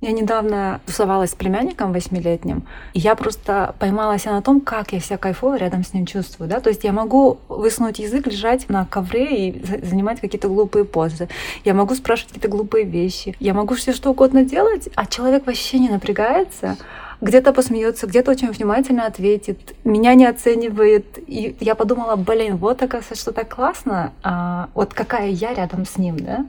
Я 0.00 0.12
недавно 0.12 0.80
тусовалась 0.86 1.32
с 1.32 1.34
племянником 1.34 1.92
восьмилетним, 1.92 2.62
и 2.92 3.00
я 3.00 3.16
просто 3.16 3.74
поймалась 3.80 4.26
на 4.26 4.40
том, 4.42 4.60
как 4.60 4.92
я 4.92 5.00
себя 5.00 5.18
кайфово 5.18 5.56
рядом 5.56 5.82
с 5.82 5.92
ним 5.92 6.06
чувствую. 6.06 6.48
Да? 6.48 6.60
То 6.60 6.70
есть 6.70 6.84
я 6.84 6.92
могу 6.92 7.38
высунуть 7.48 7.98
язык, 7.98 8.28
лежать 8.28 8.68
на 8.68 8.86
ковре 8.86 9.48
и 9.48 9.84
занимать 9.84 10.20
какие-то 10.20 10.46
глупые 10.46 10.84
позы. 10.84 11.28
Я 11.64 11.74
могу 11.74 11.96
спрашивать 11.96 12.28
какие-то 12.32 12.48
глупые 12.56 12.84
вещи. 12.84 13.34
Я 13.40 13.54
могу 13.54 13.74
все 13.74 13.92
что 13.92 14.10
угодно 14.10 14.44
делать, 14.44 14.88
а 14.94 15.04
человек 15.04 15.46
вообще 15.46 15.80
не 15.80 15.88
напрягается 15.88 16.76
где-то 17.20 17.52
посмеется, 17.52 18.06
где-то 18.06 18.30
очень 18.30 18.50
внимательно 18.50 19.06
ответит, 19.06 19.74
меня 19.84 20.14
не 20.14 20.26
оценивает. 20.26 21.18
И 21.26 21.56
я 21.60 21.74
подумала, 21.74 22.16
блин, 22.16 22.56
вот 22.56 22.82
оказывается, 22.82 23.14
что 23.14 23.32
так 23.32 23.54
классно, 23.54 24.12
а, 24.22 24.68
вот 24.74 24.94
какая 24.94 25.28
я 25.28 25.54
рядом 25.54 25.84
с 25.84 25.96
ним, 25.96 26.18
да 26.18 26.46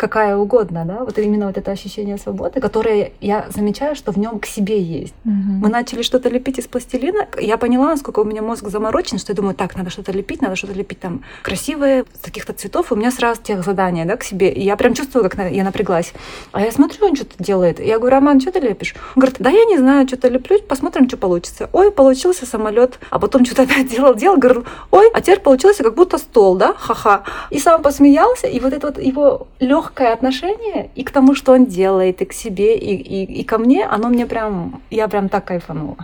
какая 0.00 0.34
угодно, 0.34 0.84
да, 0.86 1.04
вот 1.04 1.18
именно 1.18 1.48
вот 1.48 1.58
это 1.58 1.70
ощущение 1.70 2.16
свободы, 2.16 2.58
которое 2.58 3.12
я 3.20 3.44
замечаю, 3.54 3.94
что 3.94 4.12
в 4.12 4.16
нем 4.16 4.40
к 4.40 4.46
себе 4.46 4.80
есть. 4.80 5.12
Угу. 5.26 5.32
Мы 5.60 5.68
начали 5.68 6.00
что-то 6.00 6.30
лепить 6.30 6.58
из 6.58 6.66
пластилина, 6.66 7.28
я 7.38 7.58
поняла, 7.58 7.88
насколько 7.88 8.20
у 8.20 8.24
меня 8.24 8.40
мозг 8.40 8.66
заморочен, 8.66 9.18
что 9.18 9.32
я 9.32 9.36
думаю, 9.36 9.54
так, 9.54 9.76
надо 9.76 9.90
что-то 9.90 10.12
лепить, 10.12 10.40
надо 10.40 10.56
что-то 10.56 10.72
лепить 10.72 11.00
там 11.00 11.22
красивое, 11.42 12.06
с 12.18 12.24
каких-то 12.24 12.54
цветов, 12.54 12.90
у 12.92 12.96
меня 12.96 13.10
сразу 13.10 13.42
тех 13.42 13.62
задания, 13.62 14.06
да, 14.06 14.16
к 14.16 14.24
себе, 14.24 14.50
и 14.50 14.62
я 14.62 14.76
прям 14.76 14.94
чувствую, 14.94 15.28
как 15.28 15.52
я 15.52 15.64
напряглась. 15.64 16.14
А 16.52 16.62
я 16.62 16.72
смотрю, 16.72 17.08
он 17.08 17.14
что-то 17.14 17.34
делает, 17.38 17.78
я 17.78 17.98
говорю, 17.98 18.16
Роман, 18.16 18.40
что 18.40 18.52
ты 18.52 18.60
лепишь? 18.60 18.94
Он 19.14 19.20
говорит, 19.20 19.36
да 19.38 19.50
я 19.50 19.66
не 19.66 19.76
знаю, 19.76 20.08
что-то 20.08 20.28
леплю, 20.28 20.62
посмотрим, 20.62 21.08
что 21.08 21.18
получится. 21.18 21.68
Ой, 21.74 21.92
получился 21.92 22.46
самолет, 22.46 22.98
а 23.10 23.18
потом 23.18 23.44
что-то 23.44 23.62
опять 23.62 23.90
делал, 23.90 24.14
делал, 24.14 24.38
говорил, 24.38 24.64
ой, 24.90 25.10
а 25.12 25.20
теперь 25.20 25.40
получился 25.40 25.82
как 25.82 25.94
будто 25.94 26.16
стол, 26.16 26.56
да, 26.56 26.72
ха-ха. 26.72 27.24
И 27.50 27.58
сам 27.58 27.82
посмеялся, 27.82 28.46
и 28.46 28.58
вот 28.60 28.72
это 28.72 28.86
вот 28.86 28.98
его 28.98 29.48
легкое 29.58 29.89
легкое 29.90 30.12
отношение 30.12 30.90
и 30.94 31.02
к 31.02 31.10
тому, 31.10 31.34
что 31.34 31.52
он 31.52 31.66
делает, 31.66 32.22
и 32.22 32.24
к 32.24 32.32
себе, 32.32 32.76
и, 32.76 32.94
и, 32.94 33.40
и 33.40 33.44
ко 33.44 33.58
мне, 33.58 33.84
оно 33.84 34.08
мне 34.08 34.26
прям, 34.26 34.80
я 34.90 35.08
прям 35.08 35.28
так 35.28 35.44
кайфанула. 35.44 35.96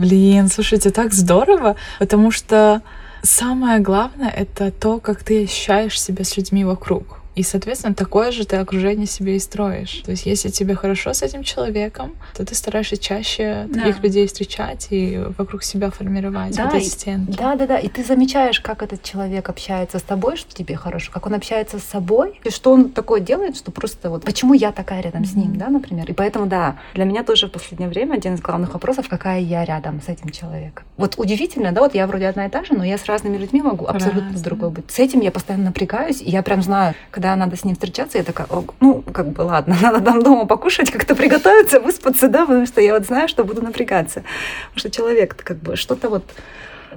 Блин, 0.00 0.48
слушайте, 0.48 0.90
так 0.90 1.12
здорово, 1.12 1.74
потому 1.98 2.30
что 2.30 2.82
самое 3.22 3.80
главное— 3.80 4.30
это 4.36 4.70
то, 4.70 4.98
как 4.98 5.24
ты 5.24 5.44
ощущаешь 5.44 6.00
себя 6.00 6.24
с 6.24 6.36
людьми 6.36 6.64
вокруг. 6.64 7.20
И, 7.36 7.42
соответственно, 7.42 7.94
такое 7.94 8.32
же 8.32 8.46
ты 8.46 8.56
окружение 8.56 9.06
себе 9.06 9.36
и 9.36 9.38
строишь. 9.38 10.02
То 10.04 10.12
есть, 10.12 10.24
если 10.24 10.48
тебе 10.48 10.74
хорошо 10.74 11.12
с 11.12 11.22
этим 11.22 11.42
человеком, 11.42 12.16
то 12.34 12.46
ты 12.46 12.54
стараешься 12.54 12.96
чаще 12.96 13.66
да. 13.68 13.80
таких 13.80 14.02
людей 14.02 14.26
встречать 14.26 14.86
и 14.88 15.20
вокруг 15.36 15.62
себя 15.62 15.90
формировать 15.90 16.56
да, 16.56 16.64
вот 16.64 16.74
эти 16.74 16.88
стенки. 16.88 17.36
Да, 17.36 17.54
да, 17.54 17.66
да. 17.66 17.78
И 17.78 17.88
ты 17.88 18.02
замечаешь, 18.02 18.60
как 18.60 18.82
этот 18.82 19.02
человек 19.02 19.50
общается 19.50 19.98
с 19.98 20.02
тобой, 20.02 20.36
что 20.36 20.54
тебе 20.54 20.76
хорошо, 20.76 21.12
как 21.12 21.26
он 21.26 21.34
общается 21.34 21.78
с 21.78 21.82
собой, 21.82 22.40
и 22.42 22.48
что 22.48 22.72
он 22.72 22.90
такое 22.90 23.20
делает, 23.20 23.56
что 23.58 23.70
просто 23.70 24.08
вот 24.08 24.24
почему 24.24 24.54
я 24.54 24.72
такая 24.72 25.02
рядом 25.02 25.22
mm-hmm. 25.22 25.26
с 25.26 25.34
ним, 25.34 25.56
да, 25.56 25.68
например. 25.68 26.10
И 26.10 26.14
поэтому, 26.14 26.46
да, 26.46 26.78
для 26.94 27.04
меня 27.04 27.22
тоже 27.22 27.48
в 27.48 27.52
последнее 27.52 27.90
время 27.90 28.14
один 28.14 28.34
из 28.34 28.40
главных 28.40 28.72
вопросов, 28.72 29.08
какая 29.10 29.40
я 29.40 29.62
рядом 29.66 30.00
с 30.00 30.08
этим 30.08 30.30
человеком. 30.30 30.86
Вот 30.96 31.16
удивительно, 31.18 31.72
да, 31.72 31.82
вот 31.82 31.94
я 31.94 32.06
вроде 32.06 32.28
одна 32.28 32.46
и 32.46 32.48
та 32.48 32.64
же, 32.64 32.72
но 32.72 32.82
я 32.82 32.96
с 32.96 33.04
разными 33.04 33.36
людьми 33.36 33.60
могу 33.60 33.84
абсолютно 33.84 34.30
Разно. 34.30 34.42
другой 34.42 34.70
быть. 34.70 34.90
С 34.90 34.98
этим 34.98 35.20
я 35.20 35.30
постоянно 35.30 35.66
напрягаюсь, 35.66 36.22
и 36.22 36.30
я 36.30 36.42
прям 36.42 36.62
знаю, 36.62 36.94
когда 37.10 37.25
когда 37.26 37.36
надо 37.36 37.56
с 37.56 37.64
ним 37.64 37.74
встречаться, 37.74 38.18
я 38.18 38.24
такая, 38.24 38.46
ну, 38.80 39.02
как 39.12 39.30
бы, 39.32 39.42
ладно, 39.42 39.76
надо 39.82 40.00
там 40.00 40.22
дома 40.22 40.46
покушать, 40.46 40.90
как-то 40.92 41.16
приготовиться, 41.16 41.80
выспаться, 41.80 42.28
да, 42.28 42.46
потому 42.46 42.66
что 42.66 42.80
я 42.80 42.94
вот 42.94 43.04
знаю, 43.06 43.28
что 43.28 43.44
буду 43.44 43.62
напрягаться. 43.62 44.22
Потому 44.70 44.78
что 44.78 44.90
человек 44.90 45.34
как 45.34 45.56
бы 45.56 45.74
что-то 45.74 46.08
вот 46.08 46.22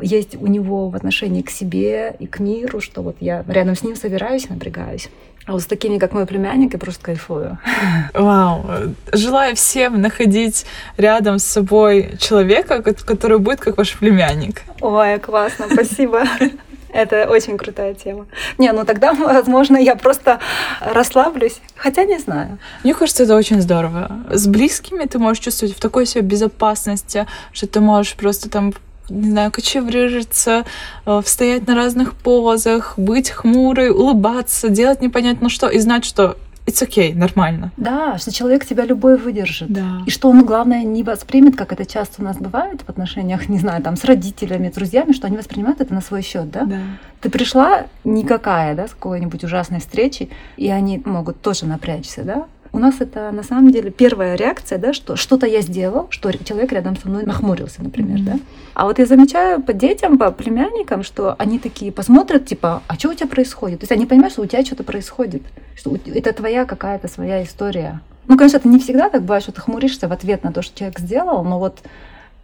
есть 0.02 0.36
у 0.36 0.48
него 0.48 0.90
в 0.90 0.96
отношении 0.96 1.42
к 1.42 1.50
себе 1.50 2.16
и 2.20 2.28
к 2.28 2.40
миру, 2.40 2.80
что 2.80 3.02
вот 3.02 3.16
я 3.20 3.44
рядом 3.48 3.76
с 3.76 3.84
ним 3.84 3.96
собираюсь 3.96 4.46
и 4.46 4.54
напрягаюсь. 4.54 5.10
А 5.46 5.54
вот 5.54 5.62
с 5.62 5.66
такими, 5.66 5.98
как 5.98 6.14
мой 6.14 6.28
племянник, 6.28 6.74
я 6.74 6.80
просто 6.80 7.04
кайфую. 7.04 7.58
Вау. 8.14 8.66
Желаю 9.12 9.56
всем 9.56 10.00
находить 10.00 10.66
рядом 10.98 11.40
с 11.40 11.44
собой 11.44 12.18
человека, 12.20 12.84
который 12.84 13.40
будет 13.40 13.60
как 13.60 13.78
ваш 13.78 13.98
племянник. 13.98 14.62
Ой, 14.82 15.18
классно, 15.18 15.66
спасибо. 15.72 16.24
Это 16.92 17.28
очень 17.30 17.58
крутая 17.58 17.94
тема. 17.94 18.26
Не, 18.58 18.72
ну 18.72 18.86
тогда, 18.86 19.14
возможно, 19.14 19.78
я 19.78 19.96
просто 19.96 20.40
расслаблюсь. 20.82 21.60
Хотя 21.76 22.04
не 22.04 22.20
знаю. 22.20 22.58
Мне 22.84 22.94
кажется, 22.94 23.24
это 23.24 23.36
очень 23.36 23.62
здорово. 23.62 24.12
С 24.30 24.48
близкими 24.48 25.06
ты 25.06 25.20
можешь 25.20 25.44
чувствовать 25.44 25.76
в 25.76 25.80
такой 25.80 26.06
себе 26.06 26.22
безопасности, 26.22 27.28
что 27.52 27.68
ты 27.68 27.80
можешь 27.80 28.16
просто 28.16 28.50
там 28.50 28.74
не 29.10 29.32
знаю, 29.32 29.52
кочеврыжиться, 29.52 30.66
э, 31.08 31.22
стоять 31.26 31.68
на 31.68 31.76
разных 31.76 32.14
позах, 32.14 32.94
быть 32.98 33.32
хмурой, 33.32 33.90
улыбаться, 33.90 34.70
делать 34.70 35.02
непонятно 35.02 35.50
что 35.50 35.68
и 35.68 35.80
знать, 35.80 36.06
что 36.06 36.38
it's 36.70 36.88
okay, 36.88 37.14
нормально. 37.14 37.72
Да, 37.78 38.18
что 38.18 38.32
человек 38.32 38.66
тебя 38.66 38.86
любой 38.86 39.18
выдержит. 39.18 39.72
Да. 39.72 40.04
И 40.06 40.12
что 40.12 40.30
он, 40.30 40.46
главное, 40.46 40.84
не 40.84 41.04
воспримет, 41.04 41.56
как 41.56 41.74
это 41.74 41.86
часто 41.86 42.22
у 42.22 42.26
нас 42.26 42.38
бывает 42.38 42.82
в 42.82 42.90
отношениях, 42.90 43.50
не 43.56 43.58
знаю, 43.58 43.82
там, 43.82 43.96
с 43.96 44.04
родителями, 44.04 44.70
с 44.70 44.76
друзьями, 44.76 45.14
что 45.14 45.28
они 45.28 45.38
воспринимают 45.38 45.82
это 45.82 45.94
на 45.94 46.02
свой 46.02 46.22
счет, 46.22 46.50
да? 46.52 46.64
Да. 46.66 46.80
Ты 47.22 47.30
пришла 47.30 47.88
никакая, 48.04 48.76
да, 48.76 48.88
с 48.88 48.92
какой-нибудь 48.92 49.44
ужасной 49.44 49.80
встречи, 49.80 50.30
и 50.58 50.70
они 50.70 51.02
могут 51.06 51.42
тоже 51.42 51.66
напрячься, 51.66 52.24
да? 52.24 52.46
У 52.72 52.80
нас 52.80 52.96
это 53.00 53.32
на 53.32 53.44
самом 53.44 53.72
деле 53.72 53.92
первая 53.92 54.36
реакция, 54.36 54.78
да, 54.78 54.94
что 54.94 55.16
что-то 55.16 55.48
я 55.48 55.62
сделал, 55.62 56.08
что 56.10 56.32
человек 56.44 56.72
рядом 56.72 56.98
со 56.98 57.08
мной 57.08 57.24
нахмурился, 57.26 57.84
например, 57.84 58.20
mm-hmm. 58.20 58.24
да. 58.26 58.40
А 58.74 58.86
вот 58.86 59.00
я 59.00 59.06
замечаю 59.06 59.62
по 59.62 59.74
детям, 59.74 60.18
по 60.18 60.32
племянникам, 60.32 61.04
что 61.04 61.36
они 61.38 61.60
такие 61.60 61.92
посмотрят, 61.92 62.46
типа, 62.46 62.84
а 62.88 62.96
что 62.96 63.10
у 63.10 63.14
тебя 63.14 63.28
происходит? 63.28 63.80
То 63.80 63.84
есть 63.84 63.92
они 63.92 64.06
понимают, 64.06 64.34
что 64.34 64.44
у 64.44 64.46
тебя 64.46 64.64
что-то 64.64 64.84
происходит, 64.84 65.44
что 65.76 65.98
это 66.06 66.34
твоя 66.34 66.66
какая-то 66.66 67.08
своя 67.08 67.44
история. 67.44 68.02
Ну, 68.28 68.38
конечно, 68.38 68.58
это 68.58 68.68
не 68.68 68.80
всегда 68.80 69.10
так 69.10 69.24
бывает, 69.24 69.44
что 69.44 69.52
ты 69.52 69.62
хмуришься 69.62 70.08
в 70.08 70.12
ответ 70.12 70.44
на 70.44 70.52
то, 70.52 70.62
что 70.62 70.78
человек 70.78 71.00
сделал, 71.00 71.44
но 71.44 71.58
вот 71.58 71.80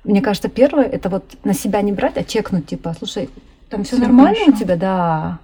мне 0.04 0.22
кажется, 0.22 0.50
первое 0.50 0.86
это 0.86 1.10
вот 1.10 1.24
на 1.44 1.54
себя 1.54 1.82
не 1.82 1.92
брать, 1.92 2.18
а 2.18 2.24
чекнуть, 2.24 2.68
типа, 2.68 2.96
слушай, 2.98 3.30
там 3.70 3.84
все 3.84 3.98
нормально 3.98 4.36
хорошо. 4.36 4.52
у 4.52 4.60
тебя, 4.60 4.76
да. 4.76 5.40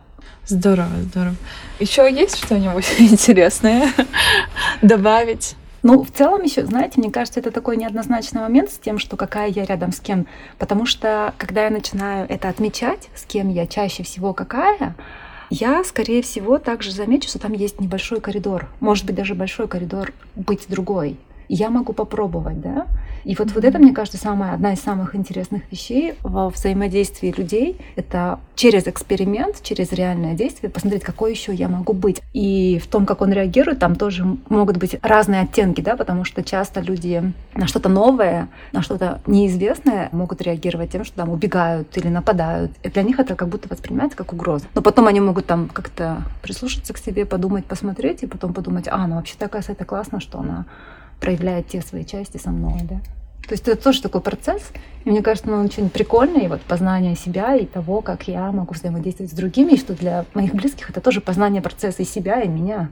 Здорово, 0.45 0.89
здорово. 1.03 1.35
Еще 1.79 2.11
есть 2.11 2.37
что-нибудь 2.37 2.85
интересное 2.99 3.91
добавить? 4.81 5.55
Ну, 5.83 6.03
в 6.03 6.11
целом 6.11 6.43
еще, 6.43 6.65
знаете, 6.65 6.99
мне 6.99 7.09
кажется, 7.09 7.39
это 7.39 7.49
такой 7.51 7.75
неоднозначный 7.77 8.41
момент 8.41 8.69
с 8.71 8.77
тем, 8.77 8.99
что 8.99 9.17
какая 9.17 9.49
я 9.49 9.65
рядом 9.65 9.91
с 9.91 9.99
кем. 9.99 10.27
Потому 10.59 10.85
что, 10.85 11.33
когда 11.37 11.63
я 11.63 11.69
начинаю 11.71 12.27
это 12.29 12.49
отмечать, 12.49 13.09
с 13.15 13.23
кем 13.23 13.49
я 13.49 13.65
чаще 13.65 14.03
всего 14.03 14.33
какая, 14.33 14.95
я, 15.49 15.83
скорее 15.83 16.21
всего, 16.21 16.59
также 16.59 16.91
замечу, 16.91 17.27
что 17.27 17.39
там 17.39 17.53
есть 17.53 17.79
небольшой 17.79 18.21
коридор. 18.21 18.67
Может 18.79 19.05
быть, 19.05 19.15
даже 19.15 19.33
большой 19.35 19.67
коридор 19.67 20.13
быть 20.35 20.65
другой 20.69 21.17
я 21.55 21.69
могу 21.69 21.93
попробовать, 21.93 22.61
да. 22.61 22.87
И 23.23 23.35
вот, 23.35 23.51
вот 23.51 23.63
это, 23.63 23.77
мне 23.77 23.93
кажется, 23.93 24.17
самая, 24.17 24.53
одна 24.53 24.73
из 24.73 24.79
самых 24.79 25.15
интересных 25.15 25.63
вещей 25.69 26.15
во 26.23 26.49
взаимодействии 26.49 27.33
людей. 27.35 27.77
Это 27.95 28.39
через 28.55 28.87
эксперимент, 28.87 29.61
через 29.61 29.91
реальное 29.91 30.33
действие 30.33 30.69
посмотреть, 30.71 31.03
какой 31.03 31.31
еще 31.31 31.53
я 31.53 31.67
могу 31.67 31.93
быть. 31.93 32.21
И 32.33 32.79
в 32.81 32.87
том, 32.87 33.05
как 33.05 33.21
он 33.21 33.31
реагирует, 33.31 33.79
там 33.79 33.95
тоже 33.95 34.25
могут 34.49 34.77
быть 34.77 34.97
разные 35.01 35.41
оттенки, 35.41 35.81
да, 35.81 35.95
потому 35.97 36.23
что 36.23 36.41
часто 36.41 36.79
люди 36.79 37.21
на 37.53 37.67
что-то 37.67 37.89
новое, 37.89 38.47
на 38.71 38.81
что-то 38.81 39.21
неизвестное 39.27 40.09
могут 40.13 40.41
реагировать 40.41 40.91
тем, 40.91 41.03
что 41.03 41.17
там 41.17 41.29
убегают 41.29 41.95
или 41.97 42.07
нападают. 42.07 42.71
И 42.81 42.89
для 42.89 43.03
них 43.03 43.19
это 43.19 43.35
как 43.35 43.49
будто 43.49 43.67
воспринимается 43.67 44.17
как 44.17 44.33
угроза. 44.33 44.65
Но 44.73 44.81
потом 44.81 45.07
они 45.07 45.19
могут 45.19 45.45
там 45.45 45.67
как-то 45.67 46.23
прислушаться 46.41 46.93
к 46.93 46.97
себе, 46.97 47.25
подумать, 47.25 47.65
посмотреть, 47.65 48.23
и 48.23 48.27
потом 48.27 48.53
подумать, 48.53 48.87
а, 48.87 49.05
ну 49.05 49.15
вообще 49.15 49.35
такая 49.37 49.61
это 49.67 49.85
классно, 49.85 50.19
что 50.19 50.39
она 50.39 50.65
проявляет 51.21 51.67
те 51.67 51.81
свои 51.81 52.03
части 52.03 52.37
со 52.37 52.49
мной, 52.49 52.81
да. 52.81 52.99
То 53.47 53.53
есть 53.53 53.67
это 53.67 53.81
тоже 53.81 54.01
такой 54.01 54.21
процесс, 54.21 54.61
и 55.03 55.09
мне 55.09 55.21
кажется, 55.21 55.51
он 55.51 55.65
очень 55.65 55.89
прикольный, 55.89 56.47
вот 56.47 56.61
познание 56.61 57.15
себя 57.15 57.55
и 57.55 57.65
того, 57.65 58.01
как 58.01 58.27
я 58.27 58.51
могу 58.51 58.73
взаимодействовать 58.73 59.31
с 59.31 59.35
другими, 59.35 59.73
и 59.73 59.79
что 59.79 59.93
для 59.93 60.25
моих 60.33 60.53
близких 60.53 60.89
это 60.89 61.01
тоже 61.01 61.21
познание 61.21 61.61
процесса 61.61 62.01
и 62.01 62.05
себя, 62.05 62.41
и 62.41 62.47
меня. 62.47 62.89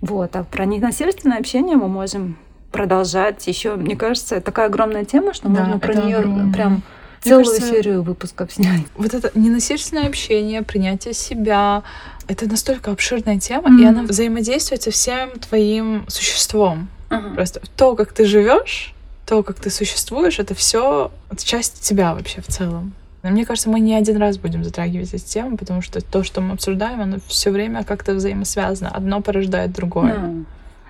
Вот, 0.00 0.34
а 0.36 0.44
про 0.44 0.64
ненасильственное 0.64 1.38
общение 1.38 1.76
мы 1.76 1.88
можем 1.88 2.36
продолжать. 2.70 3.46
Еще, 3.46 3.76
мне 3.76 3.96
кажется, 3.96 4.40
такая 4.40 4.66
огромная 4.66 5.04
тема, 5.04 5.34
что 5.34 5.48
да, 5.48 5.60
можно 5.60 5.78
про 5.78 5.94
нее 5.94 6.20
прям 6.52 6.82
целую 7.20 7.44
кажется, 7.44 7.68
серию 7.68 8.02
выпусков 8.02 8.52
снять. 8.52 8.82
Вот 8.96 9.14
это 9.14 9.30
ненасильственное 9.38 10.08
общение, 10.08 10.62
принятие 10.62 11.14
себя, 11.14 11.82
это 12.28 12.48
настолько 12.48 12.90
обширная 12.90 13.38
тема, 13.38 13.68
mm-hmm. 13.68 13.82
и 13.82 13.86
она 13.86 14.02
взаимодействует 14.02 14.82
со 14.82 14.90
всем 14.90 15.30
твоим 15.38 16.04
существом. 16.08 16.88
Uh-huh. 17.12 17.34
Просто 17.34 17.60
то, 17.76 17.94
как 17.94 18.12
ты 18.12 18.24
живешь, 18.24 18.94
то, 19.26 19.42
как 19.42 19.56
ты 19.60 19.70
существуешь, 19.70 20.38
это 20.38 20.54
все 20.54 21.10
часть 21.36 21.82
тебя 21.82 22.14
вообще 22.14 22.40
в 22.40 22.46
целом. 22.46 22.94
Но 23.22 23.30
мне 23.30 23.46
кажется, 23.46 23.70
мы 23.70 23.78
не 23.78 23.94
один 23.94 24.16
раз 24.16 24.38
будем 24.38 24.64
затрагивать 24.64 25.14
эту 25.14 25.24
тему, 25.24 25.56
потому 25.56 25.80
что 25.80 26.00
то, 26.00 26.24
что 26.24 26.40
мы 26.40 26.54
обсуждаем, 26.54 27.00
оно 27.00 27.18
все 27.28 27.50
время 27.50 27.84
как-то 27.84 28.14
взаимосвязано. 28.14 28.90
Одно 28.90 29.20
порождает 29.20 29.72
другое. 29.72 30.14
Yeah. 30.14 30.44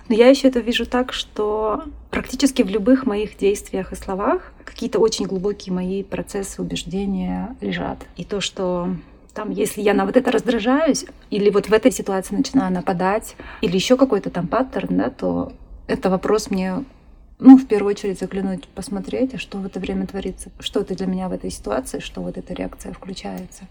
Но 0.08 0.14
я 0.14 0.28
еще 0.28 0.48
это 0.48 0.60
вижу 0.60 0.86
так, 0.86 1.12
что 1.12 1.84
практически 2.10 2.62
в 2.62 2.68
любых 2.68 3.06
моих 3.06 3.36
действиях 3.36 3.92
и 3.92 3.96
словах 3.96 4.52
какие-то 4.64 4.98
очень 4.98 5.26
глубокие 5.26 5.74
мои 5.74 6.02
процессы 6.02 6.60
убеждения 6.60 7.54
лежат. 7.60 7.98
И 8.16 8.24
то, 8.24 8.40
что 8.40 8.88
там, 9.34 9.50
если 9.50 9.80
я 9.80 9.94
на 9.94 10.04
вот 10.04 10.16
это 10.16 10.30
раздражаюсь, 10.30 11.06
или 11.30 11.50
вот 11.50 11.68
в 11.68 11.72
этой 11.72 11.92
ситуации 11.92 12.34
начинаю 12.34 12.72
нападать, 12.72 13.36
или 13.60 13.74
еще 13.74 13.96
какой-то 13.96 14.30
там 14.30 14.48
паттерн, 14.48 14.98
да, 14.98 15.10
то 15.10 15.52
это 15.86 16.10
вопрос 16.10 16.50
мне, 16.50 16.84
ну, 17.38 17.58
в 17.58 17.66
первую 17.66 17.90
очередь 17.90 18.18
заглянуть, 18.18 18.68
посмотреть, 18.68 19.34
а 19.34 19.38
что 19.38 19.58
в 19.58 19.66
это 19.66 19.80
время 19.80 20.06
творится, 20.06 20.50
что 20.60 20.80
это 20.80 20.94
для 20.94 21.06
меня 21.06 21.28
в 21.28 21.32
этой 21.32 21.50
ситуации, 21.50 21.98
что 22.00 22.20
вот 22.20 22.38
эта 22.38 22.54
реакция 22.54 22.92
включается. 22.92 23.64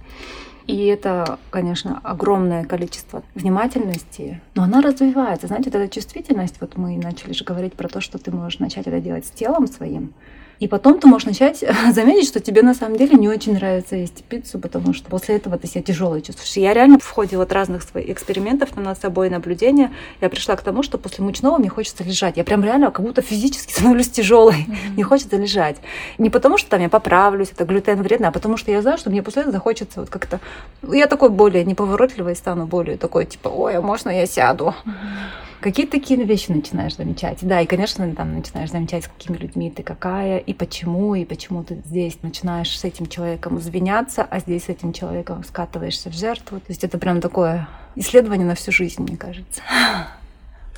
И 0.68 0.86
это, 0.86 1.40
конечно, 1.50 2.00
огромное 2.04 2.66
количество 2.66 3.24
внимательности, 3.36 4.42
но 4.56 4.64
она 4.64 4.82
развивается. 4.82 5.48
Знаете, 5.48 5.70
вот 5.72 5.80
эта 5.80 5.94
чувствительность, 5.94 6.62
вот 6.62 6.78
мы 6.78 6.98
начали 6.98 7.34
же 7.34 7.44
говорить 7.44 7.74
про 7.74 7.88
то, 7.88 8.02
что 8.02 8.20
ты 8.20 8.32
можешь 8.32 8.60
начать 8.60 8.88
это 8.88 9.00
делать 9.00 9.26
с 9.26 9.32
телом 9.32 9.68
своим, 9.68 10.14
и 10.62 10.68
потом 10.68 11.00
ты 11.00 11.08
можешь 11.08 11.26
начать 11.26 11.64
заметить, 11.92 12.28
что 12.28 12.40
тебе 12.40 12.62
на 12.62 12.76
самом 12.76 12.96
деле 12.96 13.18
не 13.18 13.28
очень 13.28 13.54
нравится 13.56 13.96
есть 13.96 14.24
пиццу, 14.24 14.60
потому 14.60 14.94
что 14.94 15.10
после 15.10 15.38
этого 15.38 15.58
ты 15.58 15.66
себя 15.66 15.82
тяжело 15.82 16.20
чувствуешь. 16.20 16.56
Я 16.56 16.76
реально 16.76 17.00
в 17.00 17.10
ходе 17.10 17.36
вот 17.36 17.52
разных 17.52 17.82
своих 17.82 18.12
экспериментов 18.12 18.76
над 18.76 19.02
собой 19.02 19.32
наблюдения, 19.32 19.92
я 20.22 20.30
пришла 20.30 20.56
к 20.56 20.62
тому, 20.62 20.84
что 20.84 21.00
после 21.00 21.26
мучного 21.26 21.58
мне 21.58 21.68
хочется 21.68 22.04
лежать. 22.04 22.38
Я 22.38 22.44
прям 22.44 22.64
реально 22.64 22.92
как 22.92 23.04
будто 23.04 23.24
физически 23.24 23.72
становлюсь 23.74 24.12
тяжелой. 24.12 24.54
Mm-hmm. 24.54 24.94
Мне 24.94 25.04
хочется 25.04 25.38
лежать. 25.38 25.78
Не 26.20 26.30
потому, 26.30 26.60
что 26.60 26.70
там 26.70 26.82
я 26.82 26.90
поправлюсь, 26.90 27.52
это 27.52 27.66
глютен 27.66 28.00
вредно, 28.04 28.28
а 28.28 28.32
потому 28.32 28.56
что 28.58 28.70
я 28.72 28.84
знаю, 28.84 29.00
что 29.00 29.10
мне 29.10 29.24
после 29.24 29.42
этого 29.42 29.54
захочется 29.54 30.02
вот 30.02 30.12
как-то... 30.12 30.40
Я 30.88 31.08
такой 31.08 31.30
более 31.30 31.66
неповоротливой 31.66 32.36
стану, 32.36 32.68
более 32.68 32.98
такой, 32.98 33.26
типа, 33.26 33.48
ой, 33.48 33.78
а 33.78 33.82
можно 33.82 34.12
я 34.12 34.28
сяду? 34.28 34.76
Mm-hmm. 34.86 35.51
Какие-то 35.62 35.92
такие 35.92 36.24
вещи 36.24 36.52
начинаешь 36.52 36.96
замечать. 36.96 37.40
Да, 37.42 37.62
и, 37.62 37.68
конечно, 37.68 38.10
там 38.16 38.36
начинаешь 38.36 38.72
замечать, 38.72 39.06
с 39.06 39.08
какими 39.08 39.38
людьми 39.38 39.70
ты 39.70 39.84
какая, 39.84 40.40
и 40.40 40.54
почему, 40.54 41.14
и 41.14 41.24
почему 41.24 41.64
ты 41.64 41.82
здесь 41.86 42.18
начинаешь 42.24 42.78
с 42.78 42.84
этим 42.84 43.06
человеком 43.06 43.60
извиняться, 43.60 44.24
а 44.24 44.40
здесь 44.40 44.66
с 44.66 44.70
этим 44.70 44.92
человеком 44.92 45.44
скатываешься 45.44 46.10
в 46.10 46.14
жертву. 46.14 46.60
То 46.60 46.66
есть 46.70 46.84
это 46.84 46.98
прям 46.98 47.22
такое 47.22 47.68
исследование 47.96 48.48
на 48.48 48.56
всю 48.56 48.72
жизнь, 48.72 49.04
мне 49.04 49.18
кажется. 49.18 49.62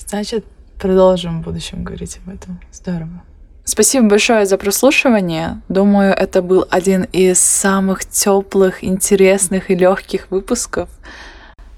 Значит, 0.05 0.45
продолжим 0.79 1.41
в 1.41 1.45
будущем 1.45 1.86
говорить 1.86 2.19
об 2.25 2.34
этом. 2.34 2.59
Здорово. 2.73 3.23
Спасибо 3.63 4.09
большое 4.09 4.45
за 4.45 4.57
прослушивание. 4.57 5.61
Думаю, 5.69 6.13
это 6.13 6.41
был 6.41 6.67
один 6.69 7.03
из 7.13 7.39
самых 7.39 8.03
теплых, 8.03 8.84
интересных 8.84 9.71
и 9.71 9.75
легких 9.75 10.29
выпусков. 10.29 10.89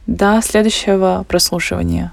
До 0.08 0.41
следующего 0.41 1.24
прослушивания. 1.28 2.12